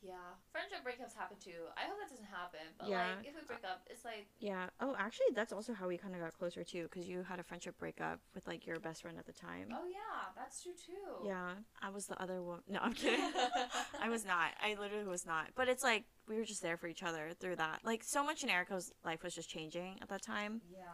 Yeah, 0.00 0.14
friendship 0.52 0.84
breakups 0.86 1.14
happen 1.16 1.36
too. 1.42 1.66
I 1.76 1.82
hope 1.88 1.98
that 1.98 2.08
doesn't 2.08 2.26
happen. 2.30 2.60
But 2.78 2.88
Yeah. 2.88 3.16
like, 3.18 3.26
if 3.28 3.34
we 3.34 3.42
break 3.46 3.64
up, 3.64 3.82
it's 3.90 4.04
like, 4.04 4.28
Yeah. 4.38 4.70
Oh, 4.80 4.94
actually, 4.98 5.26
that's 5.34 5.52
also 5.52 5.74
how 5.74 5.88
we 5.88 5.98
kind 5.98 6.14
of 6.14 6.20
got 6.20 6.32
closer 6.38 6.62
too, 6.62 6.84
because 6.84 7.08
you 7.08 7.22
had 7.24 7.40
a 7.40 7.42
friendship 7.42 7.76
breakup 7.78 8.20
with 8.34 8.46
like 8.46 8.66
your 8.66 8.78
best 8.78 9.02
friend 9.02 9.18
at 9.18 9.26
the 9.26 9.32
time. 9.32 9.68
oh 9.72 9.86
yeah, 9.90 10.30
that's 10.36 10.62
true 10.62 10.72
too. 10.74 11.26
Yeah, 11.26 11.54
I 11.82 11.90
was 11.90 12.06
the 12.06 12.20
other 12.22 12.40
one. 12.42 12.60
No, 12.68 12.78
I'm 12.80 12.92
kidding. 12.94 13.20
I 14.00 14.08
was 14.08 14.24
not. 14.24 14.50
I 14.62 14.76
literally 14.78 15.04
was 15.06 15.26
not. 15.26 15.48
But 15.56 15.68
it's 15.68 15.82
like 15.82 16.04
we 16.28 16.36
were 16.36 16.44
just 16.44 16.62
there 16.62 16.76
for 16.76 16.86
each 16.86 17.02
other 17.02 17.30
through 17.40 17.56
that. 17.56 17.80
Like 17.84 18.04
so 18.04 18.22
much 18.22 18.44
in 18.44 18.50
Erica's 18.50 18.92
life 19.04 19.24
was 19.24 19.34
just 19.34 19.48
changing 19.50 19.98
at 20.00 20.08
that 20.10 20.22
time, 20.22 20.60
Yeah. 20.70 20.84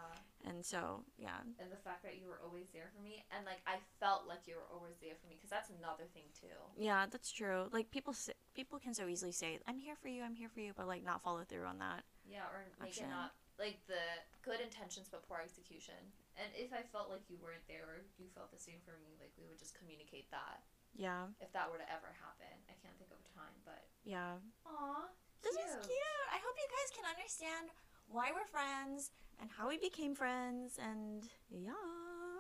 And 0.47 0.65
so 0.65 1.05
yeah, 1.17 1.41
And 1.59 1.73
the 1.73 1.81
fact 1.81 2.03
that 2.05 2.17
you 2.21 2.29
were 2.29 2.41
always 2.45 2.69
there 2.73 2.91
for 2.95 3.01
me, 3.03 3.25
and 3.35 3.45
like 3.45 3.61
I 3.67 3.81
felt 4.01 4.29
like 4.29 4.45
you 4.47 4.55
were 4.61 4.69
always 4.73 4.97
there 5.01 5.17
for 5.21 5.27
me, 5.29 5.37
because 5.41 5.51
that's 5.51 5.71
another 5.73 6.05
thing 6.13 6.29
too. 6.37 6.55
yeah, 6.77 7.07
that's 7.11 7.33
true. 7.33 7.69
Like 7.73 7.91
people, 7.91 8.15
people 8.55 8.79
can 8.79 8.93
so 8.95 9.09
easily 9.09 9.33
say, 9.33 9.59
"I'm 9.67 9.79
here 9.79 9.97
for 9.97 10.09
you, 10.09 10.23
I'm 10.23 10.35
here 10.37 10.49
for 10.53 10.61
you," 10.61 10.73
but 10.77 10.87
like 10.87 11.03
not 11.05 11.23
follow 11.25 11.45
through 11.45 11.65
on 11.67 11.79
that. 11.81 12.05
Yeah, 12.29 12.45
or 12.53 12.65
make 12.81 12.97
Action. 12.97 13.07
it 13.09 13.17
not 13.17 13.33
like 13.59 13.79
the 13.87 14.03
good 14.43 14.59
intentions 14.59 15.07
but 15.07 15.23
poor 15.31 15.39
execution. 15.39 15.95
And 16.35 16.51
if 16.59 16.75
I 16.75 16.83
felt 16.91 17.07
like 17.15 17.23
you 17.31 17.39
weren't 17.39 17.63
there 17.71 17.87
or 17.87 17.99
you 18.19 18.27
felt 18.35 18.51
the 18.51 18.59
same 18.59 18.83
for 18.83 18.99
me, 18.99 19.15
like 19.23 19.31
we 19.39 19.47
would 19.47 19.61
just 19.63 19.79
communicate 19.79 20.27
that. 20.35 20.65
Yeah, 20.95 21.27
If 21.43 21.51
that 21.55 21.67
were 21.71 21.79
to 21.79 21.89
ever 21.91 22.11
happen, 22.23 22.55
I 22.71 22.75
can't 22.83 22.95
think 22.99 23.11
of 23.11 23.19
a 23.19 23.31
time, 23.35 23.55
but 23.67 23.83
yeah. 24.07 24.39
aw, 24.67 25.11
This 25.43 25.55
is 25.59 25.75
cute. 25.87 26.27
I 26.31 26.39
hope 26.39 26.55
you 26.55 26.67
guys 26.71 26.91
can 26.95 27.07
understand 27.07 27.67
why 28.09 28.31
we're 28.35 28.47
friends 28.47 29.11
and 29.41 29.51
how 29.51 29.69
we 29.69 29.79
became 29.79 30.15
friends, 30.15 30.79
and 30.79 31.25
yeah. 31.51 31.73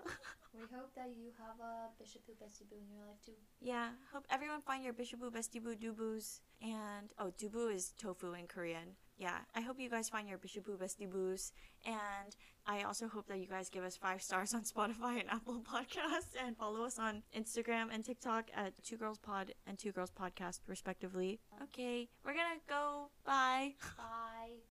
We 0.54 0.60
hope 0.72 0.94
that 0.94 1.08
you 1.08 1.32
have 1.38 1.58
a 1.58 1.90
Bishop 1.98 2.24
Boo 2.26 2.34
Bestie 2.34 2.68
Boo 2.70 2.76
in 2.76 2.88
your 2.88 3.04
life 3.04 3.20
too. 3.26 3.32
Yeah, 3.60 3.88
hope 4.12 4.24
everyone 4.30 4.60
find 4.60 4.84
your 4.84 4.92
Bishibu 4.92 5.32
Bestie 5.32 5.60
Boo 5.60 5.74
Dubus. 5.74 6.40
And, 6.62 7.12
oh, 7.18 7.32
Dubu 7.36 7.74
is 7.74 7.92
tofu 7.98 8.34
in 8.34 8.46
Korean. 8.46 8.94
Yeah, 9.18 9.38
I 9.56 9.60
hope 9.60 9.80
you 9.80 9.90
guys 9.90 10.08
find 10.08 10.28
your 10.28 10.38
Bishibu 10.38 10.78
Bestie 10.78 11.10
Boos. 11.10 11.52
And 11.84 12.36
I 12.66 12.82
also 12.82 13.08
hope 13.08 13.26
that 13.26 13.38
you 13.38 13.46
guys 13.46 13.68
give 13.68 13.82
us 13.82 13.96
five 13.96 14.22
stars 14.22 14.54
on 14.54 14.62
Spotify 14.72 15.18
and 15.18 15.28
Apple 15.28 15.60
Podcasts 15.60 16.38
and 16.40 16.56
follow 16.56 16.84
us 16.84 17.00
on 17.00 17.24
Instagram 17.36 17.88
and 17.92 18.04
TikTok 18.04 18.50
at 18.54 18.80
Too 18.84 18.96
Girls 18.96 19.18
Pod 19.18 19.52
and 19.66 19.76
Too 19.76 19.90
Girls 19.90 20.12
Podcast, 20.12 20.60
respectively. 20.68 21.40
Okay, 21.64 22.08
we're 22.24 22.34
gonna 22.34 22.60
go. 22.68 23.08
Bye. 23.24 23.74
Bye. 23.98 24.62